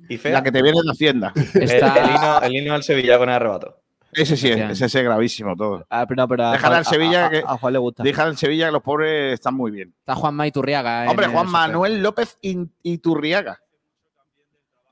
[0.09, 0.33] Y fea.
[0.33, 1.33] La que te viene de Hacienda.
[1.35, 3.77] El, Está- el el himno al Sevilla con el arrebato.
[4.13, 5.85] Ese sí, es, ese es gravísimo todo.
[5.89, 8.03] Ah, pero no, pero a, Dejar al a- Sevilla a- que- a Juan le gusta.
[8.03, 9.93] Dejar en Sevilla que los pobres están muy bien.
[9.99, 11.05] Está Juan Iturriaga.
[11.05, 11.49] en Hombre, Juan.
[11.49, 13.61] Manuel López Iturriaga.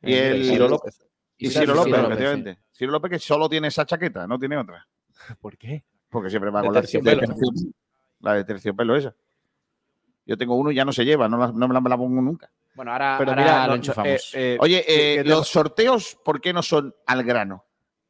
[0.02, 1.06] Y Eh, el Ciro López.
[1.38, 2.60] Y Ciro Ciro López, López, efectivamente.
[2.72, 4.88] Ciro López que solo tiene esa chaqueta, no tiene otra.
[5.42, 5.84] ¿Por qué?
[6.10, 7.22] Porque siempre va con la de terciopelo.
[8.22, 9.14] La de terciopelo esa.
[10.30, 11.97] Yo tengo uno y ya no se lleva, no, la- no me la, me la
[11.97, 12.51] pongo nunca.
[12.76, 14.07] Bueno, ahora, Pero ahora mira, lo enchufamos.
[14.35, 17.65] eh, eh, Oye, ¿qué- eh, los sorteos, ¿por qué no son al grano?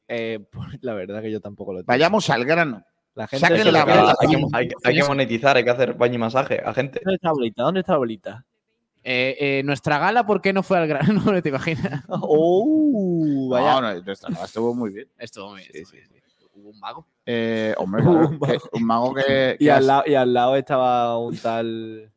[0.07, 1.87] eh, pues, la verdad que yo tampoco lo tengo.
[1.87, 2.83] Vayamos al grano.
[3.15, 4.15] La gente saquen la bola.
[4.19, 6.99] hay, que, hay que- hay que monetizar, hay que hacer baño y masaje a gente.
[7.03, 7.63] ¿Dónde está la bolita?
[7.63, 8.45] ¿Dónde está la bolita?
[9.03, 11.21] Eh, eh, nuestra gala, ¿por qué no fue al grano?
[11.37, 12.03] No te imaginas.
[12.09, 13.47] ¡Oh!
[13.49, 13.81] Vaya.
[13.81, 15.07] No, no, nuestra gala estuvo muy bien.
[15.17, 15.71] Estuvo muy bien.
[15.73, 16.23] estuvo muy bien.
[16.53, 17.07] Hubo un mago.
[17.31, 19.55] Eh, hombre, claro, Un que- un mago que.
[19.59, 22.11] y, al lado, y al lado estaba un tal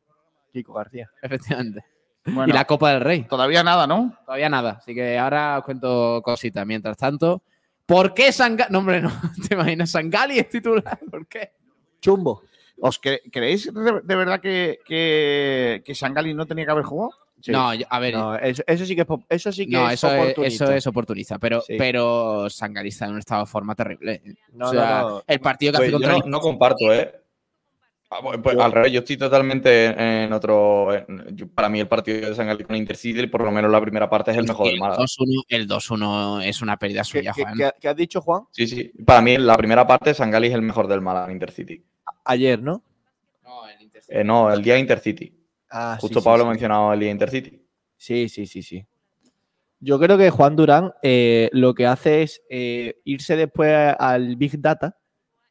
[0.52, 1.10] Kiko García.
[1.22, 1.84] Efectivamente.
[2.24, 3.24] bueno, y la Copa del Rey.
[3.24, 4.16] Todavía nada, ¿no?
[4.24, 4.78] Todavía nada.
[4.78, 6.64] Así que ahora os cuento cositas.
[6.66, 7.43] Mientras tanto,
[7.84, 8.72] ¿por qué Sangali?
[8.72, 9.10] No, hombre, no.
[9.48, 9.90] ¿Te imaginas?
[9.90, 10.98] Sangali es titular.
[11.10, 11.52] ¿Por qué?
[12.01, 12.43] Chumbo.
[12.80, 17.12] ¿Os cre- creéis de, de verdad que, que, que Sangali no tenía que haber jugado?
[17.51, 18.14] No, a ver.
[18.14, 20.64] No, eso, eso sí que es, eso sí que no, es eso, es, oportunista.
[20.64, 21.39] eso es oportunista.
[21.39, 21.74] Pero, Sí.
[21.78, 24.23] pero Sangali está en un estado de forma terrible.
[24.52, 25.23] No, o sea, no, no.
[25.27, 27.12] el partido que Pues hace contra no, comparto, ¿eh?
[28.14, 30.93] Ah, pues, al revés, yo estoy totalmente en, otro.
[30.94, 33.81] en- yo- para mí, el partido de San Galí con Intercity, por lo menos la
[33.81, 34.98] primera parte, es el mejor del el Málaga.
[35.02, 37.55] 2-1 el 2-1 es una pérdida ¿Qué, suya, qué- Juan.
[37.56, 38.43] qué- qué has dicho, Juan?
[38.51, 38.93] Sí, sí.
[39.06, 41.82] Para mí, la primera parte, San Galí es el mejor del Málaga en Intercity.
[42.27, 42.82] Ayer, ¿no?
[43.44, 45.32] No, el Inter- Eh, no, el día Intercity.
[45.73, 46.47] Ah, Justo sí, Pablo sí.
[46.47, 47.66] ha mencionado el Intercity.
[47.97, 48.86] Sí, sí, sí, sí.
[49.81, 54.61] Yo creo que Juan Durán eh, lo que hace es eh, irse después al Big
[54.61, 54.99] Data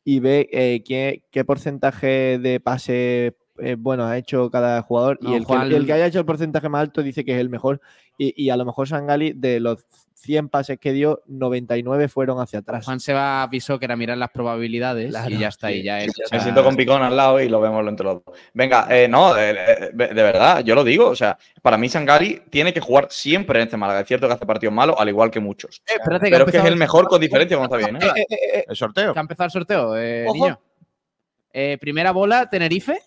[0.06, 5.18] y ve eh, qué, qué porcentaje de pase eh, bueno ha hecho cada jugador.
[5.22, 7.34] No, y el, Juan- que, el que haya hecho el porcentaje más alto dice que
[7.34, 7.82] es el mejor.
[8.18, 9.86] Y, y a lo mejor Sangali, de los
[10.16, 12.86] 100 pases que dio, 99 fueron hacia atrás.
[12.86, 15.70] Juan se va avisó que era mirar las probabilidades Claro, y ya está.
[15.70, 15.76] sí.
[15.76, 18.24] Y ya él Me echa- siento con Picón al lado y lo vemos entre los
[18.24, 18.36] dos.
[18.54, 19.54] Venga, eh, no, de,
[19.94, 21.08] de- de verdad, yo lo digo.
[21.10, 24.02] O sea, para mí Sangari tiene que jugar siempre en este Málaga.
[24.02, 25.82] Es cierto que hace partidos malos, al igual que muchos.
[25.88, 28.04] Eh, espérate, Pero ha es que es el mejor con diferencia cuando está bien.
[28.04, 28.14] ¿eh?
[28.18, 29.14] Eh, eh, eh, El sorteo.
[29.14, 30.60] que ha empezado el sorteo, eh, niño.
[31.54, 33.00] Eh, primera bola, Tenerife.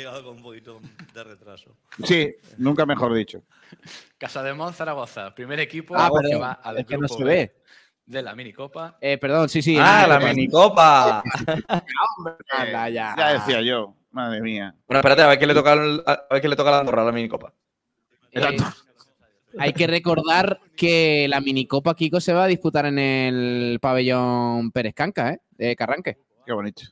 [0.00, 0.80] Llegado con un poquito
[1.12, 1.76] de retraso.
[2.04, 3.42] Sí, nunca mejor dicho.
[4.16, 7.24] Casa de Mon Zaragoza, primer equipo Ah, que va al es que no grupo se
[7.24, 7.54] B ve.
[8.06, 8.96] de la minicopa.
[8.98, 9.76] Eh, perdón, sí, sí.
[9.78, 11.22] Ah, la minicopa.
[12.50, 13.14] anda, ya.
[13.16, 14.74] Ya decía yo, madre mía.
[14.86, 17.02] Bueno, espérate, a ver qué le toca, a ver qué le toca a la Andorra
[17.02, 17.52] a la minicopa.
[18.32, 18.56] Eh,
[19.58, 24.94] hay que recordar que la minicopa Kiko se va a disputar en el pabellón Pérez
[24.94, 25.40] Canca, ¿eh?
[25.50, 26.16] De Carranque.
[26.46, 26.84] Qué bonito.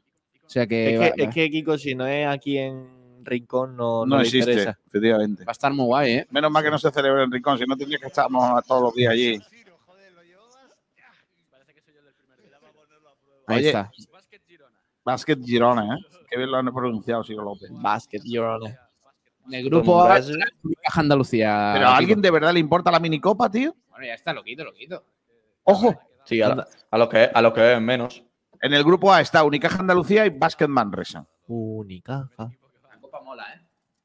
[0.45, 2.89] O sea que, Es va, que, es que, Kiko, si no es aquí en
[3.29, 4.79] Rincón, no, No, existe, interesa.
[4.87, 5.45] efectivamente.
[5.45, 6.27] va a estar muy guay, ¿eh?
[6.31, 8.95] Menos mal que no se celebra en Rincón, si no tendría que estábamos todos los
[8.95, 9.41] días allí.
[13.47, 13.91] Ahí Oye, está.
[15.05, 15.99] Basket Girona, ¿eh?
[16.31, 17.71] Qué bien lo han pronunciado, Ciro López.
[17.73, 18.71] Basket, Honor.
[19.47, 20.19] En el grupo A.
[20.63, 21.71] Unicaja Andalucía.
[21.75, 23.75] Pero a alguien de verdad le importa la minicopa, tío.
[23.89, 25.03] Bueno, ya está, lo quito, lo quito.
[25.65, 25.99] Ojo.
[26.25, 26.55] Sí, a,
[26.91, 28.23] a los que a los que menos.
[28.61, 31.27] En el grupo A está Unicaja Andalucía y Basket Manresa.
[31.47, 32.51] Unicaja.
[33.35, 33.61] La copa mola, ¿eh?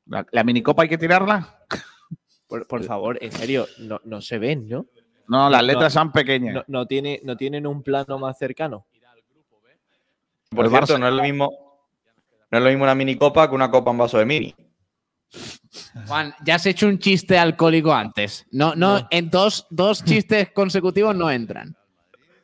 [0.05, 1.59] ¿La, la minicopa hay que tirarla?
[2.47, 4.85] Por, por favor, en serio, no, no se ven, ¿no?
[5.27, 6.53] No, las letras son pequeñas.
[6.53, 8.85] No, no tiene, no tienen un plano más cercano.
[10.49, 11.51] Por El cierto, Barça- no es lo mismo.
[12.51, 14.55] No es lo mismo una minicopa que una copa en vaso de mini.
[16.05, 18.45] Juan, ya has hecho un chiste alcohólico antes.
[18.51, 21.75] No, no, en dos, dos chistes consecutivos no entran.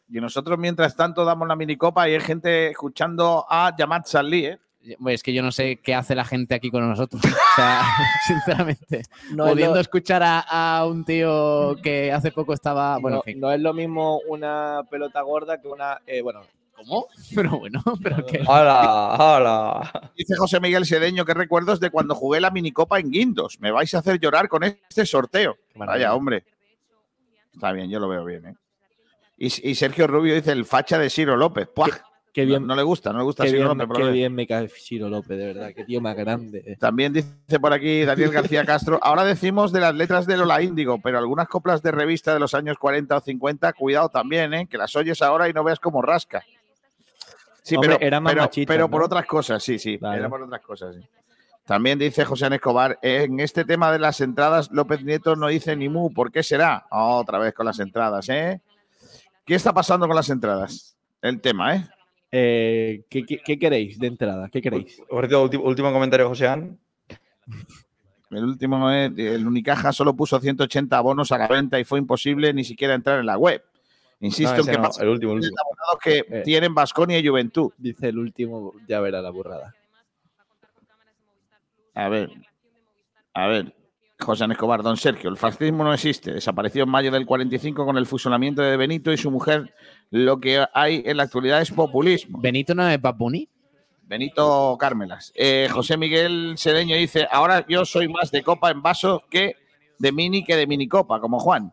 [0.10, 4.60] Y nosotros, mientras tanto, damos la minicopa y hay gente escuchando a Yamat Salí, ¿eh?
[5.08, 7.22] Es que yo no sé qué hace la gente aquí con nosotros.
[7.50, 7.82] O sea,
[8.28, 9.02] sinceramente.
[9.32, 10.40] No es pudiendo lo- escuchar a,
[10.78, 12.98] a un tío que hace poco estaba.
[13.00, 13.40] Bueno, no, en fin.
[13.42, 16.00] no es lo mismo una pelota gorda que una.
[16.08, 16.42] eh, bueno,
[16.76, 17.08] ¿Cómo?
[17.36, 18.42] Pero bueno, pero que.
[18.48, 19.16] ¡Hala!
[19.16, 20.12] ¡Hala!
[20.16, 23.60] Dice José Miguel Sedeño, qué recuerdos de cuando jugué la minicopa en Guindos.
[23.60, 25.58] Me vais a hacer llorar con este sorteo.
[25.76, 26.46] Vaya, hombre.
[27.54, 28.56] Está bien, yo lo veo bien, ¿eh?
[29.38, 31.68] Y, y Sergio Rubio dice el facha de Ciro López.
[31.76, 31.88] ¡Puah!
[32.34, 33.88] Qué bien, No, no le gusta, no le gusta qué bien, López.
[33.96, 35.72] qué bien me cae Ciro López, de verdad.
[35.76, 36.76] Qué tío más grande.
[36.80, 39.00] También dice por aquí Daniel García Castro.
[39.02, 42.54] Ahora decimos de las letras de Lola Índigo, pero algunas coplas de revista de los
[42.54, 44.68] años 40 o 50, cuidado también, ¿eh?
[44.68, 46.44] que las oyes ahora y no veas cómo rasca.
[47.62, 49.98] Sí, Hombre, pero, eran más pero, pero por otras cosas, sí, sí.
[49.98, 50.20] Vale.
[50.20, 51.02] Era por otras cosas, sí.
[51.70, 55.76] También dice José Ana Escobar, en este tema de las entradas, López Nieto no dice
[55.76, 56.88] ni mu, ¿por qué será?
[56.90, 58.60] Otra vez con las entradas, ¿eh?
[59.46, 60.98] ¿Qué está pasando con las entradas?
[61.22, 61.88] El tema, ¿eh?
[62.32, 64.50] Eh, ¿qué, qué, qué queréis de entrada?
[64.50, 65.02] ¿Qué queréis?
[65.10, 66.46] Último, último comentario, José
[68.30, 72.54] El último es, el Unicaja solo puso 180 abonos a la venta y fue imposible
[72.54, 73.64] ni siquiera entrar en la web.
[74.22, 75.56] Insisto No, en que no, el último, el último.
[75.60, 76.42] abonados que Eh.
[76.44, 77.72] tienen Vasconia y Juventud.
[77.78, 79.74] Dice el último, ya verá la burrada.
[81.96, 82.30] A ver,
[83.34, 83.74] a ver,
[84.20, 86.34] José Escobar, don Sergio, el fascismo no existe.
[86.34, 89.74] Desapareció en mayo del 45 con el fusionamiento de Benito y su mujer.
[90.12, 92.40] Lo que hay en la actualidad es populismo.
[92.42, 93.48] ¿Benito no es Papuni?
[94.04, 95.32] Benito Cármelas.
[95.36, 99.56] Eh, José Miguel Sedeño dice, ahora yo soy más de copa en vaso que
[100.00, 101.72] de mini que de minicopa, como Juan.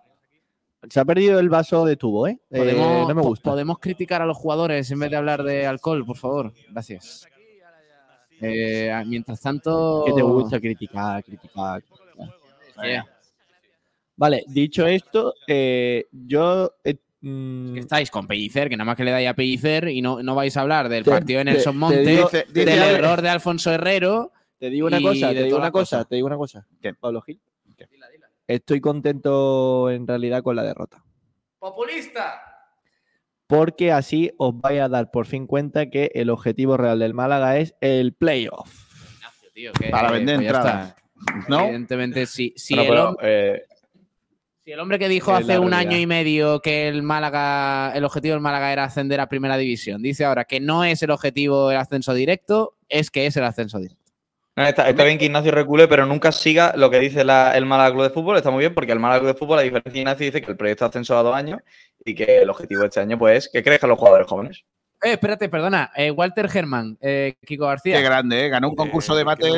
[0.89, 2.39] Se ha perdido el vaso de tubo, ¿eh?
[2.51, 3.51] Eh, ¿Podemos, no me gusta.
[3.51, 6.53] podemos criticar a los jugadores en vez de hablar de alcohol, por favor.
[6.71, 7.27] Gracias.
[8.41, 10.05] Eh, mientras tanto.
[10.07, 11.83] Que te gusta criticar, criticar.
[12.85, 13.07] Yeah.
[14.17, 16.73] Vale, dicho esto, eh, yo.
[16.85, 20.01] eh, mm, Que estáis con Pellicer, que nada más que le dais a Pellicer y
[20.03, 22.69] no, no vais a hablar del Te- partido de Nelson te Monte, digo- Dice- del
[22.83, 24.33] error de Alfonso Herrero.
[24.59, 26.67] Te digo una cosa, te digo una cosa, te digo una cosa.
[27.01, 27.41] Pablo Gil.
[28.49, 31.03] Estoy contento en realidad con la derrota.
[31.59, 32.43] ¡Populista!
[33.49, 37.59] Porque así os vais a dar por fin cuenta que el objetivo real del Málaga
[37.59, 38.73] es el playoff.
[39.53, 40.95] Tío, que- Para vender pues ya entradas.
[41.49, 41.65] ¿No?
[41.65, 42.53] Evidentemente, sí.
[42.57, 43.63] Si, Bueno, el pero, hombre, eh,
[44.65, 48.33] si el hombre que dijo hace un año y medio que el Málaga, el objetivo
[48.35, 51.77] del Málaga era ascender a primera división, dice ahora que no es el objetivo el
[51.77, 54.03] ascenso directo, es que es el ascenso directo.
[54.57, 57.67] no, está, está bien que Ignacio recule, pero nunca siga lo que dice la- el
[57.67, 58.37] Málaga Club de Fútbol.
[58.39, 60.51] Está muy bien porque el Málaga Club de Fútbol, a diferencia de Ignacio, dice que
[60.51, 61.61] el proyecto ascenso a dos años
[62.05, 64.65] y que el objetivo de este año pues, es que crezcan los jugadores jóvenes.
[65.03, 65.93] Eh, espérate, perdona.
[65.95, 67.99] eh, Walter Germán, eh, Kiko García.
[67.99, 68.49] Qué grande, ¿eh?
[68.49, 69.53] Ganó un concurso de mates.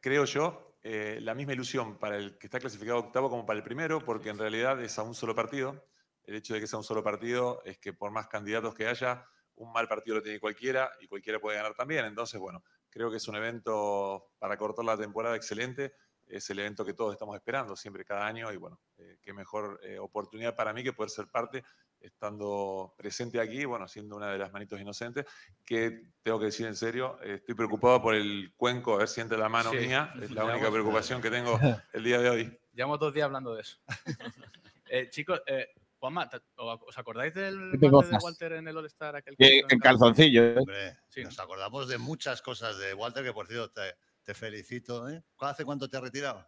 [0.00, 3.64] creo yo, eh, la misma ilusión para el que está clasificado octavo como para el
[3.64, 5.82] primero, porque en realidad es a un solo partido.
[6.24, 9.26] El hecho de que sea un solo partido es que por más candidatos que haya,
[9.54, 12.04] un mal partido lo tiene cualquiera y cualquiera puede ganar también.
[12.04, 15.94] Entonces, bueno, creo que es un evento para cortar la temporada excelente.
[16.26, 19.80] Es el evento que todos estamos esperando siempre cada año y bueno, eh, qué mejor
[19.84, 21.64] eh, oportunidad para mí que poder ser parte
[22.04, 25.24] estando presente aquí, bueno, siendo una de las manitos inocentes,
[25.64, 29.20] que tengo que decir en serio, eh, estoy preocupado por el cuenco, a ver si
[29.20, 29.78] entra la mano Sí.
[29.78, 31.58] mía, es la única preocupación que tengo
[31.92, 32.58] el día de hoy.
[32.72, 33.78] Llevamos dos días hablando de eso.
[34.90, 35.68] Eh, chicos, eh,
[35.98, 38.18] Juanma, ¿te- ¿os acordáis del ¿Qué te guante de?
[38.22, 39.16] Walter en el All-Star?
[39.16, 40.56] aquel en calzoncillo, ¿eh?
[40.58, 45.08] Hombre, nos acordamos de muchas cosas de Walter, que por cierto te, te felicito.
[45.08, 45.24] ¿eh?
[45.38, 46.46] ¿Hace cuánto te has retirado?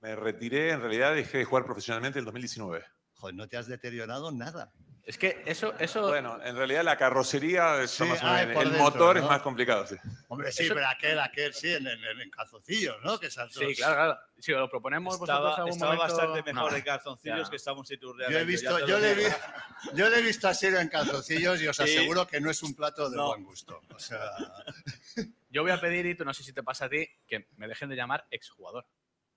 [0.00, 2.82] Me retiré, en realidad dejé de jugar profesionalmente en 2019.
[3.14, 4.72] Joder, no te has deteriorado nada.
[5.04, 6.06] Es que eso, eso.
[6.08, 9.22] Bueno, en realidad la carrocería Sí, más ah, El dentro, motor ¿no?
[9.22, 9.96] es más complicado, sí.
[10.28, 13.18] Hombre, sí, Eso- pero aquel, aquel sí, en, en, en calzoncillos, ¿no?
[13.18, 13.58] Que saltó.
[13.58, 14.18] Sí, claro, claro.
[14.38, 16.76] Si lo proponemos Estaba, vosotros algún estaba momento- bastante mejor No.
[16.76, 17.50] en calzoncillos Ya.
[17.50, 18.32] que estamos en Iturriaga.
[18.32, 19.28] Yo he visto, yo le, digo.
[19.30, 21.82] vi- yo le he visto a Siro en calzoncillos y os Sí.
[21.82, 23.26] aseguro que no es un plato de No.
[23.26, 23.80] buen gusto.
[23.92, 24.20] O sea,
[25.50, 27.68] Yo voy a pedir, y tú no sé si te pasa a ti, que me
[27.68, 28.86] dejen de llamar exjugador.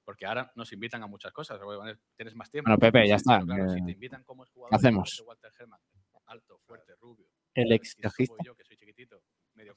[0.06, 1.60] Porque ahora nos invitan a muchas cosas.
[1.62, 2.70] bueno, Tienes más tiempo.
[2.70, 3.42] Bueno, Pepe, ya está.
[3.42, 5.24] Claro, si te invitan como exjugador, ¿qué hacemos?
[5.26, 5.80] Walter Germán,
[6.28, 7.26] alto, fuerte, rubio.
[7.54, 8.36] El ex cajista.
[8.46, 9.22] yo, que soy chiquitito,
[9.56, 9.74] medio.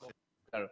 [0.51, 0.71] Claro.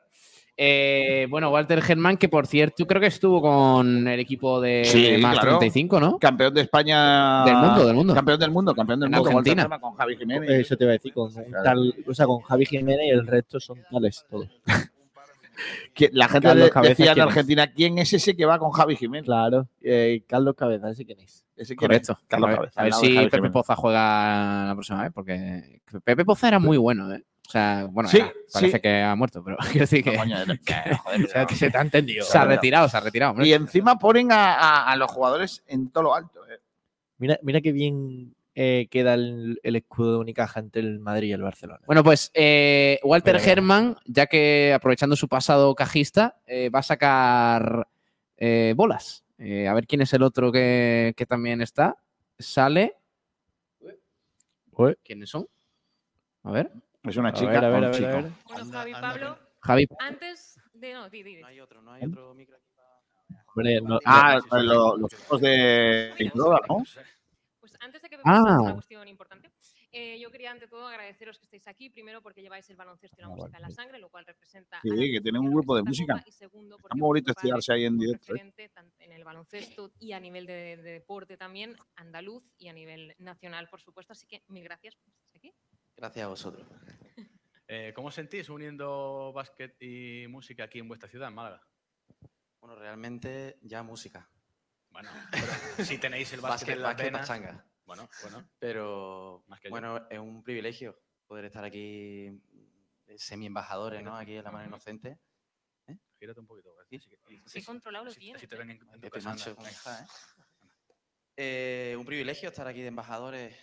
[0.56, 5.16] Eh, bueno, Walter Germán, que por cierto creo que estuvo con el equipo de Sí,
[5.20, 5.58] más claro.
[5.58, 6.18] 35, ¿no?
[6.18, 7.44] Campeón de España.
[7.44, 8.14] Del mundo, del mundo.
[8.14, 9.30] Campeón del mundo, campeón del En mundo.
[9.30, 9.62] Walter Argentina.
[9.62, 10.50] Germán Con Javi Jiménez.
[10.50, 11.30] Eso te iba a decir, con
[11.62, 14.48] tal, o sea, con Javi Jiménez y el resto son tales todos.
[16.12, 17.28] La gente Carlos de- Cabeza, decía en ¿quién es?
[17.28, 19.24] Argentina, ¿quién es ese que va con Javi Jiménez?
[19.26, 21.44] Claro, eh, Carlos Cabeza, ese quién es.
[21.56, 22.06] Ese quién es?
[22.06, 22.24] Correcto.
[22.28, 23.52] Carlos a ver, Cabeza, a ver si Javi Pepe Jiménez.
[23.52, 27.24] Poza juega la próxima vez, porque Pepe Poza era muy bueno, ¿eh?
[27.46, 28.80] O sea, bueno, Sí, era, parece sí.
[28.82, 31.70] que ha muerto, pero quiero decir que, Coño, era- que, joder, O sea, que se
[31.70, 32.24] te ha entendido.
[32.24, 33.32] se ha retirado, se ha retirado.
[33.32, 33.46] hombre.
[33.48, 36.40] Y encima ponen a, a- a los jugadores en todo lo alto.
[36.46, 36.58] eh.
[37.18, 41.32] Mira, mira qué bien eh, queda el, el escudo de Unicaja entre el Madrid y
[41.32, 41.80] el Barcelona.
[41.86, 43.38] Bueno, pues eh, Walter.
[43.38, 47.86] Germán, ya que aprovechando su pasado cajista, eh, va a sacar
[48.38, 49.24] eh, bolas.
[49.38, 51.96] Eh, a ver quién es el otro que, que también está.
[52.38, 52.96] Sale.
[55.04, 55.46] ¿Quiénes son?
[56.42, 56.70] A ver.
[57.04, 58.08] Es una A chica ver, a ver, a ver, chico.
[58.08, 58.30] a ver.
[58.48, 59.38] Bueno, Javi Pablo.
[59.60, 59.86] Javi.
[60.00, 60.92] Antes de.
[60.94, 61.42] No, di, di, di.
[63.54, 66.84] Hombre, no- Ah, lo- los chicos de Droga, ¿no?
[67.86, 68.20] Antes de que Ah.
[68.24, 69.50] pases a una cuestión importante,
[69.92, 71.88] eh, yo quería ante todo agradeceros que estéis aquí.
[71.88, 74.80] Primero, porque lleváis el baloncesto y la música en la sangre, lo cual representa.
[74.82, 76.22] la Sí, que tienen un grupo de música.
[76.26, 78.34] y segundo, Está muy bonito estirarse ahí en directo.
[78.34, 78.52] ¿eh?
[78.98, 83.68] en el baloncesto y a nivel de, de deporte también, andaluz y a nivel nacional,
[83.68, 84.12] por supuesto.
[84.12, 85.54] Así que mil gracias por estar aquí.
[85.96, 86.66] Gracias a vosotros.
[87.68, 91.66] Eh, ¿Cómo os sentís uniendo básquet y música aquí en vuestra ciudad, en Málaga?
[92.60, 94.30] Bueno, realmente ya música.
[94.90, 97.66] Bueno, pero si tenéis el básquet, en básquet, venas- pachanga.
[97.86, 98.48] Bueno, bueno.
[98.58, 99.70] Pero Más que yo.
[99.70, 102.26] bueno, es un privilegio poder estar aquí
[103.06, 104.16] eh, semi-embajadores, ¿no?
[104.16, 105.18] Aquí en la mano inocente.
[106.18, 106.74] Gírate un poquito.
[106.80, 107.18] así que-
[107.52, 108.58] Qué controlado lo tienes, así te ¿eh?
[108.58, 109.56] ven en- en tu casa, Macho, anda.
[109.56, 110.06] ¿cómo está, eh?
[111.36, 113.54] Eh, un privilegio estar aquí de embajadores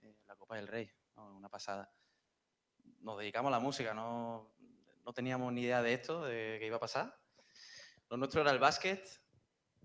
[0.00, 1.36] en la Copa del Rey, ¿no?
[1.36, 1.92] una pasada.
[3.00, 4.54] Nos dedicamos a la música, no,
[5.04, 7.20] no teníamos ni idea de esto, de que iba a pasar.
[8.08, 9.06] Lo nuestro era el básquet,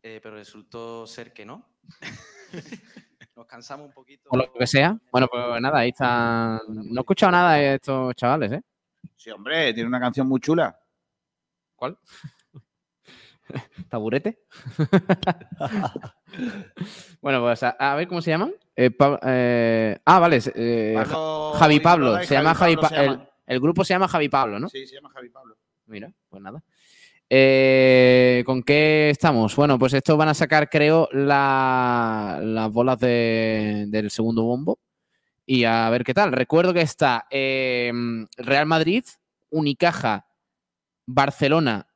[0.02, 1.78] eh, pero resultó ser que no.
[3.36, 4.30] Nos cansamos un poquito.
[4.32, 4.98] O lo que sea.
[5.12, 6.62] Bueno, pues nada, ahí está.
[6.68, 8.62] No he escuchado nada de estos chavales, ¿eh?
[9.16, 10.78] Sí, hombre, tiene una canción muy chula.
[11.76, 11.98] ¿Cuál?
[13.90, 14.40] ¿Taburete?
[17.22, 18.54] bueno, pues a, a ver cómo se llaman.
[18.76, 20.40] Eh, Pa- eh, ah, vale.
[20.56, 22.24] eh, Pablo Ja- Javi Pablo.
[22.24, 24.70] Se llama Javi Javi Pablo Pa- se el, el grupo se llama Javi Pablo, ¿no?
[24.70, 25.58] Sí, se llama Javi Pablo.
[25.86, 26.64] Mira, pues nada.
[27.36, 29.56] Eh, ¿Con qué estamos?
[29.56, 34.78] Bueno, pues estos van a sacar, creo, la- las bolas de- del segundo bombo.
[35.44, 36.32] Y a ver qué tal.
[36.32, 37.92] Recuerdo que está eh,
[38.38, 39.04] Real Madrid,
[39.50, 40.28] Unicaja,
[41.08, 41.88] Barcelona,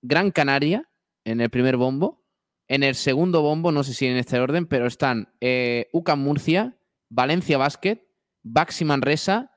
[0.00, 0.88] Gran Canaria
[1.24, 2.22] en el primer bombo.
[2.68, 6.78] En el segundo bombo, no sé si en este orden, pero están eh, UCAM Murcia,
[7.08, 7.98] Valencia Basket,
[8.44, 9.50] Baxi Manresa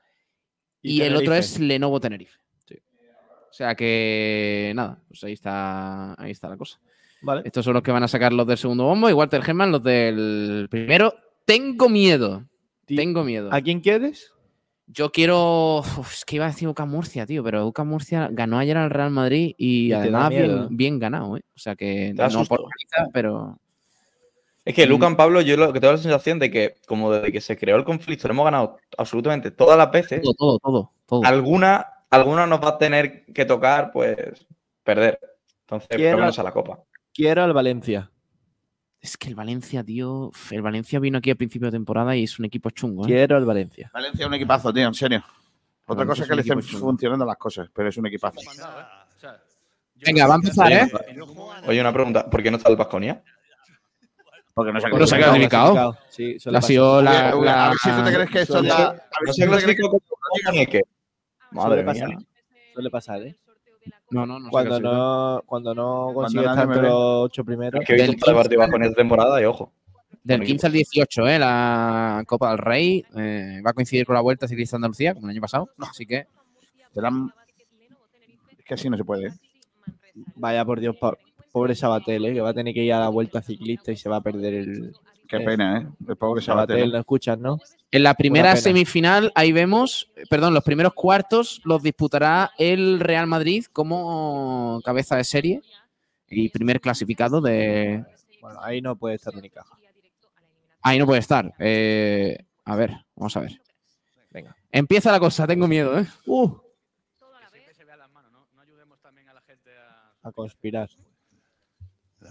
[0.82, 2.38] y, Y el otro es Lenovo Tenerife.
[3.58, 6.78] O sea que nada, pues ahí está, ahí está la cosa.
[7.22, 7.42] Vale.
[7.44, 9.82] Estos son los que van a sacar los del segundo bombo y Walter Germán los
[9.82, 11.12] del primero.
[11.44, 12.44] Tengo miedo.
[12.86, 13.52] Tengo miedo.
[13.52, 14.32] ¿A quién quieres?
[14.86, 15.78] Yo quiero.
[15.78, 18.90] Uf, es que iba a decir UCAM Murcia, tío, pero UCAM Murcia ganó ayer al
[18.90, 21.42] Real Madrid y, Y te da además bien, bien ganado, ¿eh?
[21.56, 23.58] O sea que no por paliza, pero.
[24.64, 24.90] Es que Mm.
[24.90, 27.74] Lucan Pablo, yo lo que tengo la sensación de que, como desde que se creó
[27.76, 30.22] el conflicto, lo hemos ganado absolutamente todas las veces.
[30.22, 30.92] Todo, todo, todo.
[31.06, 31.24] todo.
[31.24, 34.46] Alguna, alguna nos va a tener que tocar, pues,
[34.82, 35.18] perder.
[35.60, 36.78] Entonces, ¿Quién por lo ha- menos a la Copa.
[37.12, 38.10] Quiero al Valencia.
[39.00, 40.30] Es que el Valencia, tío.
[40.50, 43.08] El Valencia vino aquí a principio de temporada y es un equipo chungo, ¿eh?
[43.08, 43.90] Quiero al Valencia.
[43.92, 45.18] Valencia es un equipazo, tío, en serio.
[45.86, 46.86] Otra Valencia cosa es que le estén chungo.
[46.88, 48.40] funcionando las cosas, pero es un equipazo.
[50.04, 50.88] Venga, va a empezar, ¿eh?
[51.66, 52.28] Oye, una pregunta.
[52.28, 53.22] ¿Por qué no está el Vasconia?
[54.54, 55.96] Porque no se ha No se ha clasificado.
[56.08, 57.30] Sí, Ha sido la.
[57.30, 58.74] A ver si tú te crees que esto es la.
[58.86, 60.02] a ver No si se tú te crees clasificó como.
[61.50, 62.04] Madre Suele mía.
[62.06, 62.26] pasar.
[62.74, 63.36] Suele pasar, ¿eh?
[64.10, 64.50] No, no, no.
[64.50, 66.82] Cuando no, cuando no consigues ve.
[66.82, 67.80] los ocho primeros.
[67.80, 68.34] Es que he visto un par de 15.
[68.42, 69.72] partidos Vasconia esta temporada y ojo.
[70.24, 71.38] Del Buen 15 al 18, ¿eh?
[71.38, 73.04] La Copa del Rey.
[73.16, 75.68] eh, va a coincidir con la Vuelta Ciclista de Andalucía, como el año pasado.
[75.78, 76.26] Así que.
[78.58, 79.28] Es que así no se puede.
[79.28, 79.32] ¿eh?
[80.36, 81.16] Vaya por Dios, po-
[81.52, 82.34] pobre Sabatel, ¿eh?
[82.34, 84.54] que va a tener que ir a la vuelta ciclista y se va a perder
[84.54, 84.94] el.
[85.28, 85.86] Qué pena, ¿eh?
[86.08, 86.90] El pobre Sabatel, Sabatel.
[86.90, 87.60] lo escuchas, ¿no?
[87.90, 93.66] En la primera semifinal, ahí vemos, perdón, los primeros cuartos los disputará el Real Madrid
[93.70, 95.62] como cabeza de serie
[96.28, 98.04] y primer clasificado de.
[98.40, 99.76] Bueno, ahí no puede estar Unicaja.
[100.80, 101.52] Ahí no puede estar.
[101.58, 103.60] Eh, a ver, vamos a ver.
[104.30, 104.56] Venga.
[104.72, 106.06] Empieza la cosa, tengo miedo, ¿eh?
[106.26, 106.48] Uh,
[107.50, 108.46] Siempre se vea las manos, ¿no?
[108.54, 109.42] No ayudemos también a la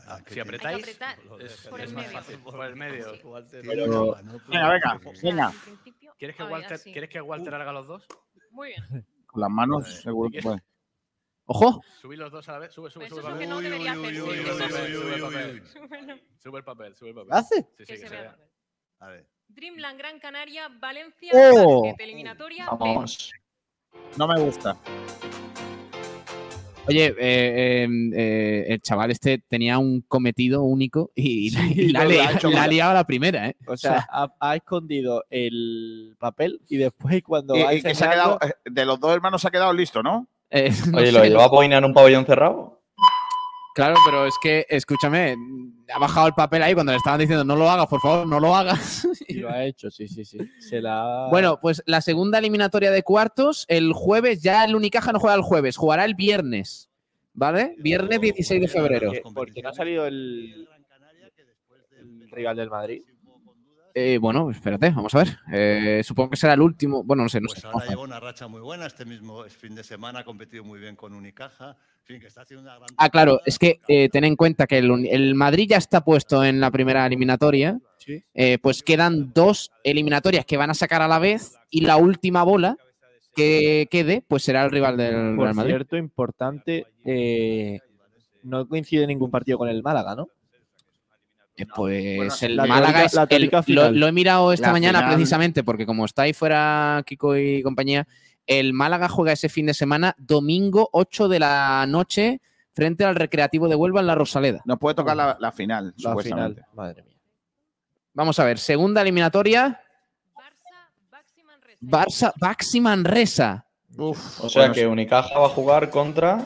[0.08, 0.14] gente a.
[0.14, 0.34] a conspirar.
[0.34, 2.18] Si apretáis, es, por es el más medio.
[2.18, 2.40] fácil.
[2.40, 3.12] Por el medio.
[3.52, 4.16] Pero-
[4.48, 5.54] Venga, venga, venga.
[6.18, 6.92] ¿Quieres que, ver, Walter, así.
[6.92, 8.06] ¿Quieres que Walter haga los dos?
[8.52, 9.06] Muy bien.
[9.28, 10.64] Con las manos seguro que puede.
[11.50, 11.82] ¡Ojo!
[12.02, 12.74] Subid los dos a la vez.
[12.74, 13.20] Sube, sube, sube.
[13.20, 13.40] es lo papel.
[13.40, 14.16] que no debería hacer.
[14.16, 14.46] Sube el
[15.24, 15.64] papel,
[16.38, 16.96] sube el papel.
[16.96, 17.28] Sube el.
[17.30, 17.62] ¿Hace?
[17.78, 18.38] Sí, sí, Que se vea.
[19.00, 19.30] A ver.
[19.48, 21.84] Dreamland Gran Canaria, Valencia, ¡Oh!
[21.84, 22.78] Basket, eliminatoria B.
[22.80, 23.32] Vamos.
[24.18, 24.78] No me gusta.
[26.88, 32.06] Oye, eh, eh, eh, el chaval este tenía un cometido único y, y la, ha
[32.06, 32.70] la ha mal.
[32.70, 33.56] liado a la primera, ¿eh?
[33.68, 38.06] O sea, ha, ha escondido el papel y después cuando Y, va y que se
[38.06, 40.28] ha quedado, eh, de los dos hermanos se ha quedado listo, ¿no?
[40.50, 41.56] Eh, no Oye, ¿lo no lleva a sé.
[41.56, 42.77] Boina en un pabellón cerrado?
[43.78, 45.36] Claro, pero es que, escúchame,
[45.94, 48.40] ha bajado el papel ahí cuando le estaban diciendo no lo hagas, por favor, no
[48.40, 49.08] lo hagas.
[49.28, 50.38] Y lo ha hecho, sí, sí, sí.
[50.60, 55.12] Se la ha- Bueno, pues la segunda eliminatoria de cuartos, el jueves, ya el Unicaja
[55.14, 56.90] no juega el jueves, jugará el viernes,
[57.34, 57.76] ¿vale?
[57.78, 59.12] Viernes 16 de febrero.
[59.24, 60.68] Porque- Porque no ha salido el,
[62.00, 63.04] el rival del Madrid.
[64.00, 65.40] Eh, bueno, espérate, vamos a ver.
[65.52, 67.04] Eh, supongo que será el último.
[67.04, 67.68] Bueno, no sé, no Pues sé.
[67.68, 68.86] ahora lleva una racha muy buena.
[68.86, 71.72] Este mismo fin de semana ha competido muy bien con Unicaja.
[71.72, 74.68] En fin, que está haciendo una gran Ah, claro, es que eh, ten en cuenta
[74.68, 77.80] que el, Madrid ya está puesto en la primera eliminatoria.
[78.36, 82.44] Eh, pues quedan dos eliminatorias que van a sacar a la vez y la última
[82.44, 82.78] bola
[83.36, 85.72] que quede, pues será el rival del Por Real Madrid.
[85.72, 87.80] cierto, importante, eh,
[88.44, 90.30] no coincide ningún partido con el Málaga, ¿no?
[91.76, 94.00] Pues Bueno, el la Málaga teórica- es la el- lo, final.
[94.00, 95.14] lo he mirado esta La mañana final.
[95.16, 98.08] precisamente porque como está ahí fuera Kiko y compañía,
[98.46, 102.42] el Málaga juega ese fin de semana domingo 8 de la noche
[102.74, 104.62] frente al Recreativo de Huelva en la Rosaleda.
[104.66, 106.62] Nos puede tocar la, la final, La supuestamente.
[106.62, 107.16] final, madre mía.
[108.14, 109.82] Vamos a ver, segunda eliminatoria.
[111.80, 113.66] Barça, Baxi Manresa.
[113.98, 114.16] O
[114.50, 116.44] sea que Unicaja va a jugar contra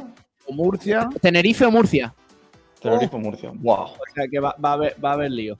[0.49, 1.09] Murcia.
[1.21, 2.13] Tenerife o Murcia.
[2.81, 3.51] Tenerife o Murcia.
[3.53, 3.75] Wow.
[3.83, 5.57] O sea que va, va a haber, va a haber lío.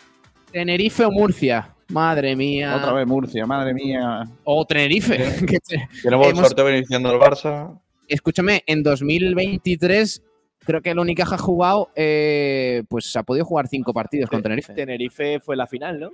[0.52, 1.74] Tenerife o Murcia.
[1.90, 2.76] Madre mía.
[2.76, 4.24] Otra vez Murcia, madre mía.
[4.44, 5.18] O Tenerife.
[6.04, 7.80] Tenemos el hemos- sorteo beneficiando al Barça.
[8.08, 10.22] Escúchame, en 2023
[10.60, 14.74] creo que el Unicaja ha jugado, eh, pues ha podido jugar cinco partidos con Tenerife.
[14.74, 16.10] Tenerife fue la final, ¿no?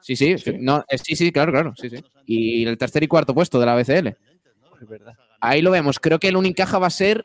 [0.00, 1.96] Sí, sí, no, eh, sí, sí, claro, claro, sí, sí.
[2.26, 4.08] Y el tercer y cuarto puesto de la BCL.
[4.08, 5.14] Es verdad.
[5.40, 5.98] Ahí lo vemos.
[5.98, 7.24] Creo que el Unicaja va a ser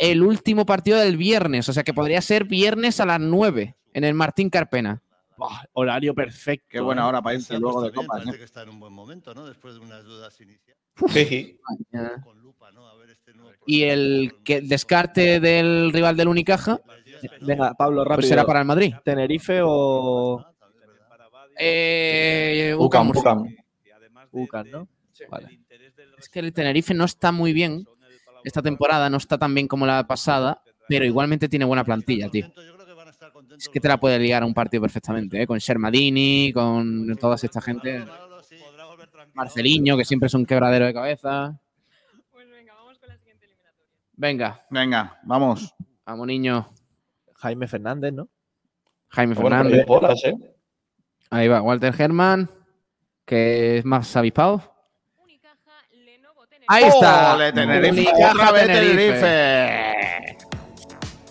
[0.00, 4.04] el último partido del viernes, o sea que podría ser viernes a las 9 en
[4.04, 5.02] el Martín Carpena.
[5.36, 6.68] Buah, horario perfecto.
[6.70, 7.08] Qué buena ¿eh?
[7.08, 8.08] hora para irse luego de copas.
[8.08, 8.38] parece ¿eh?
[8.38, 9.46] que está en un buen momento, ¿no?
[9.46, 10.80] Después de unas dudas iniciales.
[11.08, 11.58] Sí.
[13.66, 16.80] Y el que descarte del rival del Unicaja
[17.42, 18.16] Venga, Pablo, rápido.
[18.16, 18.94] pues será para el Madrid.
[19.04, 20.42] ¿Tenerife o
[21.58, 23.10] Eh, Ucam.
[23.10, 23.44] Ucam.
[24.70, 24.88] No?
[25.28, 25.60] Vale.
[26.18, 27.84] Es que el Tenerife no está muy bien
[28.44, 32.50] esta temporada, no está tan bien como la pasada, pero igualmente tiene buena plantilla, tío.
[33.56, 35.46] Es que te la puede ligar a un partido perfectamente, ¿eh?
[35.46, 38.04] con Shermadini, con toda esta gente.
[39.34, 41.58] Marceliño, que siempre es un quebradero de cabeza.
[44.14, 45.74] Venga, Venga, vamos.
[46.04, 46.68] vamos, niño.
[47.36, 48.28] Jaime Fernández, ¿no?
[49.08, 49.86] Jaime Fernández.
[49.86, 50.34] bolas, ¿eh?
[51.30, 52.50] Ahí va, Walter Herman,
[53.24, 54.69] que es más avispado.
[56.72, 57.34] Ahí está.
[57.34, 58.12] Ole, Tenerife.
[58.30, 59.20] Otra vez Tenerife.
[59.20, 60.38] Tenerife.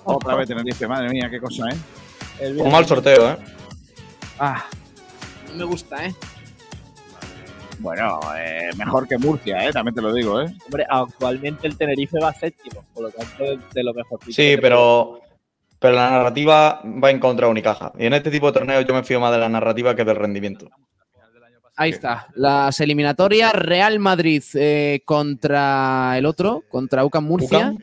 [0.03, 2.53] Otra vez Tenerife, madre mía, qué cosa, ¿eh?
[2.57, 3.37] Un mal sorteo, ¿eh?
[4.37, 4.65] Ah,
[5.51, 6.13] no me gusta, ¿eh?
[7.77, 9.71] Bueno, eh, mejor que Murcia, ¿eh?
[9.71, 10.53] También te lo digo, ¿eh?
[10.65, 14.19] Hombre, actualmente el Tenerife va séptimo, por lo tanto es de lo mejor.
[14.29, 15.21] Sí, pero,
[15.79, 17.93] pero la narrativa va en contra de Unicaja.
[17.97, 20.17] Y en este tipo de torneos yo me fío más de la narrativa que del
[20.17, 20.69] rendimiento.
[21.79, 22.27] Ahí está.
[22.35, 27.57] Las eliminatorias Real Madrid eh, contra el otro, contra UCAM Murcia.
[27.71, 27.77] UCAM.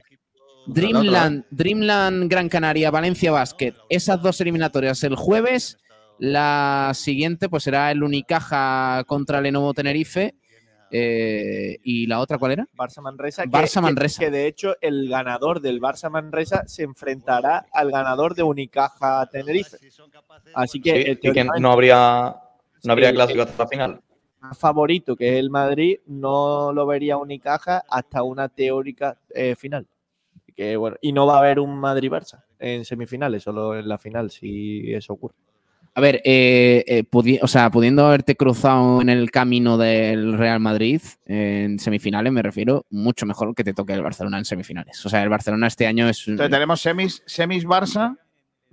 [0.67, 3.73] Dreamland, Dreamland Gran Canaria, Valencia Basket.
[3.89, 5.79] Esas dos eliminatorias el jueves.
[6.19, 10.35] La siguiente pues será el Unicaja contra Lenovo Tenerife.
[10.91, 12.67] Eh, ¿Y la otra cuál era?
[12.77, 13.45] Barça Manresa.
[13.45, 14.21] que- Barça Manresa.
[14.21, 19.79] Que, de hecho el ganador del Barça Manresa se enfrentará al ganador de Unicaja Tenerife.
[20.55, 22.37] Así que Sí, eh, y que teóricamente, no habría,
[22.87, 24.01] no habría clásico hasta la final.
[24.51, 29.87] el favorito, que es el Madrid, no lo vería Unicaja hasta una teórica eh, final.
[30.55, 34.31] Que, bueno, y no va a haber un Madrid-Barça en semifinales, solo en la final,
[34.31, 35.35] si eso ocurre.
[35.95, 40.61] A ver, eh, eh, pudi- o sea, pudiendo haberte cruzado en el camino del Real
[40.61, 45.05] Madrid en semifinales, me refiero, mucho mejor que te toque el Barcelona en semifinales.
[45.05, 48.17] O sea, el Barcelona este año es Entonces tenemos semis, semis Barça.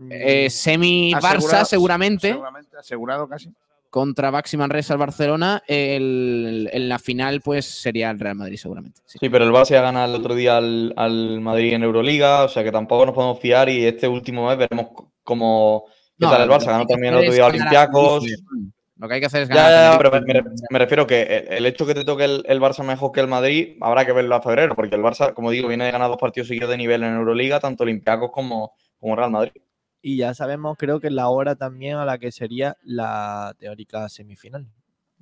[0.10, 3.50] eh, semi-Barça asegurado- seguramente, Seguramente asegurado casi.
[3.94, 5.62] Contra Baxi Manresa el Barcelona.
[5.68, 9.02] El- en la final, pues sería el Real Madrid seguramente.
[9.06, 9.20] sí.
[9.22, 12.48] Sí, pero el Barça ya gana el otro día al, al Madrid en Euroliga, o
[12.50, 14.88] sea que tampoco nos podemos fiar y este último mes veremos
[15.22, 15.84] cómo
[16.18, 16.66] qué No, tal el Barça.
[16.66, 18.26] Ganó también el otro día a Olympiacos.
[18.98, 19.70] Lo que hay que hacer es ganar.
[19.70, 20.50] ya, ya, pero me, Tenerife.
[20.50, 23.20] me- me refiero que el, el hecho que te toque el, el Barça mejor que
[23.20, 26.08] el Madrid, habrá que verlo a febrero, porque el Barça, como digo, viene de ganar
[26.08, 29.52] dos partidos seguidos de nivel en Euroliga, tanto Olympiacos como, como Real Madrid.
[30.06, 34.68] Y ya sabemos, creo que la hora también a la que sería la teórica semifinal.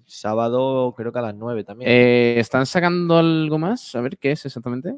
[0.07, 1.89] Sábado, creo que a las 9 también.
[1.89, 3.95] Eh, ¿Están sacando algo más?
[3.95, 4.95] A ver qué es exactamente.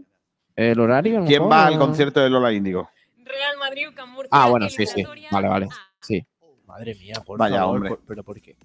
[0.55, 1.23] ¿El horario?
[1.25, 2.89] ¿Quién mejor, va al concierto de Lola Índigo?
[3.25, 4.29] Real Madrid, UCAM Murcia.
[4.31, 5.03] Ah, bueno, sí, sí.
[5.29, 5.67] Vale, vale.
[6.01, 6.25] Sí.
[6.65, 7.89] Madre mía, por Vaya, favor, hombre.
[7.89, 8.55] por- ¿pero por qué?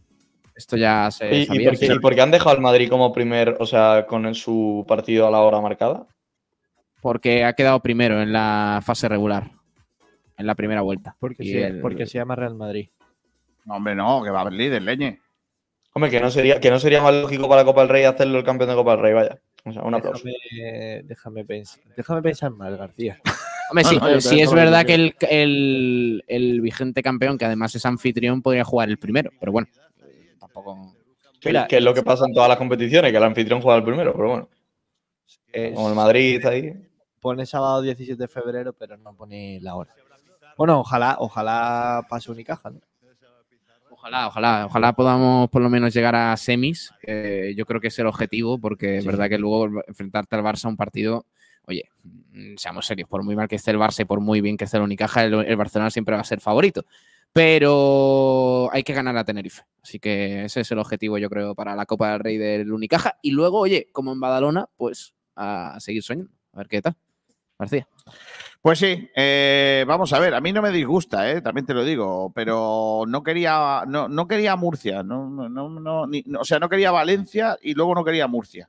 [0.54, 1.70] Esto ya se ¿Y, y sabía.
[1.70, 1.92] por qué, sí.
[1.92, 5.26] y por qué han dejado al Madrid como primer, o sea, con el- su partido
[5.26, 6.06] a la hora marcada?
[7.02, 9.50] Porque ha quedado primero en la fase regular.
[10.38, 11.16] En la primera vuelta.
[11.18, 12.88] Porque, el- porque se llama Real Madrid.
[13.64, 15.20] No, hombre, no, que va a haber líder, leñe.
[15.92, 18.38] Hombre, que no sería, que no sería más lógico para la Copa del Rey hacerlo
[18.38, 19.38] el campeón de Copa del Rey, vaya.
[19.64, 20.22] O sea, un aplauso.
[20.24, 21.82] Déjame, déjame pensar.
[21.96, 23.20] Déjame pensar mal, García.
[23.70, 27.44] Hombre, No, sí, no, sí es verdad que que el, el- el vigente campeón, que
[27.44, 29.30] además es anfitrión, podría jugar el primero.
[29.40, 29.66] Pero bueno,
[30.38, 30.94] tampoco.
[31.40, 33.76] Que, Mira, que es lo que pasa en todas las competiciones, que el anfitrión juega
[33.78, 34.48] el primero, pero bueno.
[35.52, 36.72] Es- Como el Madrid está ahí.
[37.20, 39.92] Pone sábado 17 de febrero, pero no pone la hora.
[40.58, 42.80] Bueno, ojalá, ojalá pase Unicaja, ¿no?
[43.90, 46.92] Ojalá, ojalá, ojalá podamos por lo menos llegar a semis.
[47.54, 50.68] yo creo que es el objetivo, porque es verdad que luego enfrentarte al Barça a
[50.68, 51.26] un partido,
[51.64, 54.56] oye, mm, seamos serios, por muy mal que esté el Barça y por muy bien
[54.56, 56.84] que esté el Unicaja, el, el Barcelona siempre va a ser favorito.
[57.32, 59.62] Pero hay que ganar a Tenerife.
[59.80, 63.16] Así que ese es el objetivo, yo creo, para la Copa del Rey del Unicaja.
[63.22, 66.32] Y luego, oye, como en Badalona, pues a seguir soñando.
[66.52, 66.96] A ver qué tal.
[67.58, 67.86] García.
[68.60, 71.84] Pues sí, eh, vamos a ver, a mí no me disgusta, eh, también te lo
[71.84, 77.56] digo, pero no quería, no, no quería Murcia, no, ni- o sea, no quería Valencia
[77.62, 78.68] y luego no quería Murcia.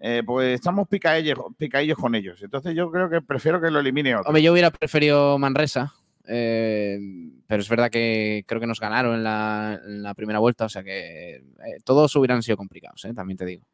[0.00, 2.42] Eh, pues estamos picaellos, picaillos con ellos.
[2.42, 4.28] Entonces yo creo que prefiero que lo elimine otro.
[4.28, 5.94] Hombre, yo hubiera preferido Manresa,
[6.26, 6.98] eh,
[7.46, 10.68] pero es verdad que creo que nos ganaron en la, en la primera vuelta, o
[10.68, 11.42] sea que eh,
[11.84, 13.64] todos hubieran sido complicados, eh, también te digo.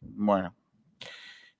[0.00, 0.52] Bueno.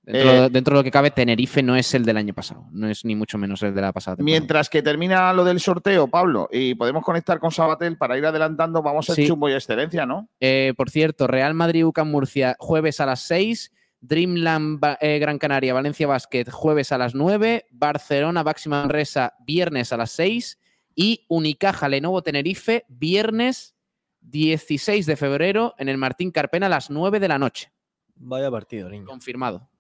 [0.07, 2.89] Dentro, Eh, dentro de lo que cabe, Tenerife no es el del año pasado, no
[2.89, 4.39] es ni mucho menos el de la pasada temporada.
[4.39, 8.83] Mientras que termina lo del sorteo, Pablo, y podemos conectar con Sabatel para ir adelantando,
[8.83, 9.27] vamos al Sí.
[9.27, 10.29] chumbo y excelencia, ¿no?
[10.41, 13.73] Eh, por cierto, Real Madrid UCAM Murcia, jueves a las 6.
[14.01, 17.65] Dreamland eh, Gran Canaria, Valencia Basket, jueves a las 9.
[17.71, 20.59] Barcelona Baxi Manresa, viernes a las 6.
[20.95, 23.75] Y Unicaja Lenovo Tenerife, viernes
[24.21, 27.73] 16 de febrero en el Martín Carpena a las 9 de la noche.
[28.17, 29.07] Vaya partido, niño.
[29.07, 29.71] Confirmado.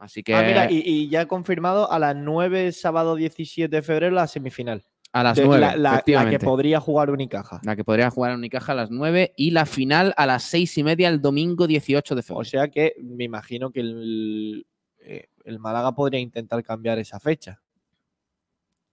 [0.00, 4.14] Así que Ah, mira, y, y ya confirmado a las 9, sábado 17 de febrero,
[4.16, 4.82] la semifinal.
[5.12, 5.60] a las De- 9.
[5.60, 7.60] La, la- la que podría jugar Unicaja.
[7.64, 10.84] La que podría jugar Unicaja a las 9 y la final a las 6 y
[10.84, 12.40] media el domingo 18 de febrero.
[12.40, 14.66] O sea que me imagino que el,
[15.00, 17.60] eh, el Málaga podría intentar cambiar esa fecha.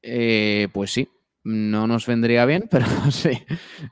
[0.02, 1.08] Eh, pues sí,
[1.44, 3.32] no nos vendría bien, pero sí.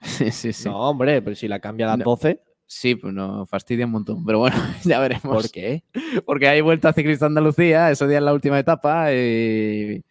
[0.02, 0.68] sí, sí, sí.
[0.70, 2.06] No, hombre, pero si la cambia a las No.
[2.06, 2.42] 12.
[2.68, 4.26] Sí, pues nos fastidia un montón.
[4.26, 5.24] Pero bueno, ya veremos.
[5.44, 5.84] ¿Por qué?
[6.26, 10.04] Porque hay vuelta a Ciclista Andalucía, ese día es la última etapa y,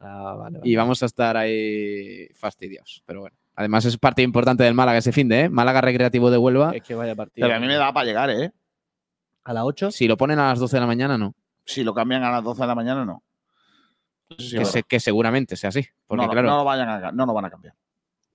[0.00, 3.02] Ah, vale, y vamos a estar ahí fastidiados.
[3.04, 5.48] Pero bueno, además es parte importante del Málaga ese fin de, ¿eh?
[5.48, 6.70] Málaga Recreativo de Huelva.
[6.74, 7.46] Es que vaya partido.
[7.46, 8.52] Pero a mí me da para llegar, ¿eh?
[9.44, 9.90] ¿A las 8?
[9.90, 11.34] Si lo ponen a las 12 de la mañana, no.
[11.64, 13.22] Si lo cambian a las 12 de la mañana, no.
[14.28, 15.84] Que, se- seguramente sea así.
[16.06, 17.74] Porque no, no- claro, no lo vayan a, no lo van a cambiar.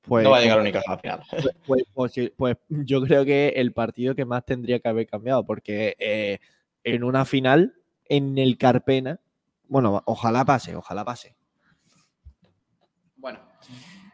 [0.04, 1.22] Pues, no va a llegar pues- Unicaja al final.
[1.30, 5.46] Pues, pues- pues pues yo creo que el partido que más tendría que haber cambiado,
[5.46, 6.40] porque eh,
[6.84, 7.76] en una final,
[8.06, 9.20] en el Carpena,
[9.68, 11.36] bueno, ojalá pase, ojalá pase.
[13.16, 13.40] Bueno.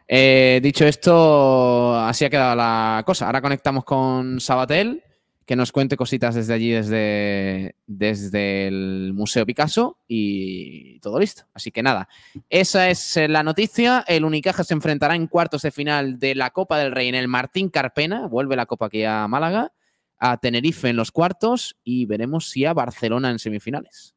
[0.06, 3.26] Eh, dicho esto, así ha quedado la cosa.
[3.26, 5.02] Ahora conectamos con Sabatel,
[5.50, 11.42] que nos cuente cositas desde allí, desde, desde el Museo Picasso y todo listo.
[11.52, 12.08] Así que nada,
[12.48, 14.04] esa es la noticia.
[14.06, 17.26] El Unicaja se enfrentará en cuartos de final de la Copa del Rey en el
[17.26, 18.28] Martín Carpena.
[18.28, 19.72] Vuelve la Copa aquí a Málaga,
[20.20, 24.14] a Tenerife en los cuartos y veremos si a Barcelona en semifinales.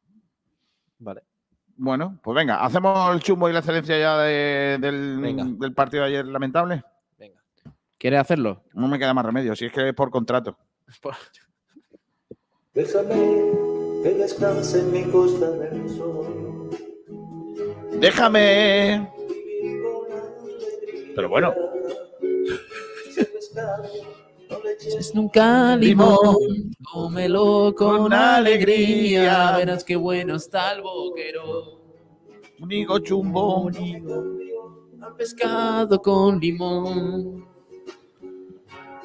[1.00, 1.24] Vale.
[1.78, 6.10] Bueno, pues venga, hacemos el chumbo y la excelencia ya de- del, del partido de
[6.10, 6.84] ayer lamentable.
[7.98, 8.62] ¿Quiere hacerlo?
[8.76, 10.60] No me queda más remedio, si es que es por contrato.
[12.74, 13.16] Déjame
[14.04, 16.70] que descanse en mi costa del sol.
[18.00, 19.10] Déjame.
[21.16, 21.54] Pero bueno,
[24.98, 31.82] Es nunca limón, cómelo con alegría, verás qué bueno está el boquero.
[32.60, 33.70] Unigo chumbo.
[35.02, 37.53] Al pescado con limón.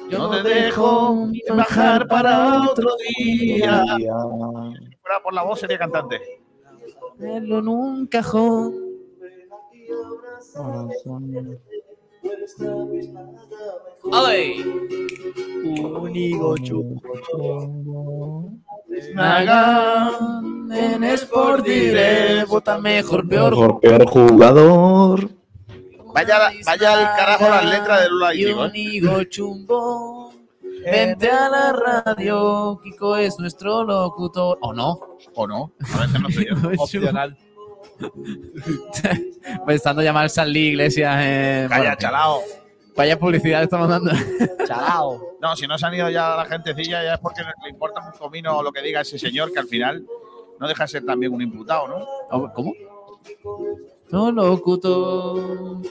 [0.09, 3.83] Yo no te dejo bajar para otro día.
[3.97, 6.19] Si fuera por la voz sería cantante.
[7.17, 8.89] Ponerlo en un cajón.
[14.11, 14.63] ¡Ay!
[16.63, 17.01] Chumbo.
[19.13, 23.51] Nagan en Sport Direct, vota mejor, peor.
[23.51, 25.38] Mejor peor jugador.
[26.13, 28.65] Vaya, vaya al carajo las letras de Lula Índigo.
[28.65, 28.71] ¿eh?
[28.73, 30.33] Íñigo Chumbo,
[30.83, 34.57] vente a la radio, Kiko es nuestro locutor.
[34.61, 34.99] ¿O no?
[35.35, 35.71] ¿O no?
[35.93, 36.55] A veces no soy yo.
[36.77, 37.37] Opcional.
[39.65, 41.15] Pensando llamar San Lee Iglesias.
[41.19, 42.41] Eh, Calla, bueno, chalao.
[42.95, 44.11] Vaya publicidad estamos dando.
[44.67, 45.37] Chalao.
[45.41, 48.17] No, si no se han ido ya la gentecilla, ya es porque le importa un
[48.17, 50.05] comino lo que diga ese señor, que al final
[50.59, 52.53] no deja de ser también un imputado, ¿no?
[52.53, 52.73] ¿Cómo?
[54.11, 55.81] No locutor.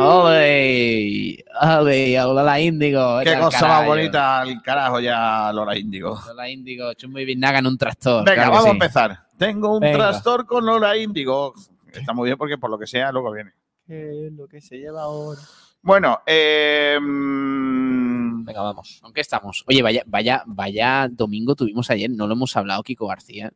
[0.00, 1.44] ¡Ole!
[1.60, 2.16] ¡Ole!
[2.16, 3.20] Lola Índigo.
[3.24, 6.18] Qué cosa más bonita al carajo ya Lola Índigo.
[6.26, 8.24] Lola Índigo, Chumbo y Vinaga en un tractor.
[8.24, 8.72] Venga, claro vamos a sí.
[8.74, 9.18] empezar.
[9.36, 9.98] Tengo un Venga.
[9.98, 11.54] trastor con Lola Índigo.
[11.92, 13.52] Está muy bien porque por lo que sea luego viene.
[13.86, 15.40] ¿Qué es lo que se lleva ahora?
[15.82, 18.98] Bueno, eh, Venga, vamos.
[19.02, 19.64] ¿Con qué estamos?
[19.66, 23.52] Oye, vaya, vaya, vaya domingo tuvimos ayer, no lo hemos hablado, Kiko García.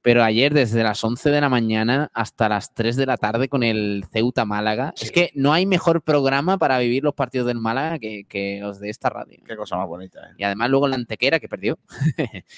[0.00, 3.62] Pero ayer, desde las 11 de la mañana hasta las 3 de la tarde con
[3.62, 4.94] el Ceuta Málaga.
[5.00, 8.78] Es que no hay mejor programa para vivir los partidos del Málaga que, que los
[8.78, 9.40] de esta radio.
[9.44, 10.20] qué cosa más bonita.
[10.20, 10.34] ¿eh?
[10.38, 11.78] Y además luego la Antequera, que perdió.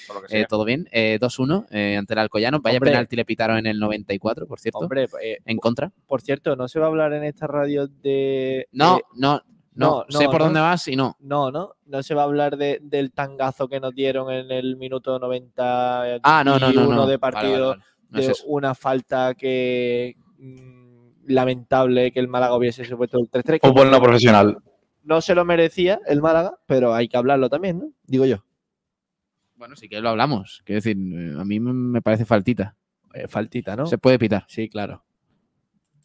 [0.07, 0.87] Por lo que Eh, todo bien.
[0.91, 2.61] Eh, 2-1 eh, ante el Alcoyano.
[2.61, 2.91] Vaya Hombre.
[2.91, 4.79] penalti le pitaron en el 94, por cierto.
[4.79, 5.91] Hombre, eh, en contra.
[6.07, 8.67] por cierto, no se va a hablar en esta radio de.
[8.71, 9.41] No, de-
[9.81, 11.15] no, no, sé por dónde vas y no.
[11.19, 14.77] No, no, no se va a hablar de, del tangazo que nos dieron en el
[14.77, 17.05] minuto 90 Ah, no, no, no, no.
[17.07, 17.83] de partido, vale, vale.
[18.09, 23.59] No es de una falta que mm, lamentable que el Málaga hubiese supuesto el 3-3.
[23.59, 24.57] que Fútbol no profesional.
[25.03, 27.91] no se lo merecía el Málaga, pero hay que hablarlo también, ¿no?
[28.03, 28.43] Digo yo.
[29.55, 30.61] Bueno, sí que lo hablamos.
[30.65, 32.75] Quiero decir, eh, a mí me- me parece faltita.
[33.13, 33.85] Eh, faltita, ¿no?
[33.85, 34.45] Se puede pitar.
[34.47, 35.03] Sí, claro.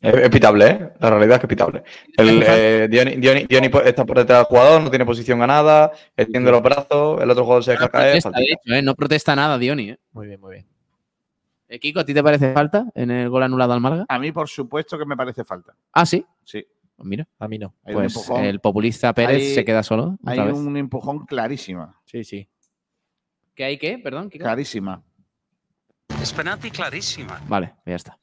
[0.09, 0.91] Es, pitable, ¿eh?
[1.01, 1.83] La realidad es que es pitable.
[2.16, 5.93] El, eh, Dioni, Dioni- Dioni po- está por detrás del jugador, no tiene posición ganada,
[6.16, 8.20] extiende los brazos, el otro jugador se deja caer.
[8.23, 8.83] Protesta, de hecho, ¿eh?
[8.83, 9.91] No protesta nada, Dioni.
[9.91, 9.99] ¿eh?
[10.12, 10.66] Muy bien, muy bien.
[11.69, 14.05] Eh, Kiko, ¿a ti te parece falta en el gol anulado al Málaga?
[14.09, 15.74] A mí, por supuesto, que me parece falta.
[15.93, 16.24] Ah, sí.
[16.45, 16.65] Sí.
[16.97, 17.27] Pues mira.
[17.41, 17.74] A mí no.
[17.85, 20.16] Hay Pues el populista Pérez Hay- se queda solo.
[20.24, 20.55] Hay vez.
[20.57, 22.01] un empujón clarísima.
[22.05, 22.49] Sí, sí.
[23.55, 23.99] ¿Qué hay qué?
[23.99, 24.45] Perdón, Kiko.
[24.45, 25.03] Clarísima.
[26.23, 27.41] Es penalti clarísima.
[27.49, 28.19] Vale, pues ya está.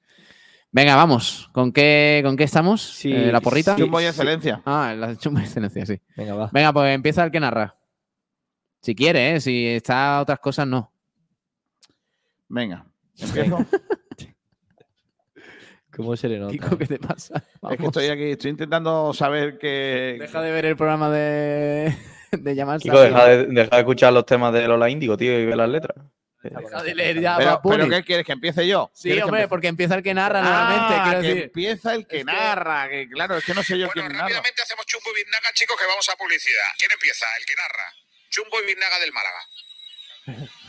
[0.74, 1.50] Venga, vamos.
[1.54, 2.82] ¿Con qué, con qué estamos?
[2.82, 3.76] Sí, Eh, ¿La porrita?
[3.76, 4.60] Chumbo y excelencia.
[4.66, 6.02] Ah, la chumbo y excelencia, sí.
[6.18, 6.50] Venga, va.
[6.52, 7.76] Venga, pues empieza el que narra.
[8.82, 9.40] Si quiere, ¿eh?
[9.40, 10.92] Si está otras cosas, no.
[12.50, 12.88] Venga,
[13.20, 13.64] empiezo.
[15.96, 16.52] ¿Cómo se le nota?
[16.52, 17.44] Kiko, ¿qué te pasa?
[17.70, 20.18] es que estoy aquí, estoy intentando saber que.
[20.20, 21.96] Deja de ver el programa de,
[22.32, 25.46] de llamar Kiko, deja de, deja de escuchar los temas de Lola Índigo, tío, y
[25.46, 25.96] ve las letras.
[26.50, 28.26] Deja de leer ya, Pero, ¿qué quieres?
[28.26, 28.92] ¿Que empiece yo?
[28.94, 31.44] Sí, ¿Quieres que hombre, porque empieza el que narra Ah, que decir.
[31.44, 32.90] empieza el que narra.
[32.90, 34.26] Que, claro, es que no sé yo quién narra.
[34.28, 36.64] hacemos Chumbo y Biznaga, chicos, que vamos a publicidad.
[36.78, 37.26] ¿Quién empieza?
[37.40, 37.94] El que narra.
[38.30, 39.40] Chumbo y Biznaga del Málaga.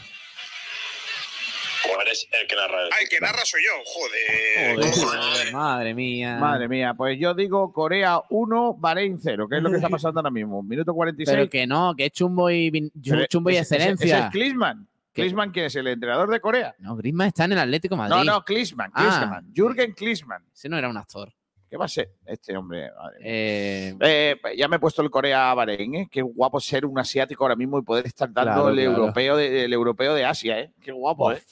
[1.86, 2.78] ¿Cuál eres el que narra?
[2.90, 3.72] Ah, el que narra soy yo.
[3.84, 4.90] Joder.
[4.90, 6.36] Joder, madre mía.
[6.36, 10.20] Madre mía, pues yo digo Corea 1, Bahrein 0, que es lo que está pasando
[10.20, 10.62] ahora mismo.
[10.62, 11.36] Minuto 46.
[11.36, 12.90] Pero que no, que es chumbo y,
[13.28, 14.16] chumbo y ese- ese- excelencia.
[14.18, 14.88] Ese es Klinsmann.
[15.14, 15.22] ¿Qué?
[15.22, 15.76] Klinsmann, ¿quién es?
[15.76, 16.74] ¿El entrenador de Corea?
[16.78, 18.16] No, Griezmann está en el Atlético de Madrid.
[18.16, 18.90] No, no, Klinsmann.
[18.94, 19.00] Ah.
[19.02, 19.52] Klinsmann.
[19.54, 20.44] Jürgen Klinsmann.
[20.52, 21.32] Ese no era un actor.
[21.70, 22.90] ¿Qué va a ser este hombre?
[23.20, 26.08] Eh, Eh, ya me he puesto el Corea Bahrein, ¿eh?
[26.10, 28.90] Qué guapo ser un asiático ahora mismo y poder estar dando Claro, el, claro.
[28.98, 30.72] Europeo de, el europeo de Asia, ¿eh?
[30.80, 31.42] Qué guapo, ¿eh?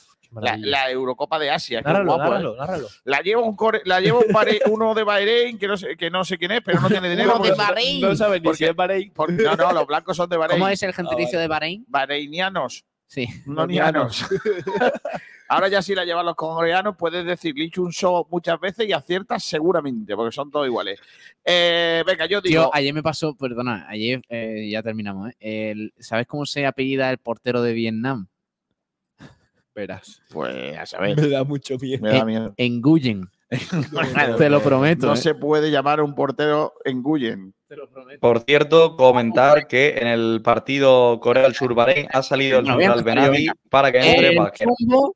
[0.60, 2.82] La, Eurocopa de Asia, qué Nárralo, guapo, ¿eh?
[3.04, 6.08] La lleva un, core- la lleva un Bahrein- uno de Bahrein que no, sé, que
[6.10, 7.34] no sé quién es, pero no tiene dinero.
[7.36, 8.00] Uno de porque- Bahrein.
[8.00, 9.12] No sabes ni Porque- si es Bahrein.
[9.14, 10.58] porque- no, no, los blancos son de Bahrein.
[10.58, 11.84] ¿Cómo es el gentilicio de Bahrein?
[11.88, 13.26] Bahreinianos, Sí.
[13.44, 14.24] no nianos.
[15.48, 19.44] Ahora ya si la llevan los coreanos, puedes decir Chun So muchas veces y aciertas
[19.44, 20.98] seguramente, porque son todos iguales.
[21.44, 22.62] Eh, venga, yo digo.
[22.62, 25.28] Tío, ayer me pasó, perdona, ayer eh, ya terminamos.
[25.28, 25.36] ¿eh?
[25.40, 28.28] El- ¿Sabes cómo se apellida el portero de Vietnam?
[29.74, 30.22] Verás.
[30.30, 31.20] Pues a saber.
[31.20, 32.02] Me da mucho miedo.
[32.02, 32.54] Me da miedo.
[32.58, 33.24] Nguyen.
[33.26, 33.31] Claro,
[34.38, 35.06] Te lo prometo.
[35.06, 35.16] No ¿eh?
[35.16, 37.54] se puede llamar un portero en Guyen.
[37.68, 38.20] Te lo prometo.
[38.20, 42.76] Por cierto, comentar que en el partido Corea del Sur Bahrein ha salido el yo,
[43.02, 43.54] Benavi venga.
[43.70, 45.14] para que entre chumbo-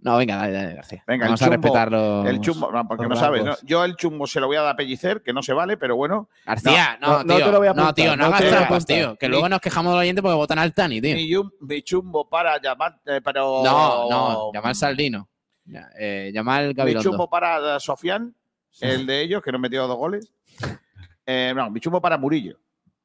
[0.00, 1.04] No, venga, dale, dale, García.
[1.06, 2.26] Venga, Vamos el a respetarlo.
[2.26, 3.44] El chumbo, no, porque no sabes.
[3.44, 3.54] ¿no?
[3.64, 5.96] Yo el chumbo se lo voy a dar a pellicer, que no se vale, pero
[5.96, 6.28] bueno.
[6.46, 7.44] García, No, no, no tío.
[7.46, 9.16] te lo voy a no, apuntar, tío, no, no hagas trampas, tío.
[9.16, 11.50] Que luego nos quejamos de los oyentes porque votan al Tani, tío.
[11.60, 13.62] Mi, chumbo para llamar, eh, pero.
[13.64, 15.28] No, no, llamar Saldino.
[15.70, 17.10] Ya, Eh, llamar Mi Gabilondo.
[17.10, 18.34] chumbo para eh, Sofián,
[18.80, 20.32] el de ellos, que no metió dos goles.
[21.30, 22.58] Eh, no, mi chumbo para Murillo.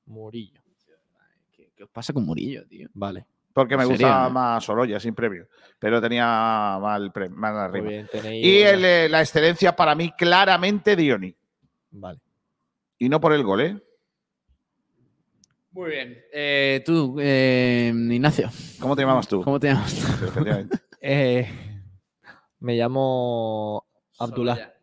[0.05, 0.61] Murillo.
[1.51, 2.87] Qué ¿Qué os pasa con Murillo, tío?
[2.93, 3.25] Vale.
[3.51, 4.33] Porque me ¿En serio, gustaba no?
[4.33, 5.49] más Sorolla, sin previo.
[5.77, 7.89] Pero tenía mal, pre- mal arriba.
[7.89, 11.35] bien, tenéis y el, eh, la excelencia para mí, claramente, Dioni.
[11.91, 12.19] Vale.
[12.97, 13.77] Y no por el gol, ¿eh?
[15.71, 16.17] Muy bien.
[16.31, 18.49] Eh, tú, eh, Ignacio.
[18.79, 19.41] ¿Cómo te llamabas tú?
[19.41, 20.25] ¿Cómo te llamas tú?
[20.27, 20.77] Efectivamente.
[21.05, 21.72] Eh,
[22.63, 23.85] me llamo
[24.19, 24.73] Abdullah.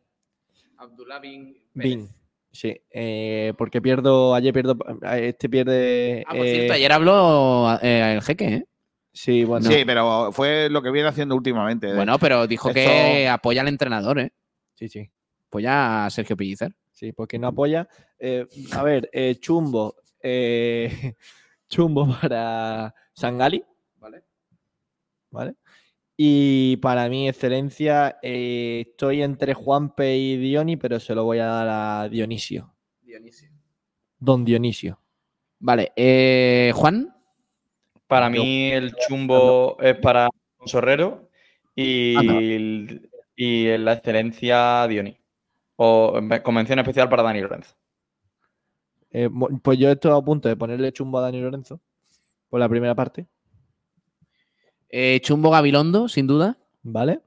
[0.77, 1.57] Abdullah bin.
[1.73, 2.09] Bin.
[2.53, 4.77] Sí, eh, porque pierdo, ayer pierdo,
[5.17, 6.25] este pierde.
[6.27, 8.67] Ah, por cierto, ayer habló eh, el jeque, ¿eh?
[9.13, 9.69] Sí, bueno.
[9.71, 11.89] Sí, pero fue lo que viene haciendo últimamente.
[11.91, 11.95] ¿eh?
[11.95, 14.33] Bueno, pero dijo que apoya al entrenador, ¿eh?
[14.75, 15.11] Sí, sí.
[15.49, 16.75] Apoya a Sergio Pellicer.
[16.93, 17.89] Sí, porque no apoya.
[18.19, 19.97] Eh, a ver, eh, chumbo.
[20.23, 21.15] eh,
[21.69, 23.65] chumbo para Sangali.
[23.99, 24.23] Vale.
[25.31, 25.55] ¿Vale?
[26.23, 31.47] Y para mí, excelencia, eh, estoy entre Juanpe y Dioni, pero se lo voy a
[31.47, 32.75] dar a Dionisio.
[33.01, 33.49] Dionisio.
[34.19, 35.01] Don Dionisio.
[35.61, 37.17] Vale, eh, Juan.
[38.07, 40.29] Para mí el chumbo es para
[40.67, 41.31] Sorrero
[41.75, 42.17] y,
[42.55, 45.17] el- y en la excelencia Dioni.
[45.77, 47.75] O en- con mención especial para Dani Lorenzo.
[49.11, 49.31] Eh,
[49.63, 51.81] pues yo estoy a punto de ponerle chumbo a Dani Lorenzo
[52.51, 53.27] por la primera parte.
[54.91, 56.59] Eh, Chumbo Gabilondo, sin duda.
[56.83, 57.21] ¿Vale?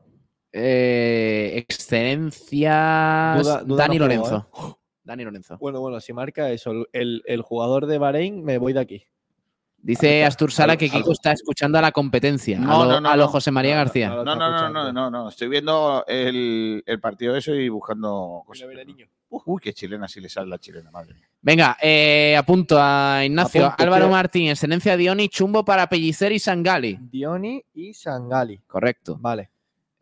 [0.52, 3.36] Eh, excelencia.
[3.42, 4.80] Duda- duda Dani no juego, Lorenzo.
[5.04, 5.58] Dani Lorenzo.
[5.60, 9.04] Bueno, bueno, si marca eso, el, el jugador de Bahrein, me voy de aquí.
[9.78, 12.58] Dice Astur Sala que Kiko está escuchando a la competencia.
[12.58, 13.28] No, a lo, no, no, a lo no.
[13.30, 14.08] José María García.
[14.10, 15.28] No, no, no, no, no, no.
[15.28, 18.70] Estoy viendo el, el partido de eso y buscando cosas.
[19.30, 21.28] Uy, qué chilena si le sale la chilena, madre mía.
[21.44, 23.66] Venga, eh, apunto a Ignacio.
[23.66, 24.08] Apunto, Álvaro.
[24.08, 26.98] Martín, excelencia Dioni, chumbo para Pellicer y Sangali.
[27.12, 28.60] Dioni y Sangali.
[28.66, 29.18] Correcto.
[29.20, 29.50] Vale.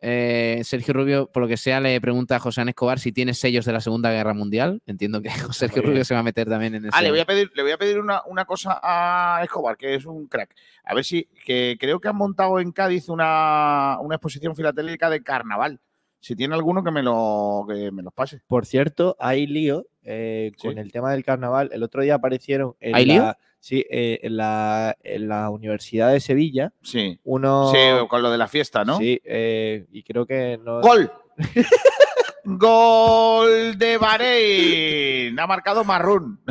[0.00, 3.34] Eh, Sergio Rubio, por lo que sea, le pregunta a José Ángel Escobar si tiene
[3.34, 4.82] sellos de la Segunda Guerra Mundial.
[4.86, 5.82] Entiendo que Sergio.
[5.82, 6.96] Rubio se va a meter también en ese.
[6.96, 9.96] Ah, le voy a pedir, le voy a pedir una, una cosa a Escobar, que
[9.96, 10.54] es un crack.
[10.84, 15.24] A ver si, que creo que han montado en Cádiz una, una exposición filatélica de
[15.24, 15.80] carnaval.
[16.20, 18.42] Si tiene alguno que me lo que me los pase.
[18.46, 21.70] Por cierto, hay lío eh, con el tema del carnaval.
[21.72, 23.36] El otro día aparecieron en ¿Hay la, lío?
[23.60, 26.72] Sí, eh, en, la, en la Universidad de Sevilla.
[26.82, 27.18] Sí.
[27.24, 28.98] Uno, Sí, con lo de la fiesta, ¿no?
[28.98, 30.80] Sí, eh, y creo que no.
[30.80, 31.10] ¡Gol!
[32.44, 35.38] ¡Gol de Bahrein!
[35.38, 36.40] Ha marcado marrón.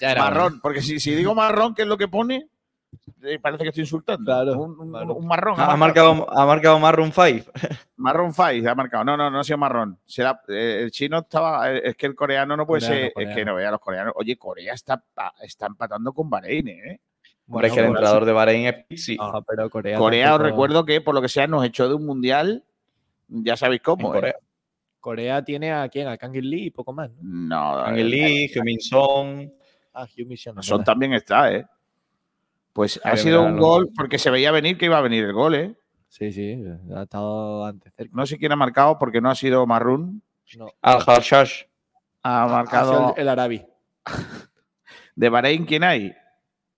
[0.00, 2.48] Ya era marrón, porque si, si digo marrón, ¿qué es lo que pone?
[3.22, 4.24] Eh, parece que estoy insultando.
[4.24, 5.54] Claro, un, un- un marrón.
[5.58, 7.50] Ha marcado, ha marcado Marroon 5.
[7.96, 9.04] Marrón 5 ha marcado.
[9.04, 9.98] No, no, no ha sido marrón.
[10.04, 11.72] Será, eh, el chino estaba.
[11.72, 13.28] eh, Es que el coreano no puede Coreano, ser.
[13.28, 14.12] Es que no vea los coreanos.
[14.16, 16.92] Oye, Corea está, pa- está empatando con Bahrein, ¿eh?
[16.94, 16.98] Es
[17.48, 19.16] que el bueno, entrenador de Bahrein es Pixi.
[19.16, 19.98] No, pero Corea.
[19.98, 22.64] Corea, os recuerdo que por lo que sea nos echó de un mundial.
[23.28, 24.08] Ya sabéis cómo.
[24.08, 24.30] En Corea.
[24.30, 24.44] ¿eh?
[25.00, 26.06] Corea tiene a quién?
[26.06, 27.10] A Kangin Lee y poco más.
[27.20, 27.48] ¿no?
[27.48, 29.52] No, Angel eh, Lee, Heung-min Son.
[29.92, 30.84] Ah, es Son verdad.
[30.84, 31.66] también está, ¿eh?
[32.72, 35.54] Pues ha sido un gol porque se veía venir que iba a venir el gol,
[35.54, 35.76] ¿eh?
[36.08, 36.62] Sí, sí,
[36.94, 38.12] ha estado antes cerca.
[38.14, 40.22] No sé quién ha marcado porque no ha sido Marrún.
[40.56, 40.68] No.
[40.82, 41.62] Al-Hashash.
[42.22, 43.66] Ha Ha marcado sido el, el Arabi.
[45.16, 45.64] de Bahrein.
[45.64, 46.14] ¿Quién hay?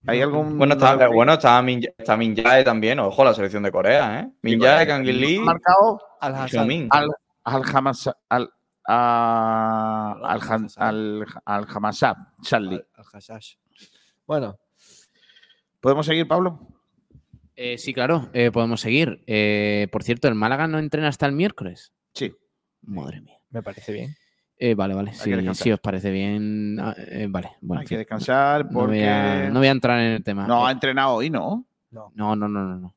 [0.07, 0.59] ¿Hay algún.
[0.59, 2.99] Bueno, está, bueno, está, Min, está Min Jae también.
[3.01, 4.31] Ojo, la selección de Corea, ¿eh?
[4.43, 5.39] Min Jae, Kang Lee.
[5.39, 6.89] Ha marcado Al Hassan.
[6.91, 7.09] Al,
[7.45, 8.11] al Hamas.
[8.29, 8.51] Al,
[8.87, 12.77] a- al, Han- al, al Hamasab, Charlie.
[12.77, 13.55] Al, al Hashash.
[14.27, 14.59] Bueno,
[15.85, 16.67] ¿Podemos seguir, Pablo?
[17.57, 19.23] Eh, sí, claro, eh, podemos seguir.
[19.27, 21.93] Eh, por cierto, ¿el Málaga no entrena hasta el miércoles?
[22.15, 22.33] Sí.
[22.81, 23.37] Madre mía.
[23.51, 24.17] me parece bien.
[24.57, 25.11] Eh, vale, vale.
[25.11, 25.55] descansar.
[25.55, 26.79] si os parece bien.
[26.81, 27.83] ah, eh, vale, bueno.
[27.83, 28.97] Hay que descansar no, porque.
[28.97, 30.47] voy a, no voy a entrar en el tema.
[30.47, 31.67] No, ha entrenado hoy, ¿no?
[31.91, 32.95] no, no, no, no, no.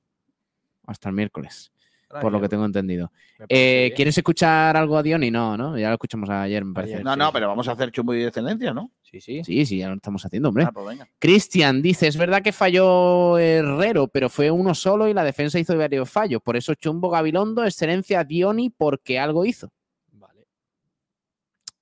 [0.85, 1.73] Hasta el miércoles,
[2.21, 3.11] por lo que tengo entendido.
[3.49, 3.93] Eh.
[3.95, 5.31] ¿Quieres escuchar algo a Diony?
[5.31, 5.77] No, ¿no?
[5.77, 6.95] Ya lo escuchamos ayer, me parece.
[6.95, 7.05] Ayer.
[7.05, 7.31] No, sí, no, sí.
[7.33, 8.91] pero vamos a hacer chumbo y excelencia, ¿no?
[9.01, 9.43] Sí, sí.
[9.43, 10.65] Sí, sí, ya lo estamos haciendo, hombre.
[10.65, 10.99] Ah, pues.
[11.19, 15.77] Cristian dice, es verdad que falló Herrero, pero fue uno solo y la defensa hizo
[15.77, 16.41] varios fallos.
[16.41, 19.71] Por eso Chumbo Gabilondo, excelencia Dioni, porque algo hizo.
[20.11, 20.45] Vale.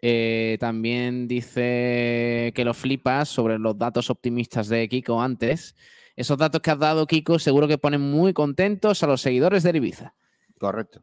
[0.02, 5.76] Eh, también dice que lo flipas sobre los datos optimistas de Kiko antes.
[6.16, 9.72] Esos datos que has dado, Kiko, seguro que ponen muy contentos a los seguidores de
[9.76, 10.14] Ibiza.
[10.60, 11.02] Correcto.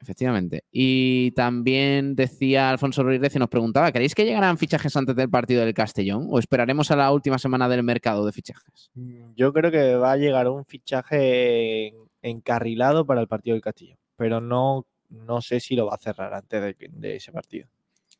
[0.00, 0.62] Efectivamente.
[0.70, 5.64] Y también decía Alfonso Ruiz y nos preguntaba, ¿queréis que llegaran fichajes antes del partido
[5.64, 8.90] del Castellón o esperaremos a la última semana del mercado de fichajes?
[8.94, 13.62] Mm, Yo creo que va a llegar un fichaje en- encarrilado para el partido del
[13.62, 17.66] Castillo, pero no, no sé si lo va a cerrar antes de, de ese partido.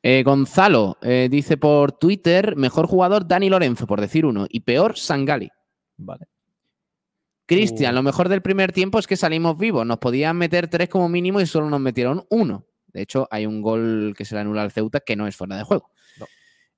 [0.03, 4.97] Eh, Gonzalo eh, dice por Twitter, mejor jugador Dani Lorenzo, por decir uno, y peor
[4.97, 5.49] Sangali.
[5.97, 6.27] Vale.
[7.49, 7.97] Cristian, Uh.
[7.97, 9.85] lo mejor del primer tiempo es que salimos vivos.
[9.87, 12.67] Nos podían meter tres como mínimo y solo nos metieron uno.
[12.89, 15.57] De hecho, hay un gol que se le anula al Ceuta que no es fuera
[15.57, 15.91] de juego.
[16.19, 16.27] No.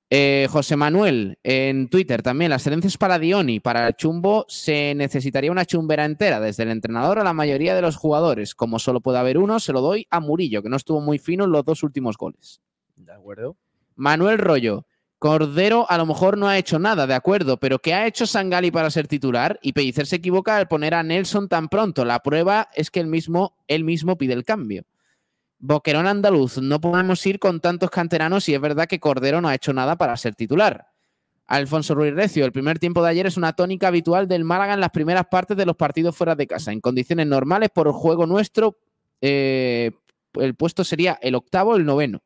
[0.09, 3.59] Eh, José Manuel, en Twitter también, la excelencia es para Dioni.
[3.59, 7.81] Para el chumbo se necesitaría una chumbera entera, desde el entrenador a la mayoría de
[7.81, 8.55] los jugadores.
[8.55, 11.45] Como solo puede haber uno, se lo doy a Murillo, que no estuvo muy fino
[11.45, 12.61] en los dos últimos goles.
[12.95, 13.57] De acuerdo.
[13.95, 14.85] Manuel Rollo,
[15.21, 18.71] Cordero a lo mejor no ha hecho nada, de acuerdo, pero ¿qué ha hecho Sangali
[18.71, 19.59] para ser titular?
[19.61, 22.05] Y Pellicer se equivoca al poner a Nelson tan pronto.
[22.05, 24.83] La prueba es que él mismo, él mismo pide el cambio.
[25.59, 29.53] Boquerón andaluz, no podemos ir con tantos canteranos y es verdad que Cordero no ha
[29.53, 30.87] hecho nada para ser titular.
[31.45, 34.79] Alfonso Ruiz Recio, el primer tiempo de ayer es una tónica habitual del Málaga en
[34.79, 36.71] las primeras partes de los partidos fuera de casa.
[36.71, 38.79] En condiciones normales, por el juego nuestro,
[39.21, 39.91] eh,
[40.33, 42.23] el puesto sería el octavo el noveno.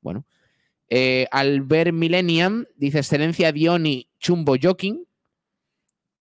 [0.00, 0.24] Bueno,
[0.90, 5.04] eh, Albert Millennium dice excelencia Dioni Chumbo Joking.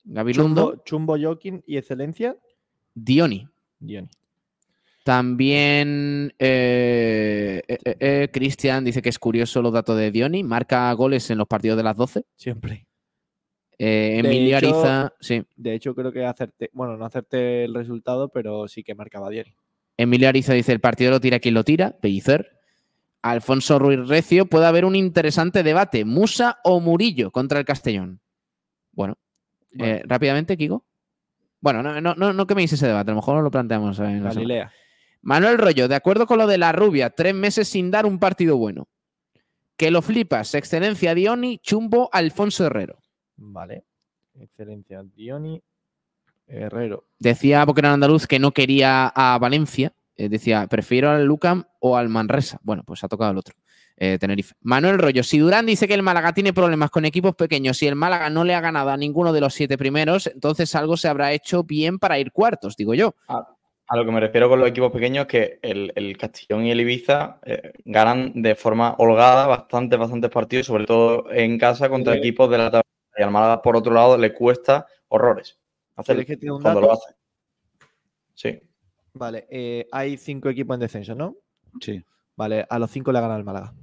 [0.04, 0.70] Gabilondo.
[0.84, 2.36] Chumbo, Chumbo Joking y Excelencia.
[2.94, 3.46] Dioni.
[3.78, 4.08] Dioni.
[5.04, 10.42] También eh, eh, eh, eh, Cristian dice que es curioso los datos de Dioni.
[10.44, 12.24] Marca goles en los partidos de las 12.
[12.36, 12.86] Siempre.
[13.78, 15.42] Eh, Emilio hecho- Ariza, sí.
[15.56, 19.54] De hecho, creo que acerté, bueno, no acerté el resultado, pero sí que marcaba Dioni.
[19.96, 21.96] Emilio Ariza dice: el partido lo tira quien lo tira.
[22.00, 22.57] Pellicer.
[23.22, 26.04] Alfonso Ruiz Recio, puede haber un interesante debate.
[26.04, 28.20] ¿Musa o Murillo contra el Castellón?
[28.92, 29.16] Bueno,
[29.78, 30.84] eh, rápidamente, Kiko.
[31.60, 34.30] Bueno, no, no, no, no queméis ese debate, a lo mejor lo planteamos en la.
[34.30, 34.72] Galilea.
[35.22, 38.56] Manuel Rollo, de acuerdo con lo de la rubia, tres meses sin dar un partido
[38.56, 38.88] bueno.
[39.76, 42.98] Que lo flipas, excelencia Dioni, chumbo Alfonso Herrero.
[43.36, 43.84] Vale.
[44.40, 45.62] Excelencia Dioni.
[46.46, 47.06] Herrero.
[47.18, 49.92] Decía Boquerón Andaluz que no quería a Valencia.
[50.18, 52.58] Eh, decía, prefiero al Lucam o al Manresa.
[52.62, 53.54] Bueno, pues ha tocado el otro.
[54.00, 54.54] eh, Tenerife.
[54.60, 57.96] Manuel Rollo, si Durán dice que el Málaga tiene problemas con equipos pequeños y el
[57.96, 61.32] Málaga no le ha ganado a ninguno de los siete primeros, entonces algo se habrá
[61.32, 63.16] hecho bien para ir cuartos, digo yo.
[63.26, 63.44] A,
[63.88, 66.70] a lo que me refiero con los equipos pequeños es que el, el Castellón y
[66.70, 72.12] el Ibiza eh, ganan de forma holgada bastantes, bastantes partidos, sobre todo en casa contra
[72.12, 72.18] Sí.
[72.20, 72.82] equipos de la tabla.
[73.16, 75.58] Y al Málaga, por otro lado, le cuesta horrores
[75.96, 76.92] hacer ¿Quieres que te dé un cuando dato?
[76.92, 77.14] lo hace.
[78.34, 78.60] Sí.
[79.14, 81.36] Vale, eh, hay cinco equipos en descenso, ¿no?
[81.80, 82.02] Sí.
[82.36, 83.74] Vale, a los cinco le gana el Málaga.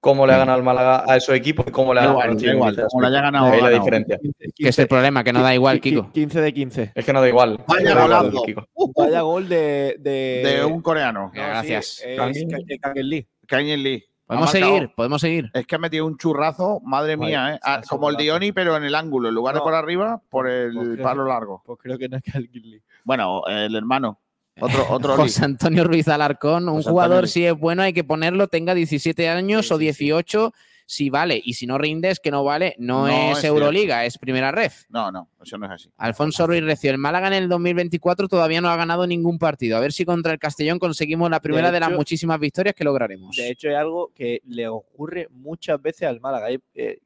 [0.00, 2.54] ¿Cómo le ha ganado el Málaga a esos equipos y cómo le ha ganado Castellón
[2.54, 3.84] y igual, como le haya ganado, Ahí ha la ganado.
[3.84, 4.18] diferencia.
[4.54, 6.12] Que es el problema, que no da igual, Kiko.
[6.12, 6.92] 15 de 15.
[6.94, 7.58] Es que no da igual.
[7.66, 8.42] Vaya No da igual, golazo.
[8.44, 8.68] Kiko.
[8.96, 9.96] Vaya gol de.
[9.98, 11.28] De, De un coreano.
[11.28, 11.86] No, Gracias.
[11.86, 13.26] sí, es eh, Lee.
[13.46, 14.04] Kanye Lee.
[14.26, 15.50] Podemos seguir, podemos seguir.
[15.52, 17.60] Es que ha metido un churrazo, madre mía, ¿eh?
[17.62, 18.16] Ah, como el.
[18.16, 19.28] Dioni, pero en el ángulo.
[19.28, 21.62] En lugar de por arriba, por Pues el creo palo largo.
[21.64, 22.82] Pues creo que no es Lee.
[23.04, 24.18] Bueno, el hermano.
[24.60, 25.16] Otro, otro.
[25.16, 27.28] José Antonio Ruiz Alarcón, un José jugador Antonio.
[27.32, 30.04] si es bueno hay que ponerlo, tenga 17 años Sí, o sí, sí.
[30.04, 30.52] 18,
[30.86, 34.18] si vale, y si no rindes, que no vale, no, No es, es Euroliga, es
[34.18, 34.84] primera ref.
[34.88, 35.90] No, no, eso no es así.
[35.96, 39.76] Alfonso Ruiz Recio, el Málaga en el 2024 todavía no ha ganado ningún partido.
[39.76, 43.34] A ver si contra el Castellón conseguimos la primera de, las muchísimas victorias que lograremos.
[43.36, 46.50] De hecho, es algo que le ocurre muchas veces al Málaga.
[46.50, 47.00] Eh, eh,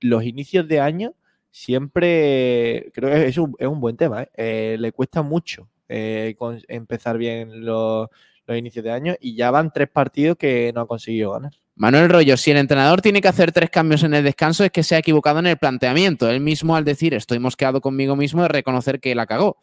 [0.00, 1.14] los inicios de año
[1.50, 2.90] siempre.
[2.92, 4.22] Creo que es un, es un buen tema.
[4.22, 4.28] ¿eh?
[4.36, 8.08] Eh, le cuesta mucho eh, con- empezar bien los,
[8.46, 11.52] los inicios de año y ya van tres partidos que no ha conseguido ganar.
[11.76, 14.82] Manuel Rollo, si el entrenador tiene que hacer tres cambios en el descanso es que
[14.84, 16.30] se ha equivocado en el planteamiento.
[16.30, 19.56] Él mismo al decir estoy mosqueado conmigo mismo es reconocer que la cagó.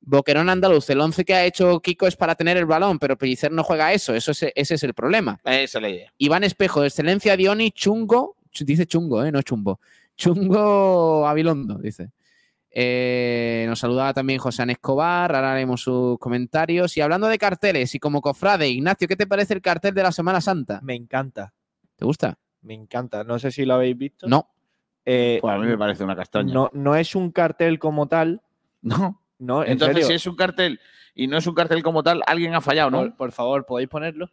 [0.00, 3.50] Boquerón andaluz, el 11 que ha hecho Kiko es para tener el balón, pero Pellicer
[3.50, 5.40] no juega eso, eso es- ese es el problema.
[5.44, 6.12] Esa es la idea.
[6.18, 9.80] Iván Espejo, excelencia Dioni, chungo, ch- dice chungo, eh, no chumbo.
[10.16, 12.10] Chungo Abilondo, dice.
[12.78, 16.94] Eh, nos saludaba también José Ana Escobar, ahora haremos sus comentarios.
[16.98, 20.12] Y hablando de carteles, y como cofrade, Ignacio, ¿qué te parece el cartel de la
[20.12, 20.80] Semana Santa?
[20.82, 21.54] Me encanta,
[21.96, 22.38] ¿Te gusta?
[22.60, 23.24] me encanta.
[23.24, 24.28] No sé si lo habéis visto.
[24.28, 24.50] No.
[25.06, 26.52] Eh, Pues a mí me parece una castaña.
[26.52, 28.42] no, no es un cartel como tal.
[28.82, 29.22] No.
[29.38, 30.08] No, en Entonces, serio.
[30.08, 30.78] si es un cartel
[31.14, 32.98] y no es un cartel como tal, alguien ha fallado, ¿no?
[32.98, 34.30] Por, por favor, ¿podéis ponerlo?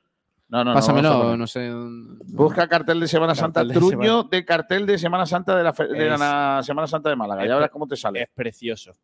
[0.54, 0.74] No, no, no.
[0.76, 1.38] Pásamelo, poner.
[1.40, 1.72] no sé.
[2.28, 5.88] Busca cartel de Semana Santa, de truño de cartel de Semana Santa de la, fe-
[5.88, 7.44] de la Es- na- Semana Santa de Málaga.
[7.48, 8.22] Ya verás cómo te sale.
[8.22, 8.92] Es precioso.
[8.92, 8.96] No,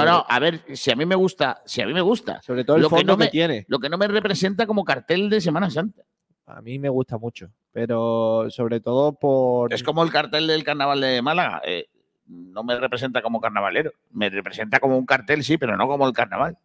[0.00, 2.40] Sobre- no, a ver, si a mí me gusta, si a mí me gusta.
[2.40, 3.66] Sobre todo el Lo que fondo no que, me- tiene.
[3.68, 6.04] Lo que no me representa como cartel de Semana Santa.
[6.46, 7.50] A mí me gusta mucho.
[7.70, 9.70] Pero sobre todo por.
[9.74, 11.60] Es como el cartel del carnaval de Málaga.
[11.66, 11.86] eh,
[12.28, 13.92] no me representa como carnavalero.
[14.12, 16.56] Me representa como un cartel, sí, pero no como el carnaval.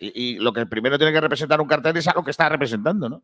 [0.00, 2.48] Y, y lo que primero tiene que representar un cartel es a lo que está
[2.48, 3.22] representando, ¿no?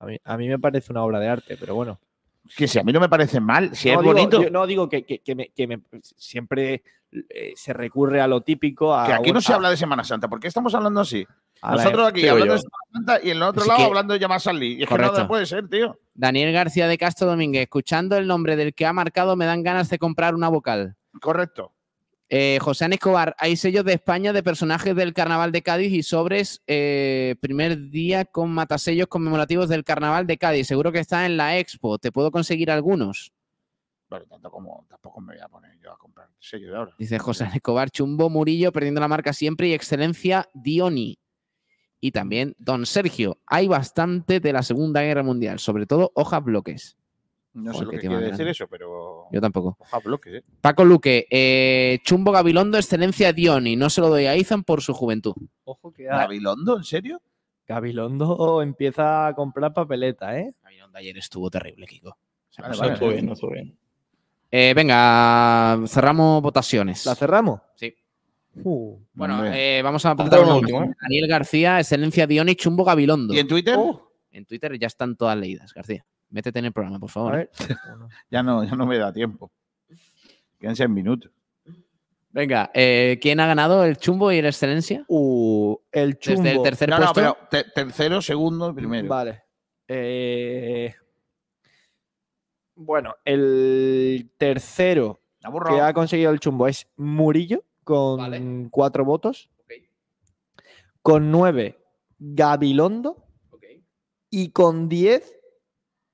[0.00, 2.00] A mí, a mí me parece una obra de arte, pero bueno.
[2.56, 4.42] Que si a mí no me parece mal, si no, es digo, bonito.
[4.42, 5.80] yo no digo que, que- que me- que me-
[6.16, 6.82] siempre
[7.28, 8.94] eh, se recurre a lo típico.
[8.94, 10.26] A, que aquí no se habla de Semana Santa.
[10.28, 11.26] ¿Por qué estamos hablando así?
[11.62, 12.52] Nosotros aquí hablando yo.
[12.54, 14.68] de Semana Santa y en el otro lado que- hablando de llamar Salí.
[14.68, 15.18] Y es que Correcto.
[15.20, 15.98] no puede ser, tío.
[16.14, 19.90] Daniel García de Castro Domínguez, escuchando el nombre del que ha marcado, me dan ganas
[19.90, 20.96] de comprar una vocal.
[21.20, 21.72] Correcto.
[22.32, 26.04] Eh, José Ana Escobar, hay sellos de España de personajes del Carnaval de Cádiz y
[26.04, 30.68] sobres eh, primer día con matasellos conmemorativos del Carnaval de Cádiz.
[30.68, 31.98] Seguro que está en la Expo.
[31.98, 33.32] ¿Te puedo conseguir algunos?
[34.08, 36.94] Bueno, tanto como tampoco me voy a poner yo a comprar sello de ahora.
[37.00, 41.18] Dice José Ana Escobar, Chumbo Murillo, perdiendo la marca siempre y excelencia Dioni.
[41.98, 43.40] Y también Don Sergio.
[43.44, 46.96] Hay bastante de la Segunda Guerra Mundial, sobre todo hojas bloques.
[47.52, 48.50] No sé lo que quiere decir grande.
[48.52, 49.26] eso, pero.
[49.32, 49.76] Yo tampoco.
[49.80, 50.44] Hoja bloque, ¿eh?
[50.60, 53.74] Paco Luque, eh, Chumbo Gabilondo, excelencia Dioni.
[53.76, 55.34] No se lo doy a Izan por su juventud.
[55.64, 56.76] Ojo que ¿Gabilondo?
[56.76, 57.20] ¿En serio?
[57.66, 60.54] Gabilondo empieza a comprar papeleta, ¿eh?
[60.62, 62.16] Gabilondo ayer estuvo terrible, Kiko.
[62.58, 62.92] Vale, vale.
[62.94, 63.76] estuvo bien, no estuvo bien.
[64.50, 67.06] Eh, venga, cerramos votaciones.
[67.06, 67.60] ¿La cerramos?
[67.76, 67.94] Sí.
[68.64, 70.90] Uh, Bueno, eh, vamos a apuntar uno uno último, más.
[70.90, 70.94] ¿eh?
[71.02, 73.32] Daniel García, excelencia Dioni, Chumbo Gabilondo.
[73.32, 73.78] ¿Y en Twitter?
[74.32, 76.04] En Twitter ya están todas leídas, García.
[76.30, 77.34] Métete en el programa, por favor.
[77.34, 77.50] A ¿eh?
[77.68, 77.76] ver.
[78.30, 79.50] Ya no, ya no me da tiempo.
[80.58, 81.30] Quedan seis minutos.
[82.32, 85.04] Venga, eh, ¿quién ha ganado el Chumbo y el excelencia?
[85.08, 86.42] Uh, el chumbo.
[86.42, 87.14] Desde el tercer no, no, puesto.
[87.14, 89.08] pero te- tercero, segundo y primero.
[89.08, 89.42] Vale.
[89.88, 90.94] Eh,
[92.76, 95.20] Bueno, el tercero
[95.68, 99.50] que ha conseguido el chumbo es Murillo con cuatro votos.
[101.02, 101.78] Con nueve,
[102.18, 103.26] Gabilondo.
[104.32, 105.39] Y con diez,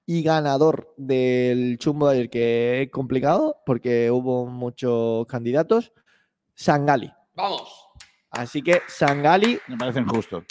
[0.07, 5.93] y ganador del chumbo de ayer, que es complicado porque hubo muchos candidatos,
[6.55, 7.13] Sangali.
[7.35, 7.89] Vamos.
[8.31, 10.45] Así que Sangali, Me parecen justos.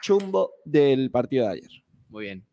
[0.00, 1.70] chumbo del partido de ayer.
[2.08, 2.46] Muy bien.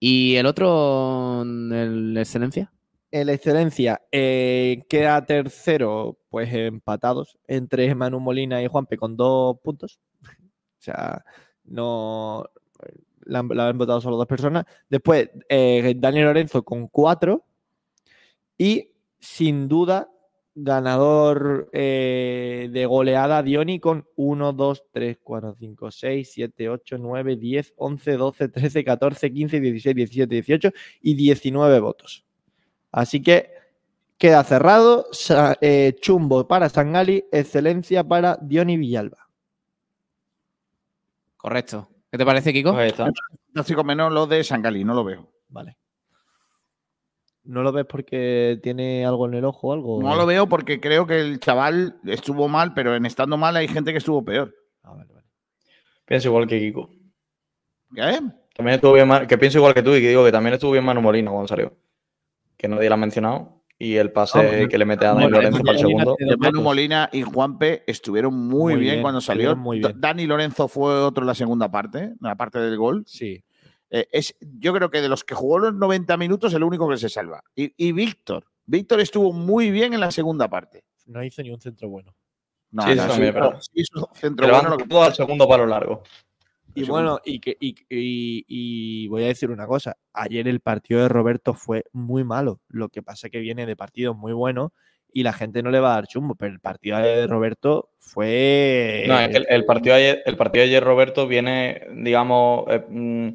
[0.00, 2.72] ¿Y el otro, el excelencia?
[3.10, 10.00] El excelencia eh, queda tercero, pues empatados entre Manu Molina y Juanpe con dos puntos.
[10.82, 11.24] O sea,
[11.62, 12.44] no
[13.24, 14.64] la han, la han votado solo dos personas.
[14.88, 17.44] Después, eh, Daniel Lorenzo con cuatro.
[18.58, 20.12] Y sin duda,
[20.54, 27.36] ganador eh, de goleada Dioni con 1, 2, 3, 4, 5, 6, 7, 8, 9,
[27.36, 30.70] 10, 11, 12, 13, 14, 15, 16, 17, 18
[31.00, 32.24] y 19 votos.
[32.90, 33.50] Así que
[34.18, 35.06] queda cerrado.
[35.60, 39.28] Eh, chumbo para Sangali, excelencia para Dioni Villalba.
[41.36, 41.91] Correcto.
[42.12, 42.72] ¿Qué te parece, Kiko?
[42.72, 43.10] Pues ahí está.
[43.46, 45.32] Fantástico menos lo de Sangali, no lo veo.
[45.48, 45.78] Vale.
[47.44, 50.02] ¿No lo ves porque tiene algo en el ojo o algo?
[50.02, 53.66] No lo veo porque creo que el chaval estuvo mal, pero en estando mal hay
[53.66, 54.54] gente que estuvo peor.
[56.04, 56.90] Pienso igual que Kiko.
[57.94, 58.20] ¿Qué?
[58.54, 60.72] También estuvo bien, Ma- que pienso igual que tú y que digo que también estuvo
[60.72, 61.74] bien Manu Molina cuando salió.
[62.58, 63.61] Que nadie la ha mencionado.
[63.84, 66.16] Y el pase Ah, que le mete a Dani Lorenzo para el segundo.
[66.18, 69.50] de Manu Molina y Juanpe estuvieron muy, Muy bien, bien, cuando salió.
[69.50, 69.92] estuvieron muy bien.
[70.00, 73.02] Dani Lorenzo fue otro en la segunda parte, en la parte del gol.
[73.08, 73.42] Sí.
[73.90, 76.96] Eh, es, yo creo que de los que jugó los 90 minutos, el único que
[76.96, 77.42] se salva.
[77.56, 78.44] Y, y Víctor.
[78.66, 80.84] Víctor estuvo muy bien en la segunda parte.
[81.06, 82.14] No hizo ni un centro bueno.
[82.70, 83.58] No, Sí, no, eso también es verdad.
[83.60, 86.04] sí hizo centro Pero bueno, lo que- todo al segundo palo largo.
[86.74, 89.96] Y bueno, y, que, y, y- y voy a decir una cosa.
[90.12, 92.60] Ayer el partido de Roberto fue muy malo.
[92.68, 94.70] Lo que pasa es que viene de partidos muy buenos
[95.12, 96.34] y la gente no le va a dar chumbo.
[96.34, 99.04] Pero el partido de Roberto fue.
[99.06, 103.28] No, el, el partido de ayer, el partido de ayer, Roberto, viene, digamos, eh, mm,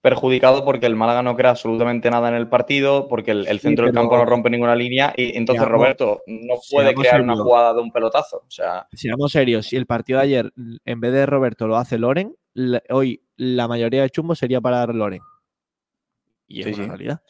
[0.00, 3.62] perjudicado porque el Málaga no crea absolutamente nada en el partido, porque el, el Sí,
[3.68, 7.34] centro del campo no rompe ninguna línea y entonces Seamos- Roberto no puede crear una
[7.36, 8.36] jugada de un pelotazo.
[8.46, 10.52] O sea, Seamos serios, si el partido de ayer,
[10.84, 14.86] en vez de Roberto, lo hace Loren, la- hoy la mayoría de chumbo sería para
[14.86, 15.20] Loren.
[16.46, 16.88] Y es Sí, una sí.
[16.88, 17.22] realidad.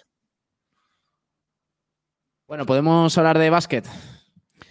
[2.47, 3.87] Bueno, podemos hablar de básquet.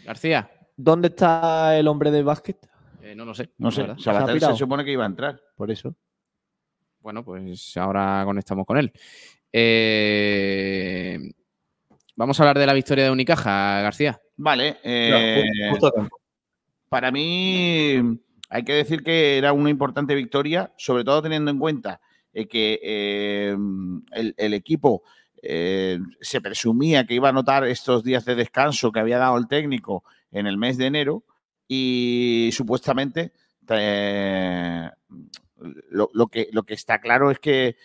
[0.05, 0.49] García.
[0.75, 2.57] ¿Dónde está el hombre de básquet?
[3.01, 3.51] Eh, no lo sé.
[3.57, 5.41] No la sé, se supone que iba a entrar.
[5.55, 5.95] Por eso.
[6.99, 8.91] Bueno, pues ahora conectamos con él.
[9.51, 11.19] Eh,
[12.15, 14.21] Vamos a hablar de la victoria de Unicaja, García.
[14.38, 14.77] Vale.
[14.84, 15.91] eh, justo
[16.88, 18.19] para mí
[18.53, 21.99] hay que decir que era una importante victoria, sobre todo teniendo en cuenta
[22.34, 23.57] eh, que eh,
[24.11, 25.01] el, equipo
[25.41, 29.47] eh, se presumía que iba a notar estos días de descanso que había dado el
[29.47, 31.23] técnico en el mes de enero
[31.67, 33.31] y supuestamente
[35.89, 37.75] lo, que, lo que está claro es que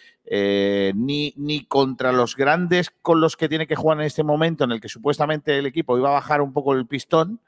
[0.95, 4.73] ni, ni contra los grandes con los que tiene que jugar en este momento en
[4.73, 7.41] el que supuestamente el equipo iba a bajar un poco el pistón,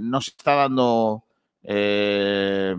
[0.00, 1.24] no se está dando
[1.70, 2.74] eh,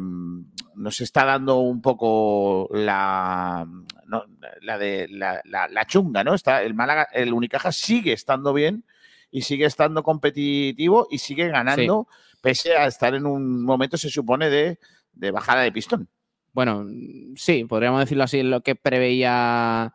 [0.75, 3.67] nos está dando un poco la
[4.07, 4.23] no,
[4.61, 6.33] la de la, la- la chunga, ¿no?
[6.33, 8.83] Está el Málaga, el Unicaja sigue estando bien
[9.29, 12.07] y sigue estando competitivo y sigue ganando
[12.41, 14.79] pese a estar en un momento se supone de,
[15.13, 16.07] de bajada de pistón.
[16.53, 16.87] Bueno,
[17.35, 19.93] sí, podríamos decirlo así, lo que preveía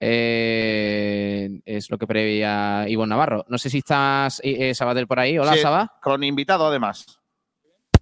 [0.00, 3.44] eh, es lo que preveía Ivonne Navarro.
[3.48, 5.38] No sé si estás, eh, eh, Sabatel, por ahí.
[5.38, 5.92] Hola, Sí, Saba.
[6.02, 7.15] Con invitado, además.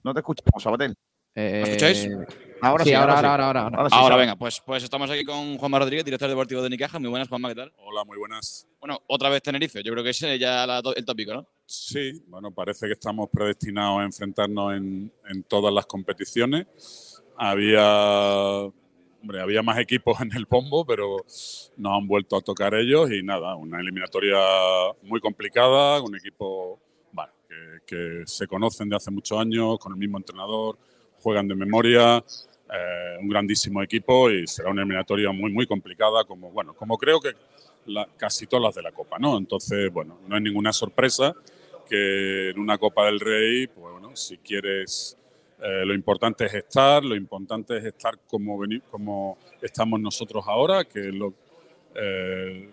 [0.04, 0.94] No te escuchamos, Sabatel.
[1.34, 2.08] ¿Me escucháis?
[2.60, 3.26] Ahora sí, sí, ahora, ahora sí.
[3.26, 4.16] ahora, ahora, ahora.
[4.16, 6.98] Venga, pues, pues estamos aquí con Juanma Rodríguez, director deportivo de Unicaja.
[6.98, 7.72] Muy buenas, Juanma, ¿qué tal?
[7.78, 8.68] Hola, muy buenas.
[8.80, 9.82] Bueno, otra vez Tenerife.
[9.82, 11.46] Yo creo que ese es ya la- el tópico, ¿no?
[11.66, 17.22] Sí, bueno, parece que estamos predestinados a enfrentarnos en, en todas las competiciones.
[17.36, 17.84] Había,
[19.22, 21.16] hombre, había más equipos en el bombo, pero
[21.76, 24.38] nos han vuelto a tocar ellos y nada, una eliminatoria
[25.02, 26.78] muy complicada, un equipo
[27.86, 30.76] que, se conocen de hace muchos años, con el mismo entrenador,
[31.20, 32.24] juegan de memoria,
[32.72, 37.20] eh, un grandísimo equipo y será una eliminatoria muy, muy complicada, como, bueno, como creo
[37.20, 37.32] que
[38.16, 39.36] casi todas las de la Copa, ¿no?
[39.36, 41.34] Entonces, bueno, no es ninguna sorpresa
[41.88, 45.18] que en una Copa del Rey, pues bueno, si quieres,
[45.60, 50.84] eh, lo importante es estar, lo importante es estar como, veni- como estamos nosotros ahora,
[50.84, 51.34] que es lo,
[51.94, 52.70] eh,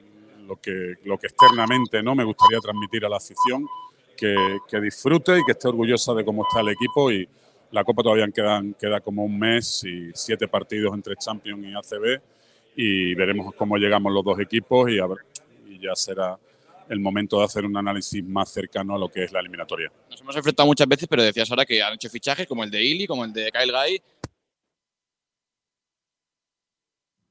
[0.48, 3.68] lo, que, lo que externamente no me gustaría transmitir a la afición,
[4.16, 4.36] que,
[4.68, 7.28] que disfrute y que esté orgullosa de cómo está el equipo y
[7.72, 12.22] la Copa todavía quedan, queda como un mes y siete partidos entre Champions y ACB
[12.76, 15.20] y veremos cómo llegamos los dos equipos y, a ver-
[15.68, 16.38] y ya será
[16.90, 19.90] el momento de hacer un análisis más cercano a lo que es la eliminatoria.
[20.10, 22.84] Nos hemos enfrentado muchas veces, pero decías ahora que han hecho fichajes como el de
[22.84, 24.02] Ili, como el de Kyle Guy.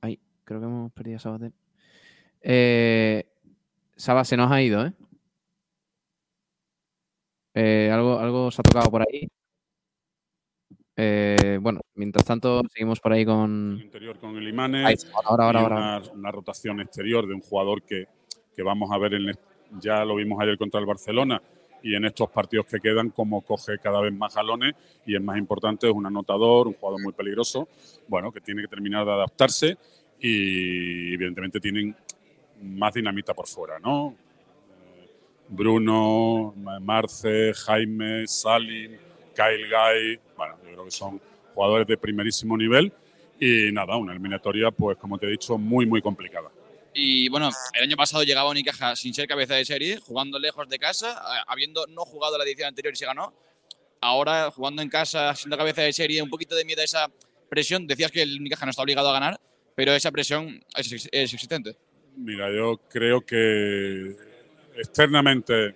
[0.01, 1.52] Ay, creo que hemos perdido a Sabatel.
[2.40, 3.27] Eh,
[3.97, 4.93] Saba, se nos ha ido, ¿eh?
[7.62, 9.28] Eh, algo, algo se ha tocado por ahí.
[10.96, 13.78] Eh, bueno, mientras tanto, seguimos por ahí con.
[13.82, 15.10] Interior con el Imanes.
[15.12, 16.12] Ahora, ahora, ahora, una, ahora.
[16.14, 18.06] una rotación exterior de un jugador que,
[18.56, 19.34] que vamos a ver, en
[19.78, 21.40] ya lo vimos ayer contra el Barcelona
[21.82, 24.74] y en estos partidos que quedan, como coge cada vez más jalones
[25.04, 27.68] y es más importante, es un anotador, un jugador muy peligroso,
[28.08, 29.76] bueno, que tiene que terminar de adaptarse
[30.18, 31.94] y evidentemente tienen
[32.62, 34.14] más dinamita por fuera, ¿no?
[35.51, 38.93] Bruno, Ma- Marce, Jaime, Salim,
[39.35, 41.20] Kyle Guy, bueno, yo creo que son
[41.55, 42.93] jugadores de primerísimo nivel
[43.40, 46.51] y nada, una eliminatoria, pues como te he dicho, muy, muy complicada.
[46.94, 50.78] Y bueno, el año pasado llegaba Unicaja sin ser cabeza de serie, jugando lejos de
[50.78, 53.32] casa, habiendo no jugado la edición anterior y se ganó.
[54.01, 57.10] Ahora, jugando en casa, siendo cabeza de serie, un poquito de miedo a esa
[57.48, 57.86] presión.
[57.86, 59.40] Decías que el Unicaja no está obligado a ganar,
[59.74, 61.77] pero esa presión es, es existente.
[62.16, 64.16] Mira, yo creo que
[64.76, 65.74] externamente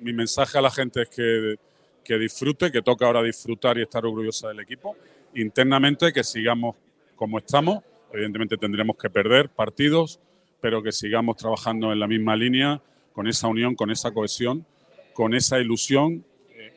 [0.00, 1.56] mi mensaje a la gente es que,
[2.04, 4.96] que disfrute, que toca ahora disfrutar y estar orgullosa del equipo.
[5.34, 6.76] Internamente que sigamos
[7.16, 7.82] como estamos.
[8.12, 10.20] Evidentemente tendremos que perder partidos,
[10.60, 12.80] pero que sigamos trabajando en la misma línea,
[13.12, 14.66] con esa unión, con esa cohesión,
[15.12, 16.72] con esa ilusión eh,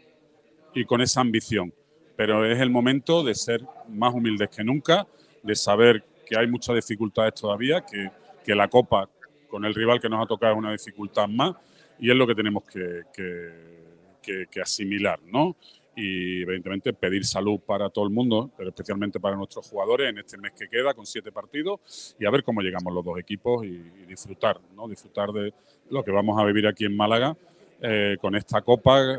[0.73, 1.73] y con esa ambición.
[2.15, 5.07] Pero es el momento de ser más humildes que nunca,
[5.44, 8.10] de saber que hay muchas dificultades todavía, que,
[8.44, 9.10] que la Copa
[9.57, 11.55] con el rival que nos ha tocado una dificultad más
[11.97, 13.77] y es lo que tenemos que, que-
[14.21, 15.55] que- que asimilar, ¿no?
[15.95, 20.38] Y evidentemente pedir salud para todo el mundo, pero especialmente para nuestros jugadores en este
[20.38, 23.69] mes que queda con siete partidos y a ver cómo llegamos los dos equipos y,
[23.69, 24.88] y disfrutar, ¿no?
[24.88, 25.51] Disfrutar de
[25.89, 27.35] lo que vamos a vivir aquí en Málaga
[27.81, 29.17] eh, con esta Copa eh,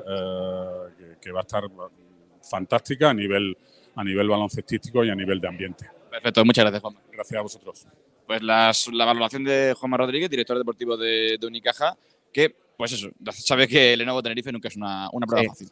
[0.97, 1.65] que, que va a estar
[2.49, 3.57] fantástica a nivel,
[3.97, 5.91] a nivel baloncestístico y a nivel de ambiente.
[6.09, 6.95] Perfecto, muchas gracias, Juan.
[7.11, 7.89] Gracias a vosotros.
[8.29, 11.97] Pues las- la valoración de Juanma Rodríguez, director deportivo de, de Unicaja,
[12.33, 15.49] que, pues eso, sabe que el Lenovo Tenerife nunca es una, una prueba Sí.
[15.49, 15.69] fácil.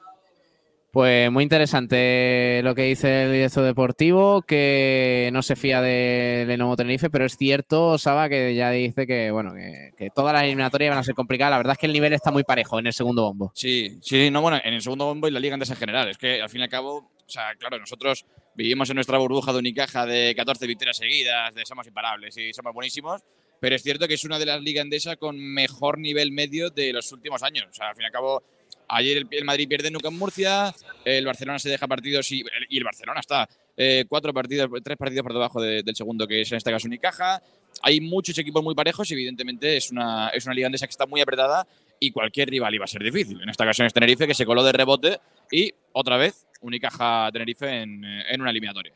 [0.97, 6.75] Pues muy interesante lo que dice el director deportivo, que no se fía de Lenovo
[6.75, 10.89] Tenerife, pero es cierto, Saba, que ya dice que bueno, que, que todas las eliminatorias
[10.89, 11.51] van a ser complicadas.
[11.51, 13.53] La verdad es que el nivel está muy parejo en el segundo bombo.
[13.55, 16.09] Sí, sí, no, bueno, en el segundo bombo y la liga antes en general.
[16.09, 18.25] Es que al fin y al cabo, o sea, claro, nosotros
[18.55, 22.73] vivimos en nuestra burbuja de Unicaja de 14 victorias seguidas, de somos imparables y somos
[22.73, 23.21] buenísimos,
[23.61, 26.95] pero es cierto que es una de las ligas andesas con mejor nivel medio de
[26.95, 27.67] los últimos años.
[27.69, 28.43] O sea, al fin y al cabo,
[28.89, 33.21] ayer el, Madrid pierde nunca en Murcia, el Barcelona se deja partidos y, el Barcelona
[33.21, 36.71] está eh, cuatro partidos, tres partidos por debajo de- del segundo, que es en este
[36.71, 37.43] caso Unicaja.
[37.83, 41.07] Hay muchos equipos muy parejos y evidentemente es una, es una liga andesa que está
[41.07, 41.67] muy apretada
[42.01, 43.41] y cualquier rival iba a ser difícil.
[43.43, 45.19] En esta ocasión es Tenerife, que se coló de rebote
[45.51, 48.93] y otra vez Unicaja Tenerife en, en una eliminatoria.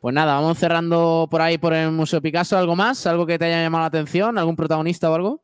[0.00, 2.56] Pues nada, vamos cerrando por ahí por el Museo Picasso.
[2.58, 3.06] ¿Algo más?
[3.06, 4.36] ¿Algo que te haya llamado la atención?
[4.38, 5.43] ¿Algún protagonista o algo?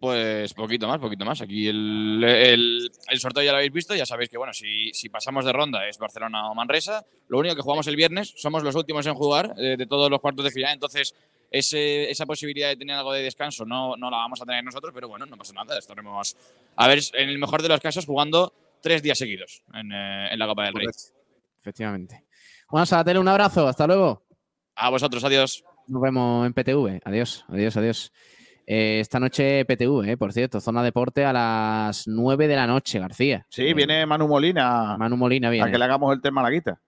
[0.00, 1.40] Pues poquito más, poquito más.
[1.40, 5.08] Aquí el, el- el sorteo ya lo habéis visto, ya sabéis que bueno, si, si
[5.08, 7.04] pasamos de ronda es Barcelona o Manresa.
[7.28, 10.20] Lo único que jugamos el viernes, somos los últimos en jugar eh, de todos los
[10.20, 11.14] cuartos de final, entonces
[11.50, 14.92] ese- esa posibilidad de tener algo de descanso no, no la vamos a tener nosotros,
[14.94, 15.76] pero bueno, no pasa nada.
[15.76, 16.36] Estaremos,
[16.76, 20.38] a ver, en el mejor de los casos, jugando tres días seguidos en, eh, en
[20.38, 20.86] la Copa del Rey.
[21.60, 22.24] Efectivamente.
[22.70, 23.66] Bueno, Sabatel, un abrazo.
[23.66, 24.22] Hasta luego.
[24.76, 25.64] A vosotros, adiós.
[25.88, 27.00] Nos vemos en PTV.
[27.04, 28.12] Adiós, adiós, adiós.
[28.70, 32.98] Eh, esta noche PTV, eh, por cierto, zona deporte a las 9 de la noche,
[32.98, 33.46] García.
[33.48, 34.94] Sí, viene Manu Molina.
[34.98, 35.66] Manu Molina viene.
[35.66, 36.78] A que le hagamos el tema Malaguita.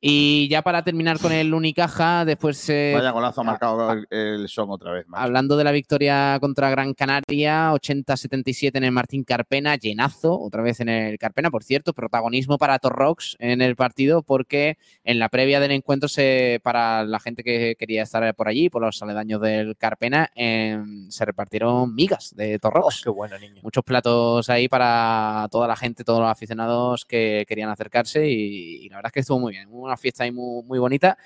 [0.00, 2.68] Y ya para terminar con el Unicaja, después.
[2.70, 5.06] eh, Vaya golazo ha marcado el, el son otra vez.
[5.08, 5.22] macho.
[5.22, 10.80] Hablando de la victoria contra Gran Canaria, 80-77 en el Martín Carpena, llenazo, otra vez
[10.80, 15.60] en el Carpena, por cierto, protagonismo para Torrox en el partido, porque en la previa
[15.60, 19.76] del encuentro, se, para la gente que quería estar por allí, por los aledaños del
[19.76, 23.02] Carpena, em, se repartieron migas de Torrox.
[23.04, 23.60] qué bueno, niño.
[23.62, 28.88] Muchos platos ahí para toda la gente, todos los aficionados que querían acercarse, y, y
[28.88, 31.16] la verdad es que estuvo muy bien, una fiesta ahí muy, muy bonita.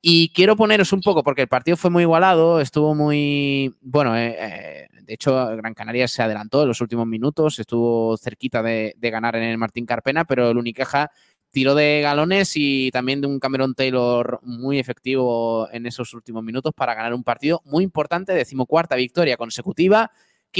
[0.00, 3.74] Y quiero poneros un poco, porque el partido fue muy igualado, estuvo muy.
[3.80, 8.62] Bueno, eh, eh, de hecho, Gran Canaria se adelantó en los últimos minutos, estuvo cerquita
[8.62, 11.10] de, ganar en el Martín Carpena, pero el Unicaja
[11.50, 16.72] tiró de galones y también de un Cameron Taylor muy efectivo en esos últimos minutos
[16.76, 20.12] para ganar un partido muy importante, decimocuarta victoria consecutiva.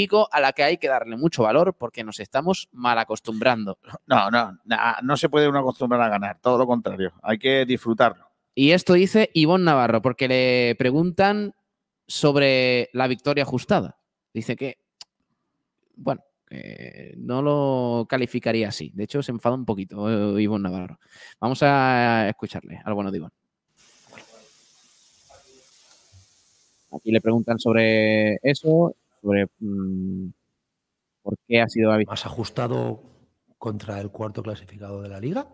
[0.03, 3.79] Kiko, a la que hay que darle mucho valor porque nos estamos mal acostumbrando.
[4.07, 7.13] No, no, na- no se puede uno acostumbrar a ganar, todo lo contrario.
[7.23, 8.27] Hay que disfrutarlo.
[8.55, 11.55] Y esto dice Ivonne Navarro, porque le preguntan
[12.07, 13.99] sobre la victoria ajustada.
[14.33, 14.79] Dice que,
[15.97, 18.91] bueno, que no lo calificaría así.
[18.95, 20.99] De hecho, se enfada un poquito eh, Ivonne Navarro.
[21.41, 23.35] Vamos a escucharle al bueno de Ivonne.
[26.97, 30.31] Aquí le preguntan sobre eso, sobre mm,
[31.23, 33.03] por qué ha sido Más ajustado
[33.59, 35.49] contra el cuarto clasificado de la liga.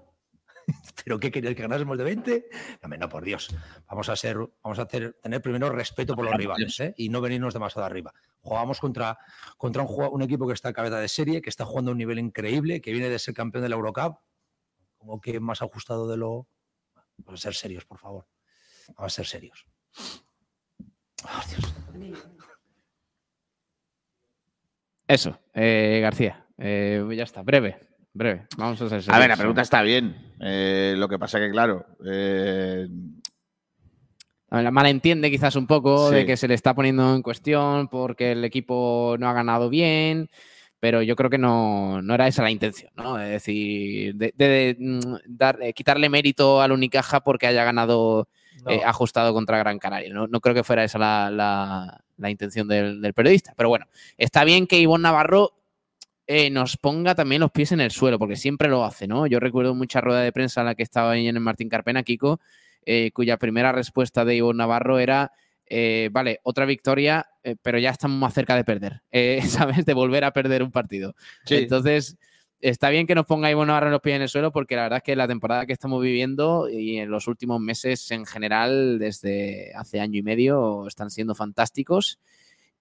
[1.05, 2.49] ¿Pero qué querías que ganásemos de 20?
[2.83, 3.55] Hombre, no, por Dios.
[3.89, 6.95] Vamos a ser, vamos a hacer, tener primero respeto por los rivales ¿eh?
[6.97, 8.13] y no venirnos demasiado arriba.
[8.41, 9.19] Jugamos contra,
[9.57, 12.19] contra un, equipo que está a cabeza de serie, que está jugando a un nivel
[12.19, 14.19] increíble, que viene de ser campeón de la Eurocup.
[14.97, 16.47] Como que más ajustado de lo.
[17.19, 18.27] Vamos a ser serios, por favor.
[18.97, 19.67] Vamos a ser serios.
[25.15, 26.45] Eso, eh, García.
[26.59, 27.77] eh, ya está, breve,
[28.13, 28.47] breve.
[28.57, 30.17] Vamos a ser A ver, la pregunta está bien.
[30.41, 31.87] Eh, lo que pasa que, claro,
[34.51, 36.17] La malentiende quizás un poco Sí.
[36.17, 40.29] de que se le está poniendo en cuestión porque el equipo no ha ganado bien,
[40.81, 43.21] pero yo creo que no, no era esa la intención, ¿no?
[43.21, 48.29] Es decir, de, de- de, mm, dar, quitarle mérito al Unicaja porque haya ganado
[48.63, 48.71] No.
[48.71, 50.13] eh, ajustado contra Gran Canaria.
[50.13, 53.53] No, no creo que fuera esa la, la- la intención del, del periodista.
[53.57, 53.87] Pero bueno,
[54.17, 55.53] está bien que Ivonne Navarro
[56.27, 59.27] eh, nos ponga también los pies en el suelo, porque siempre lo hace, ¿no?
[59.27, 62.03] Yo recuerdo mucha rueda de prensa en la que estaba ahí en el Martín Carpena,
[62.03, 62.41] Kiko,
[62.87, 65.33] eh, cuya primera respuesta de Ivonne Navarro era,
[65.67, 69.85] eh, vale, otra victoria, eh, pero ya estamos más cerca de perder, eh, ¿sabes?
[69.85, 71.15] De volver a perder un partido.
[71.45, 71.57] Sí.
[71.57, 72.17] Entonces,
[72.71, 74.97] está bien que nos ponga Ivonne Navarro los pies en el suelo, porque la verdad
[74.99, 79.73] es que la temporada que estamos viviendo y en los últimos meses en general, desde
[79.75, 82.19] hace año y medio, están siendo fantásticos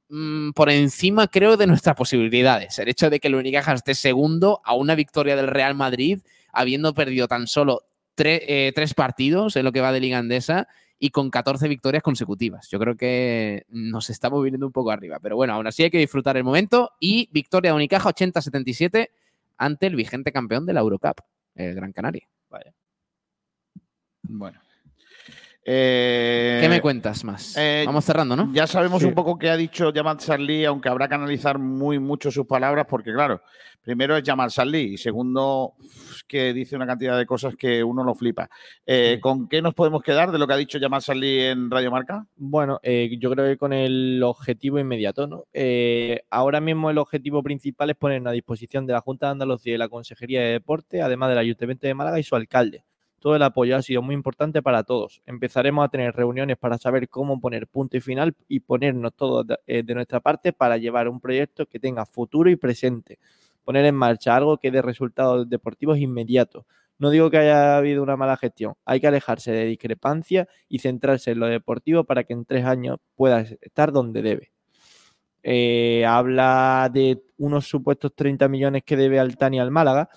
[0.08, 2.80] mm, por encima, creo, de nuestras posibilidades.
[2.80, 6.22] El hecho de que el Unicaja esté segundo a una victoria del Real Madrid,
[6.54, 7.82] habiendo perdido tan solo
[8.18, 12.70] eh, tres partidos en lo que va de Liga Andesa y con 14 victorias consecutivas.
[12.70, 15.20] Yo creo que nos estamos viniendo un poco arriba.
[15.22, 16.92] Pero bueno, aún así hay que disfrutar el momento.
[17.02, 19.10] Y victoria de Unicaja 80-77
[19.58, 21.22] ante el vigente campeón de la Eurocup,
[21.56, 22.28] el Gran Canaria.
[24.24, 24.63] bueno.
[25.66, 27.56] Eh, ¿Qué me cuentas más?
[27.58, 28.50] eh, Vamos cerrando, ¿no?
[28.54, 29.08] Ya sabemos Sí.
[29.08, 32.86] un poco qué ha dicho Jamal Salí, aunque habrá que analizar muy mucho sus palabras,
[32.90, 33.42] porque claro,
[33.82, 38.04] primero es Jamal Salí y segundo es que dice una cantidad de cosas que uno
[38.04, 38.50] lo flipa.
[38.86, 41.92] Eh, ¿Con qué nos podemos quedar de lo que ha dicho Jamal Salí en Radio
[41.92, 42.26] Marca?
[42.36, 45.46] Bueno, eh, yo creo que con el objetivo inmediato, ¿no?
[45.54, 49.76] Eh, ahora mismo el objetivo principal es poner a disposición de la Junta de Andalucía
[49.76, 52.84] y la Consejería de Deporte, además del Ayuntamiento de Málaga y su alcalde.
[53.24, 55.22] Todo el apoyo ha sido muy importante para todos.
[55.26, 59.58] Empezaremos a tener reuniones para saber cómo poner punto y final y ponernos todos de,
[59.66, 63.20] eh, de nuestra parte para llevar un proyecto que tenga futuro y presente.
[63.64, 66.66] Poner en marcha algo que dé resultados deportivos inmediatos.
[67.00, 71.32] No digo que haya habido una mala gestión, hay que alejarse de discrepancias y centrarse
[71.32, 74.52] en lo deportivo para que en tres años pueda estar donde debe.
[75.44, 80.10] Eh, habla de unos supuestos 30 millones que debe Altani al Málaga.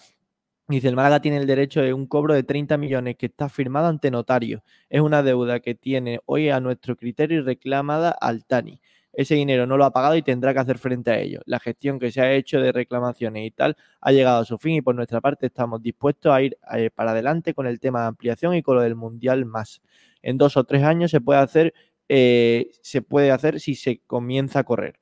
[0.69, 3.87] Dice, el Málaga tiene el derecho de un cobro de 30 millones que está firmado
[3.87, 4.65] ante notario.
[4.91, 8.81] Es una deuda que tiene hoy a nuestro criterio y reclamada al Tani.
[9.13, 11.41] Ese dinero no lo ha pagado y tendrá que hacer frente a ello.
[11.47, 14.75] La gestión que se ha hecho de reclamaciones y tal ha llegado a su fin
[14.75, 18.07] y por nuestra parte estamos dispuestos a ir eh, para adelante con el tema de
[18.09, 19.83] ampliación y con lo del Mundial más.
[20.21, 21.75] En dos o tres años se puede hacer,
[22.09, 24.99] eh, se puede hacer si se comienza a correr.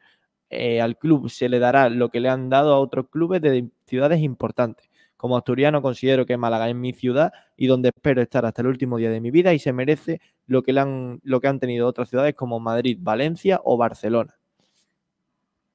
[0.50, 3.70] Eh, al club se le dará lo que le han dado a otros clubes de
[3.86, 4.90] ciudades importantes
[5.24, 8.98] Como asturiano considero que Málaga es mi ciudad y donde espero estar hasta el último
[8.98, 11.86] día de mi vida y se merece lo que, le han, lo que han tenido
[11.88, 14.36] otras ciudades como Madrid, Valencia o Barcelona.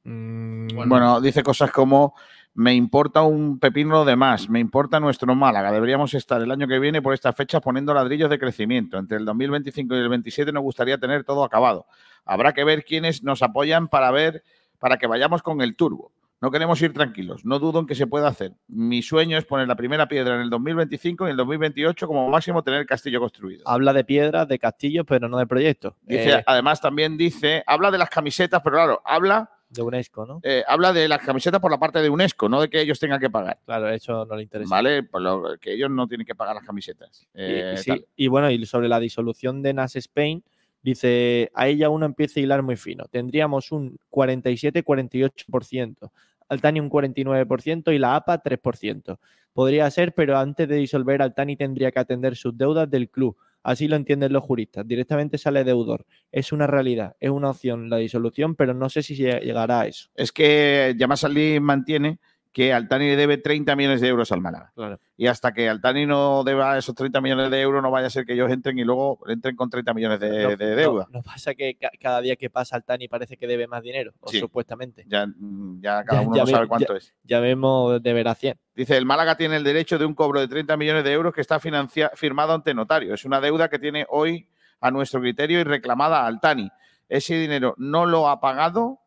[0.03, 2.13] Bueno, dice cosas como
[2.53, 5.71] me importa un pepino de más, me importa nuestro Málaga.
[5.71, 8.99] Deberíamos estar el año que viene por esta fecha poniendo ladrillos de crecimiento.
[8.99, 11.87] Entre el 2025 y el 27 nos gustaría tener todo acabado.
[12.23, 14.43] Habrá que ver quiénes nos apoyan para ver
[14.77, 16.11] para que vayamos con el turbo.
[16.41, 18.53] No queremos ir tranquilos, no dudo en que se pueda hacer.
[18.69, 22.29] Mi sueño es poner la primera piedra en el 2025 y en el 2028 como
[22.29, 23.63] máximo tener el castillo construido.
[23.65, 25.95] Habla de piedras, de castillos, pero no de proyectos.
[26.01, 30.39] Dice, Eh, además también dice, habla de las camisetas, pero claro, habla de UNESCO, ¿no?
[30.43, 33.19] eh, habla de las camisetas por la parte de UNESCO, no de que ellos tengan
[33.19, 33.59] que pagar.
[33.65, 34.69] Claro, eso no le interesa.
[34.73, 37.27] Vale, pues lo- que ellos no tienen que pagar las camisetas.
[37.35, 40.41] Y- Eh, y, sí, y bueno, y sobre la disolución de NAS Spain,
[40.81, 43.03] dice, a ella uno empieza a hilar muy fino.
[43.11, 46.09] Tendríamos un 47-48%,
[46.49, 49.19] Altani un 49% y la APA 3%.
[49.53, 53.37] Podría ser, pero antes de disolver, Altani tendría que atender sus deudas del club.
[53.61, 54.87] Así lo entienden los juristas.
[54.87, 56.05] Directamente sale deudor.
[56.31, 59.87] Es una realidad, es una opción la disolución, pero no sé si lle- llegará a
[59.87, 60.09] eso.
[60.15, 62.19] Es que Yamas Ali mantiene
[62.51, 64.71] que Altani le debe 30 millones de euros al Málaga.
[64.75, 64.99] Claro.
[65.15, 68.25] Y hasta que Altani no deba esos 30 millones de euros, no vaya a ser
[68.25, 71.07] que ellos entren y luego entren con 30 millones de, No- de no- deuda.
[71.11, 74.29] No, pasa que ca- cada día que pasa Altani parece que debe más dinero, o
[74.29, 74.39] Sí.
[74.39, 75.05] supuestamente.
[75.07, 77.13] Ya, mm, ya cada Ya- uno ya no ve- sabe cuánto es.
[77.23, 78.57] Ya vemos de ver a 100.
[78.75, 81.41] Dice, el Málaga tiene el derecho de un cobro de 30 millones de euros que
[81.41, 83.13] está firmado ante notario.
[83.13, 84.47] Es una deuda que tiene hoy
[84.81, 86.69] a nuestro criterio y reclamada a Altani.
[87.07, 88.99] Ese dinero no lo ha pagado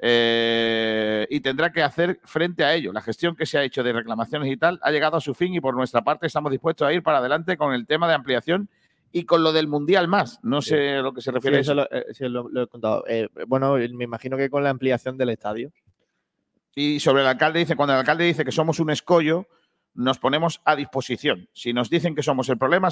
[0.00, 2.92] eh, y tendrá que hacer frente a ello.
[2.92, 5.54] La gestión que se ha hecho de reclamaciones y tal ha llegado a su fin
[5.54, 8.68] y por nuestra parte estamos dispuestos a ir para adelante con el tema de ampliación
[9.12, 10.40] y con lo del Mundial más.
[10.42, 11.60] No sé a lo que se Sí, refiere.
[11.60, 11.74] eso eso.
[11.74, 13.04] lo, eh, sí, lo- lo he contado.
[13.08, 15.72] Eh, bueno, me imagino que con la ampliación del estadio.
[16.74, 19.46] Y sobre el alcalde dice, cuando el alcalde dice que somos un escollo,
[19.94, 21.48] nos ponemos a disposición.
[21.52, 22.90] Si nos dicen que somos el problema,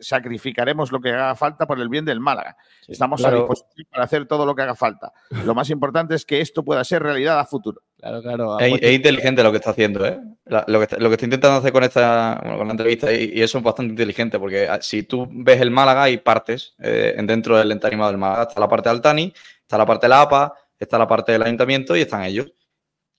[0.00, 2.56] sacrificaremos lo que haga falta por el bien del Málaga.
[2.86, 5.12] Estamos a disposición para hacer todo lo que haga falta.
[5.44, 7.82] Lo más importante es que esto pueda ser realidad a futuro.
[7.98, 8.58] Claro, claro.
[8.58, 10.18] Es, es inteligente lo que está haciendo, ¿eh?
[10.46, 13.12] La- lo, que está, lo que está intentando hacer con esta bueno, con la entrevista
[13.12, 16.74] y, y eso es bastante inteligente porque ah, si tú ves el Málaga hay partes
[16.78, 18.44] eh, en- dentro del ente animado del Málaga.
[18.44, 21.42] Está la parte de Altani, está la parte de la APA, está la parte del
[21.42, 22.52] ayuntamiento y están ellos.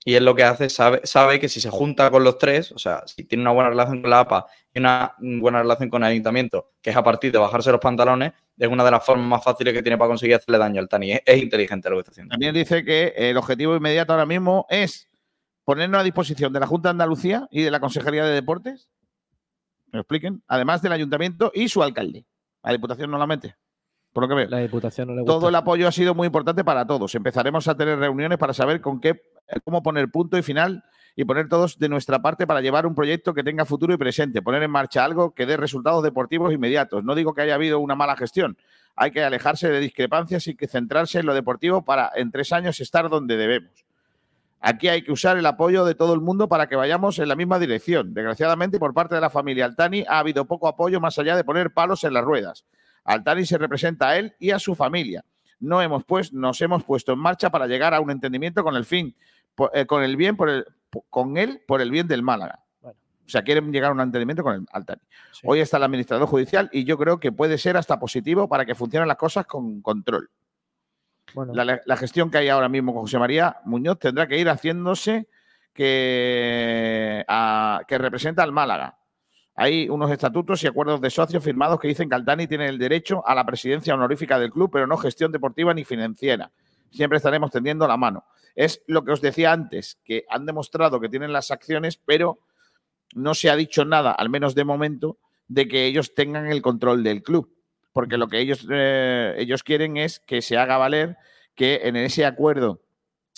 [0.05, 2.79] Y él lo que hace, sabe, sabe que si se junta con los tres, o
[2.79, 6.11] sea, si tiene una buena relación con la APA y una buena relación con el
[6.11, 9.43] ayuntamiento, que es a partir de bajarse los pantalones, es una de las formas más
[9.43, 11.11] fáciles que tiene para conseguir hacerle daño al Tani.
[11.11, 12.31] Es, es inteligente lo que está haciendo.
[12.31, 15.09] También dice que el objetivo inmediato ahora mismo es
[15.69, 18.89] ponernos a disposición de la Junta de Andalucía y de la Consejería de Deportes,
[19.91, 22.25] me lo expliquen, además del ayuntamiento y su alcalde.
[22.63, 23.55] La Diputación no la mete,
[24.11, 24.49] por lo que veo.
[24.49, 25.33] La Diputación no le gusta.
[25.33, 27.13] Todo el apoyo ha sido muy importante para todos.
[27.15, 29.21] Empezaremos a tener reuniones para saber con qué,
[29.63, 30.83] cómo poner punto y final
[31.15, 34.41] y poner todos de nuestra parte para llevar un proyecto que tenga futuro y presente,
[34.41, 37.03] poner en marcha algo que dé resultados deportivos inmediatos.
[37.03, 38.57] No digo que haya habido una mala gestión.
[38.95, 42.79] Hay que alejarse de discrepancias y que centrarse en lo deportivo para en tres años
[42.79, 43.85] estar donde debemos.
[44.61, 47.35] Aquí hay que usar el apoyo de todo el mundo para que vayamos en la
[47.35, 48.13] misma dirección.
[48.13, 51.71] Desgraciadamente, por parte de la familia Altani ha habido poco apoyo más allá de poner
[51.71, 52.65] palos en las ruedas.
[53.05, 55.23] Altani se representa a él y a su familia.
[55.61, 58.85] No hemos pues, nos hemos puesto en marcha para llegar a un entendimiento con el
[58.85, 59.15] fin,
[59.73, 60.65] eh, con el bien por el,
[61.09, 62.59] con él por el bien del Málaga.
[62.83, 65.01] O sea, quieren llegar a un entendimiento con el Altani.
[65.43, 68.73] Hoy está el administrador judicial y yo creo que puede ser hasta positivo para que
[68.73, 70.29] funcionen las cosas con control.
[71.35, 74.49] Bueno, La, la gestión que hay ahora mismo con José María Muñoz tendrá que ir
[74.49, 75.27] haciéndose
[75.73, 78.97] que, a- que representa al Málaga.
[79.55, 83.25] Hay unos estatutos y acuerdos de socios firmados que dicen que Altani tiene el derecho
[83.27, 86.49] a la presidencia honorífica del club, pero no gestión deportiva ni financiera.
[86.89, 88.23] Siempre estaremos tendiendo la mano.
[88.55, 92.39] Es lo que os decía antes, que han demostrado que tienen las acciones, pero
[93.13, 95.17] no se ha dicho nada, al menos de momento,
[95.47, 97.53] de que ellos tengan el control del club.
[97.91, 101.17] Porque lo que ellos, eh, ellos quieren es que se haga valer
[101.55, 102.81] que en ese acuerdo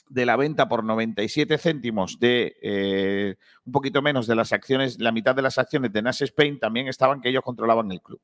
[0.09, 3.35] de la venta por 97 céntimos de eh,
[3.65, 6.89] un poquito menos de las acciones, la mitad de las acciones de Nas Spain también
[6.89, 8.19] estaban que ellos controlaban el club.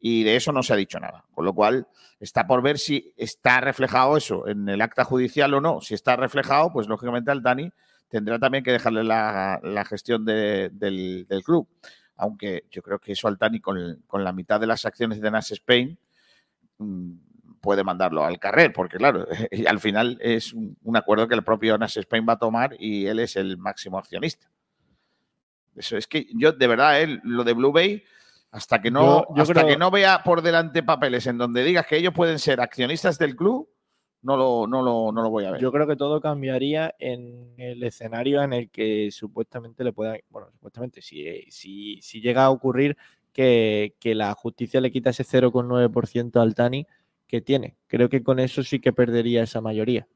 [0.00, 1.24] Y de eso no se ha dicho nada.
[1.32, 1.88] Con lo cual,
[2.20, 5.80] está por ver si está reflejado eso en el acta judicial o no.
[5.80, 7.70] Si está reflejado, pues lógicamente al Dani
[8.08, 11.68] tendrá también que dejarle la, gestión de- del, club.
[12.16, 15.30] Aunque yo creo que eso al Dani con, con la mitad de las acciones de
[15.30, 15.98] Nas Spain
[16.78, 17.12] mm,
[17.60, 19.26] puede mandarlo al carrer, porque claro,
[19.66, 23.20] al final es un, acuerdo que el propio Nas Spain va a tomar y él
[23.20, 24.50] es el máximo accionista.
[25.76, 28.02] Eso es que yo, de verdad, él, lo de Blue Bay,
[28.50, 31.62] hasta que no, Yo- yo hasta creo- que no vea por delante papeles en donde
[31.64, 33.68] digas que ellos pueden ser accionistas del club,
[34.22, 35.60] no lo, no lo, no lo voy a ver.
[35.60, 40.48] Yo creo que todo cambiaría en el escenario en el que supuestamente le pueda, bueno,
[40.50, 42.96] supuestamente, si, eh, si, si llega a ocurrir
[43.32, 46.86] que, que la justicia le quita ese 0,9% al Tani
[47.28, 47.76] que tiene.
[47.86, 50.08] Creo que con eso sí que perdería esa mayoría.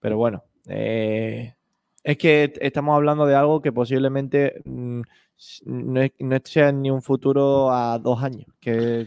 [0.00, 1.54] Pero bueno, eh,
[2.02, 5.02] es que estamos hablando de algo que posiblemente mm,
[5.64, 8.46] no, es- no sea ni un futuro a dos años.
[8.60, 9.06] Que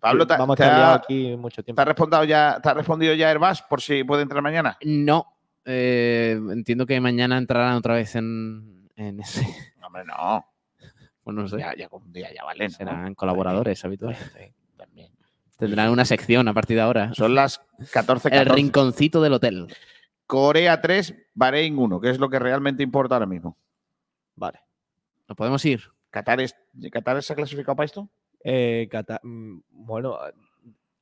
[0.00, 1.76] Pablo, que te- vamos a te estar ha- aquí mucho tiempo.
[1.76, 4.76] ¿Te ha respondido ya, te ha respondido ya Herbás por si puede entrar mañana?
[4.84, 5.26] No.
[5.64, 9.46] eh, entiendo que mañana entrarán otra vez en, en ese.
[9.84, 10.46] Hombre, no.
[11.22, 11.58] Pues no sé.
[11.58, 12.64] Ya, ya un día ya vale.
[12.64, 12.70] ¿no?
[12.74, 14.18] Serán colaboradores habituales.
[15.58, 17.12] Tendrán una sección a partir de ahora.
[17.12, 17.60] Son las
[17.92, 19.66] 14, El rinconcito del hotel.
[20.26, 23.58] Corea 3, Bahrein 1, que es lo que realmente importa ahora mismo.
[24.36, 24.60] Vale.
[25.30, 25.80] ¿Nos podemos ir?
[26.10, 26.56] ¿Qatar, es,
[26.90, 28.08] ¿Qatar se ha clasificado para esto?
[28.42, 30.32] Eh, Cata- mm, bueno, ah,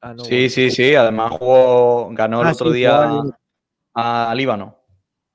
[0.03, 0.49] ah, no, Sí, bueno.
[0.51, 0.95] sí, sí.
[0.95, 3.33] Además jugó, ganó el Ah, otro sí, día jugó
[3.95, 4.77] a, Líbano.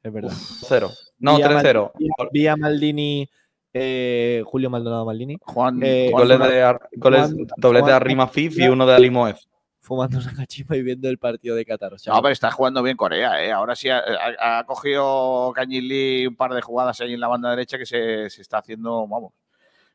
[0.04, 0.32] Es verdad.
[0.68, 0.92] 0.
[1.18, 1.92] No, Vi a Mal- 3-0.
[1.98, 3.28] vi a- Vi a Maldini,
[3.74, 5.38] eh, Julio Maldonado Maldini.
[5.42, 9.50] Juan, eh, Goles de, goles, doblete de Arrima Fif y uno de Ali Moez.
[9.86, 11.94] Fumando una cachipa y viendo el partido de Qatar.
[11.94, 13.52] o sea, No, pero está jugando bien Corea, ¿eh?
[13.52, 17.50] Ahora sí ha, ha- ha cogido Lee un par de jugadas ahí en la banda
[17.50, 19.34] derecha que se, se está haciendo, vamos.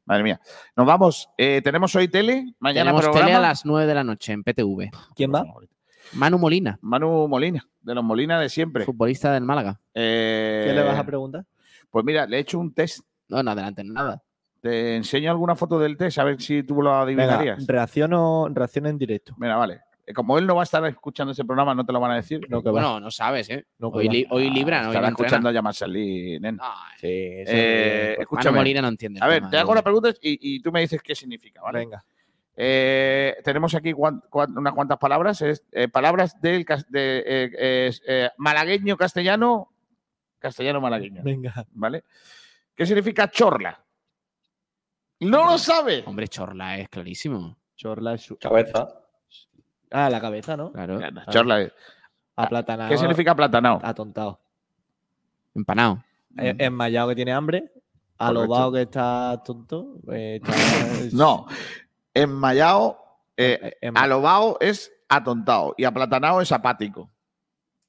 [0.05, 0.41] Madre mía.
[0.77, 1.29] Nos vamos.
[1.39, 2.53] Eh, ¿Tenemos hoy tele?
[2.59, 3.27] Mañana Tenemos programa.
[3.27, 4.91] tele a las 9 de la noche en PTV.
[5.15, 5.45] ¿Quién va?
[6.13, 6.79] Manu Molina.
[6.83, 8.85] Manu Molina, de los Molina de siempre.
[8.85, 9.81] Futbolista del Málaga.
[9.95, 11.45] Eh, ¿Qué le vas a preguntar?
[11.91, 13.01] Pues mira, le he hecho un test.
[13.29, 14.23] No, no adelanten nada.
[14.61, 17.67] Te enseño alguna foto del test, a ver si tú lo Venga, adivinarías.
[17.67, 19.35] reacciono, reacciono en directo.
[19.39, 19.81] Mira, vale.
[20.05, 22.17] Eh, Como él no va a estar escuchando ese programa, no te lo van a
[22.17, 22.41] decir.
[22.49, 22.73] No, que va.
[22.73, 23.67] Bueno, no sabes, ¿eh?
[23.79, 24.13] No, hoy, va.
[24.13, 25.27] li- hoy libran, hoy Estará no entrena.
[25.27, 25.53] escuchando a
[26.41, 26.59] nen.
[26.99, 28.57] Sí, eso Eh, es- escúchame.
[28.59, 29.21] Molina no entiende.
[29.23, 31.61] A ver, tema, te hago yo- una pregunta y, y tú me dices qué significa,
[31.63, 31.81] ¿vale?
[31.81, 32.05] Venga.
[32.57, 35.41] Eh, tenemos aquí cuan- cuan- unas cuantas palabras.
[35.71, 39.71] eh, palabras del de, eh, eh, malagueño castellano,
[40.41, 41.23] castellano malagueño.
[41.23, 41.67] Venga.
[41.73, 42.03] ¿Vale?
[42.75, 43.79] ¿Qué significa chorla?
[45.21, 46.05] No lo sabe.
[46.07, 47.57] Hombre, Chorla es clarísimo.
[47.77, 48.37] Chorla es su.
[48.39, 48.89] Cabeza.
[49.91, 50.73] Ah, la cabeza, ¿no?
[50.73, 51.01] Claro.
[51.31, 51.73] Chorla es-
[52.37, 52.91] Aplatanado.
[52.91, 53.81] ¿Qué significa platanao?
[53.83, 54.39] Atontado.
[55.55, 56.05] Empanado.
[56.39, 57.73] Eh, Enmayado que tiene hambre.
[58.19, 59.97] Alobado que está tonto.
[60.13, 60.53] eh, está-
[61.13, 61.47] No.
[62.15, 62.99] Enmayao,
[63.37, 67.11] eh, em- alobao es atontado y aplatanao es apático.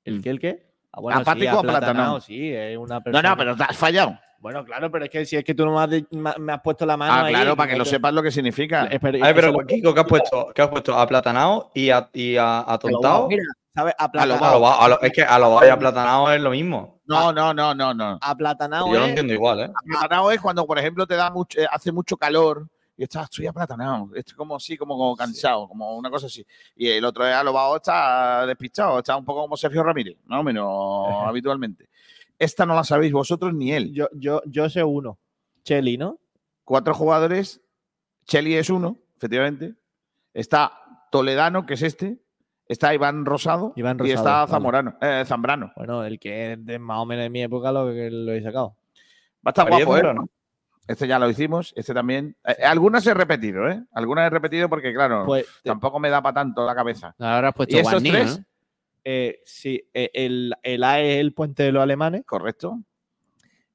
[0.04, 0.30] ¿El qué?
[0.30, 0.70] ¿El qué?
[0.92, 2.20] Ah, bueno, Apático o aplatanado.
[2.22, 3.30] Sí, es una No, persona.
[3.30, 4.18] no, pero te has fallado.
[4.41, 6.53] Bueno, claro, pero es que si es que tú no me has, de- me me
[6.53, 7.34] has puesto la mano Ah, ahí.
[7.34, 8.86] claro, para que no lo sepas lo que significa.
[8.86, 10.52] Es- pero- A lo- Kiko, ¿qué has puesto?
[10.56, 10.95] ¿Qué has puesto?
[10.98, 13.28] ¿Aplatanao y, a, y a- atontado?
[13.28, 13.44] Mira,
[13.76, 13.94] ¿sabes?
[13.99, 16.99] Alo- es que alobao y aplatanao es lo mismo.
[17.06, 18.18] No, no, no, no, no.
[18.22, 19.72] Aplatanado Yo lo es- entiendo igual, ¿eh?
[19.76, 23.48] Aplatanado es cuando, por ejemplo, te da mucho, eh, hace mucho calor y estás, estoy
[23.48, 24.10] aplatanado.
[24.16, 26.45] Estoy como así, como, como cansado, como una cosa así.
[26.76, 30.44] Y el otro es alobado, está despistado, está un poco como Sergio Ramírez, más o
[30.44, 30.68] menos
[31.26, 31.90] habitualmente.
[32.40, 33.94] Esta no la sabéis vosotros ni él.
[33.94, 35.20] Yo, yo, yo sé uno.
[35.64, 36.20] Cheli, ¿no?
[36.64, 37.61] Cuatro jugadores.
[38.26, 39.76] Cheli es uno, efectivamente.
[40.34, 40.72] Está
[41.11, 42.20] Toledano, que es este.
[42.65, 43.73] Está Iván Rosado.
[43.76, 44.52] Iván y Rosado, está vale.
[44.52, 45.73] Zamorano, eh, Zambrano.
[45.76, 48.41] Bueno, el que es de más o menos de mi época lo que lo he
[48.41, 48.76] sacado.
[49.46, 50.15] Va a estar guapo, ¿eh?
[50.88, 52.36] Este ya lo hicimos, este también.
[52.44, 53.84] Eh, algunas he repetido, ¿eh?
[53.91, 57.14] Algunas he repetido porque, claro, Pues, tampoco me da para tanto la cabeza.
[57.20, 58.39] Ahora has puesto ¿Y Guarnizo, tres?
[58.39, 58.46] ¿no?
[59.12, 62.23] Eh, sí, eh, el, el A es el puente de los alemanes.
[62.28, 62.84] Correcto.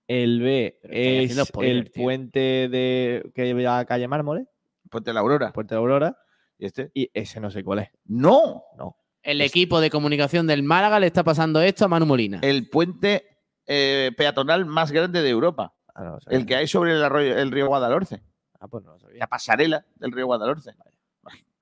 [0.06, 2.04] El B es spoiler, el tío.
[2.04, 4.46] puente de que va a calle Mármoles,
[4.88, 5.52] Puente de la Aurora.
[5.52, 6.16] Puente de Aurora.
[6.56, 6.92] ¿Y este?
[6.94, 7.88] Y ese no sé cuál es.
[8.04, 8.62] ¡No!
[8.78, 8.96] No.
[9.24, 12.38] El equipo de comunicación del Málaga le está pasando esto a Manu Molina.
[12.40, 15.74] El puente eh, peatonal más grande de Europa.
[15.96, 16.18] Ah, no.
[16.28, 18.22] El que hay sobre el, arroyo, el río Guadalhorce.
[18.60, 19.18] Ah, pues no lo sabía.
[19.18, 20.76] La pasarela del río Guadalhorce.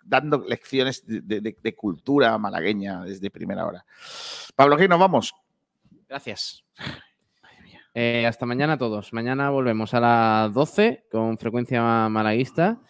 [0.05, 3.85] Dando lecciones de, de- de- de cultura malagueña desde primera hora.
[4.57, 5.35] Pablo, aquí nos vamos.
[6.09, 6.65] Gracias.
[7.95, 9.13] Eh, hasta mañana a todos.
[9.13, 12.81] Mañana volvemos a las 12 con frecuencia malaguista.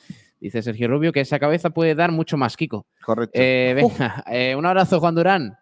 [0.40, 2.86] Dice Sergio Rubio que esa cabeza puede dar mucho más, Kiko.
[3.04, 3.38] Correcto.
[3.40, 5.56] Eh, venga, eh, un abrazo, Juan Durán.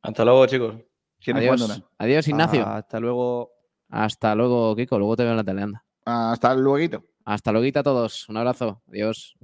[0.00, 0.74] Hasta luego, chicos.
[1.20, 1.84] ¿Quién es Juan Adiós, Durán?
[1.98, 2.64] adiós Ignacio.
[2.66, 3.50] Ah, hasta luego.
[3.88, 4.98] Hasta luego, Kiko.
[4.98, 5.84] Luego te veo en la tele, anda.
[6.04, 7.04] Hasta luego.
[7.24, 8.28] Hasta luego a todos.
[8.28, 8.82] Un abrazo.
[8.88, 9.36] Adiós.